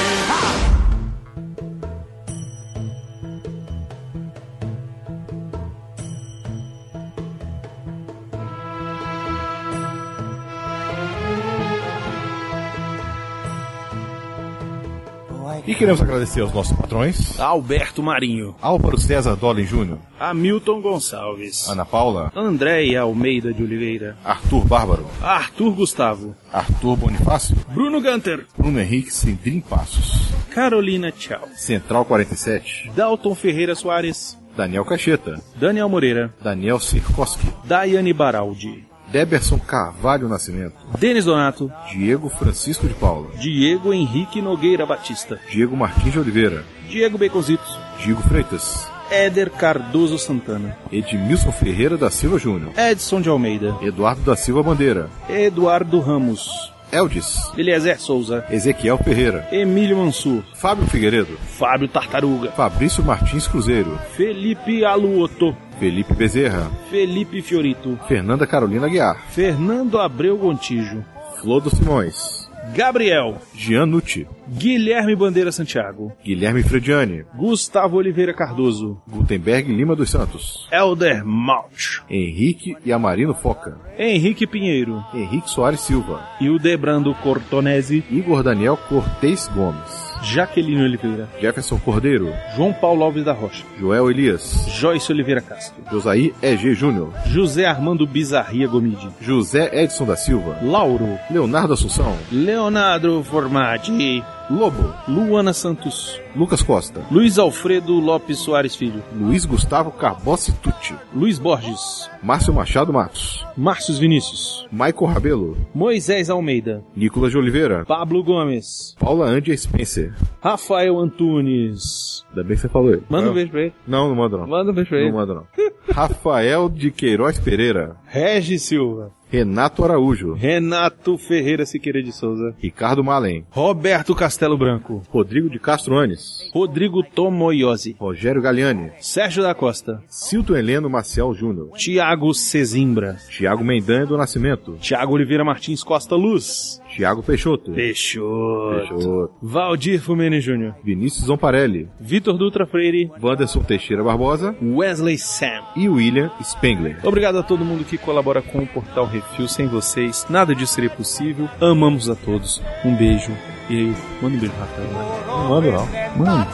E 15.65 15.73
queremos 15.73 16.01
agradecer 16.01 16.41
aos 16.41 16.53
nossos 16.53 16.75
patrões: 16.75 17.39
Alberto 17.39 18.03
Marinho, 18.03 18.53
Álvaro 18.61 18.99
César 18.99 19.35
Dolin 19.37 19.63
Júnior, 19.65 19.99
Hamilton 20.19 20.81
Gonçalves, 20.81 21.69
Ana 21.69 21.85
Paula, 21.85 22.33
André 22.35 22.93
Almeida 22.97 23.53
de 23.53 23.63
Oliveira, 23.63 24.17
Arthur 24.25 24.65
Bárbaro, 24.65 25.05
Arthur 25.21 25.71
Gustavo, 25.71 26.35
Arthur 26.51 26.97
Bonifácio, 26.97 27.55
Bruno 27.73 28.01
Gunter, 28.01 28.45
Bruno 28.57 28.79
Henrique 28.81 29.11
Cendrim 29.11 29.61
Passos, 29.61 30.33
Carolina 30.53 31.11
Tchau, 31.13 31.47
Central 31.55 32.03
47, 32.03 32.91
Dalton 32.93 33.33
Ferreira 33.33 33.73
Soares, 33.73 34.37
Daniel 34.57 34.83
Cacheta, 34.83 35.41
Daniel 35.55 35.87
Moreira, 35.87 36.33
Daniel 36.43 36.79
Sirkoski, 36.81 37.47
Daiane 37.63 38.13
Baraldi, 38.13 38.83
Deberson 39.13 39.59
Carvalho 39.59 40.27
Nascimento, 40.27 40.73
Denis 40.97 41.25
Donato, 41.25 41.71
Diego 41.91 42.29
Francisco 42.29 42.87
de 42.87 42.95
Paula, 42.95 43.29
Diego 43.39 43.93
Henrique 43.93 44.41
Nogueira 44.41 44.87
Batista, 44.87 45.39
Diego 45.51 45.77
Martins 45.77 46.13
de 46.13 46.19
Oliveira, 46.19 46.63
Diego 46.89 47.15
Beconzitos, 47.19 47.77
Diego 48.03 48.19
Freitas, 48.23 48.89
Éder 49.11 49.51
Cardoso 49.51 50.17
Santana, 50.17 50.75
Edmilson 50.91 51.51
Ferreira 51.51 51.95
da 51.95 52.09
Silva 52.09 52.39
Júnior, 52.39 52.71
Edson 52.75 53.21
de 53.21 53.29
Almeida, 53.29 53.77
Eduardo 53.83 54.23
da 54.23 54.35
Silva 54.35 54.63
Bandeira, 54.63 55.07
Eduardo 55.29 55.99
Ramos, 55.99 56.73
Eldis, 56.91 57.51
Eliezer 57.57 57.99
Souza, 57.99 58.45
Ezequiel 58.51 58.97
Ferreira, 58.99 59.47
Emílio 59.51 59.97
Mansur, 59.97 60.43
Fábio 60.53 60.85
Figueiredo, 60.85 61.37
Fábio 61.57 61.87
Tartaruga, 61.87 62.51
Fabrício 62.51 63.03
Martins 63.03 63.47
Cruzeiro, 63.47 63.99
Felipe 64.15 64.85
Aluoto, 64.85 65.57
Felipe 65.79 66.13
Bezerra, 66.13 66.71
Felipe 66.89 67.41
Fiorito, 67.41 67.97
Fernanda 68.07 68.45
Carolina 68.47 68.87
Guiar, 68.87 69.17
Fernando 69.29 69.99
Abreu 69.99 70.37
Gontijo, 70.37 71.03
Flor 71.41 71.61
dos 71.61 71.73
Simões, 71.73 72.49
Gabriel, 72.73 73.37
Gianucci, 73.53 74.25
Guilherme 74.47 75.15
Bandeira 75.15 75.51
Santiago, 75.51 76.13
Guilherme 76.23 76.63
Frediani, 76.63 77.25
Gustavo 77.35 77.97
Oliveira 77.97 78.33
Cardoso, 78.33 79.01
Gutenberg 79.07 79.69
Lima 79.71 79.95
dos 79.95 80.09
Santos, 80.09 80.67
Elder 80.71 81.25
Malt, 81.25 82.01
Henrique 82.09 82.77
e 82.85 82.93
Amarino 82.93 83.33
Foca, 83.33 83.77
Henrique 83.97 84.47
Pinheiro, 84.47 85.03
Henrique 85.13 85.49
Soares 85.49 85.81
Silva, 85.81 86.21
Hildebrando 86.39 87.13
Cortonese, 87.15 88.03
Igor 88.09 88.41
Daniel 88.43 88.77
Cortez 88.77 89.47
Gomes, 89.53 90.12
Jaqueline 90.23 90.81
Oliveira, 90.83 91.27
Jefferson 91.39 91.77
Cordeiro, 91.77 92.33
João 92.55 92.71
Paulo 92.73 93.03
Alves 93.03 93.25
da 93.25 93.33
Rocha, 93.33 93.63
Joel 93.77 94.09
Elias, 94.09 94.65
Joyce 94.69 95.11
Oliveira 95.11 95.41
Castro, 95.41 95.75
Josaí 95.91 96.33
EG 96.41 96.73
Júnior, 96.73 97.11
José 97.25 97.65
Armando 97.65 98.07
Bizarria 98.07 98.67
Gomide, 98.67 99.09
José 99.21 99.69
Edson 99.83 100.05
da 100.05 100.15
Silva, 100.15 100.57
Lauro, 100.63 101.19
Leonardo 101.29 101.73
Assunção, 101.73 102.17
Leonardo 102.31 103.23
Formati, 103.23 104.23
Lobo, 104.49 104.93
Luana 105.07 105.53
Santos, 105.53 106.19
Lucas 106.35 106.61
Costa, 106.61 107.01
Luiz 107.09 107.39
Alfredo 107.39 107.93
Lopes 107.93 108.39
Soares 108.39 108.75
Filho, 108.75 109.01
Luiz 109.15 109.45
Gustavo 109.45 109.89
Carbossi 109.91 110.51
Tucci, 110.53 110.93
Luiz 111.13 111.39
Borges, 111.39 112.09
Márcio 112.21 112.53
Machado 112.53 112.91
Matos, 112.91 113.45
Márcios 113.55 113.97
Vinícius, 113.97 114.67
Michael 114.71 115.13
Rabelo, 115.13 115.57
Moisés 115.73 116.29
Almeida, 116.29 116.83
Nicolas 116.95 117.31
de 117.31 117.37
Oliveira, 117.37 117.85
Pablo 117.85 118.23
Gomes, 118.23 118.95
Paula 118.99 119.27
Andia 119.27 119.55
Spencer. 119.57 120.13
Rafael 120.41 120.99
Antunes. 120.99 122.25
Ainda 122.29 122.43
bem 122.43 122.55
que 122.55 122.61
você 122.61 122.67
falou 122.69 122.91
ele. 122.91 123.03
Manda 123.09 123.31
um 123.31 123.33
beijo 123.33 123.51
pra 123.51 123.61
ele. 123.61 123.73
Não, 123.87 124.09
não 124.09 124.15
manda 124.15 124.37
não. 124.37 124.47
Manda 124.47 124.71
um 124.71 124.73
beijo 124.73 124.89
pra 124.89 124.99
ele. 124.99 125.09
Não 125.11 125.17
manda 125.19 125.33
não. 125.33 125.47
Rafael 125.89 126.67
de 126.69 126.91
Queiroz 126.91 127.39
Pereira, 127.39 127.95
Regis 128.05 128.63
Silva. 128.63 129.11
Renato 129.33 129.83
Araújo, 129.83 130.35
Renato 130.35 131.17
Ferreira 131.17 131.65
Siqueira 131.65 132.03
de 132.03 132.11
Souza. 132.11 132.53
Ricardo 132.61 133.03
Malen, 133.03 133.43
Roberto 133.51 134.13
Castelo 134.13 134.55
Branco. 134.55 135.01
Rodrigo 135.11 135.49
de 135.49 135.57
Castro 135.57 135.97
Anes, 135.97 136.51
Rodrigo 136.53 137.01
Tomoyosi. 137.01 137.95
Rogério 137.99 138.43
Galiani, 138.43 138.91
Sérgio 138.99 139.41
da 139.41 139.55
Costa. 139.55 140.03
Silton 140.07 140.55
Heleno 140.55 140.87
Maciel 140.87 141.33
Júnior, 141.33 141.71
Tiago 141.75 142.31
Cezimbra. 142.31 143.17
Tiago 143.27 143.63
Mendanha 143.63 144.05
do 144.05 144.15
Nascimento, 144.15 144.77
Tiago 144.79 145.15
Oliveira 145.15 145.43
Martins 145.43 145.83
Costa 145.83 146.15
Luz. 146.15 146.79
Tiago 146.95 147.23
Peixoto, 147.23 147.71
Peixoto. 147.71 148.87
Peixoto, 148.87 149.31
Valdir 149.41 150.01
Fumene 150.01 150.39
Júnior. 150.39 150.75
Vinícius 150.83 151.25
Zomparelli, 151.25 151.89
Vitor 151.99 152.37
Dutra 152.37 152.65
Freire. 152.65 153.11
Wanderson 153.21 153.61
Teixeira 153.61 154.03
Barbosa 154.03 154.55
Wesley 154.61 155.17
Sam. 155.17 155.63
e 155.75 155.89
William 155.89 156.31
Spengler. 156.43 156.97
Obrigado 157.03 157.37
a 157.37 157.43
todo 157.43 157.65
mundo 157.65 157.83
que 157.83 157.97
colabora 157.97 158.41
com 158.41 158.59
o 158.59 158.67
Portal 158.67 159.05
Refil. 159.05 159.47
Sem 159.47 159.67
vocês, 159.67 160.25
nada 160.29 160.53
disso 160.55 160.73
seria 160.73 160.89
possível. 160.89 161.49
Amamos 161.59 162.09
a 162.09 162.15
todos. 162.15 162.61
Um 162.85 162.95
beijo. 162.95 163.31
E 163.69 163.77
aí, 163.77 163.95
manda 164.21 164.35
um 164.35 164.39
beijo, 164.39 164.53
Rafael. 164.59 164.89
Não 165.27 165.49
mando 165.49 165.71
não. 165.71 165.85
Mano, 166.17 166.47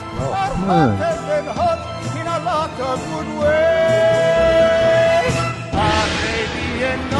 mano. 0.66 0.98
in 6.82 7.19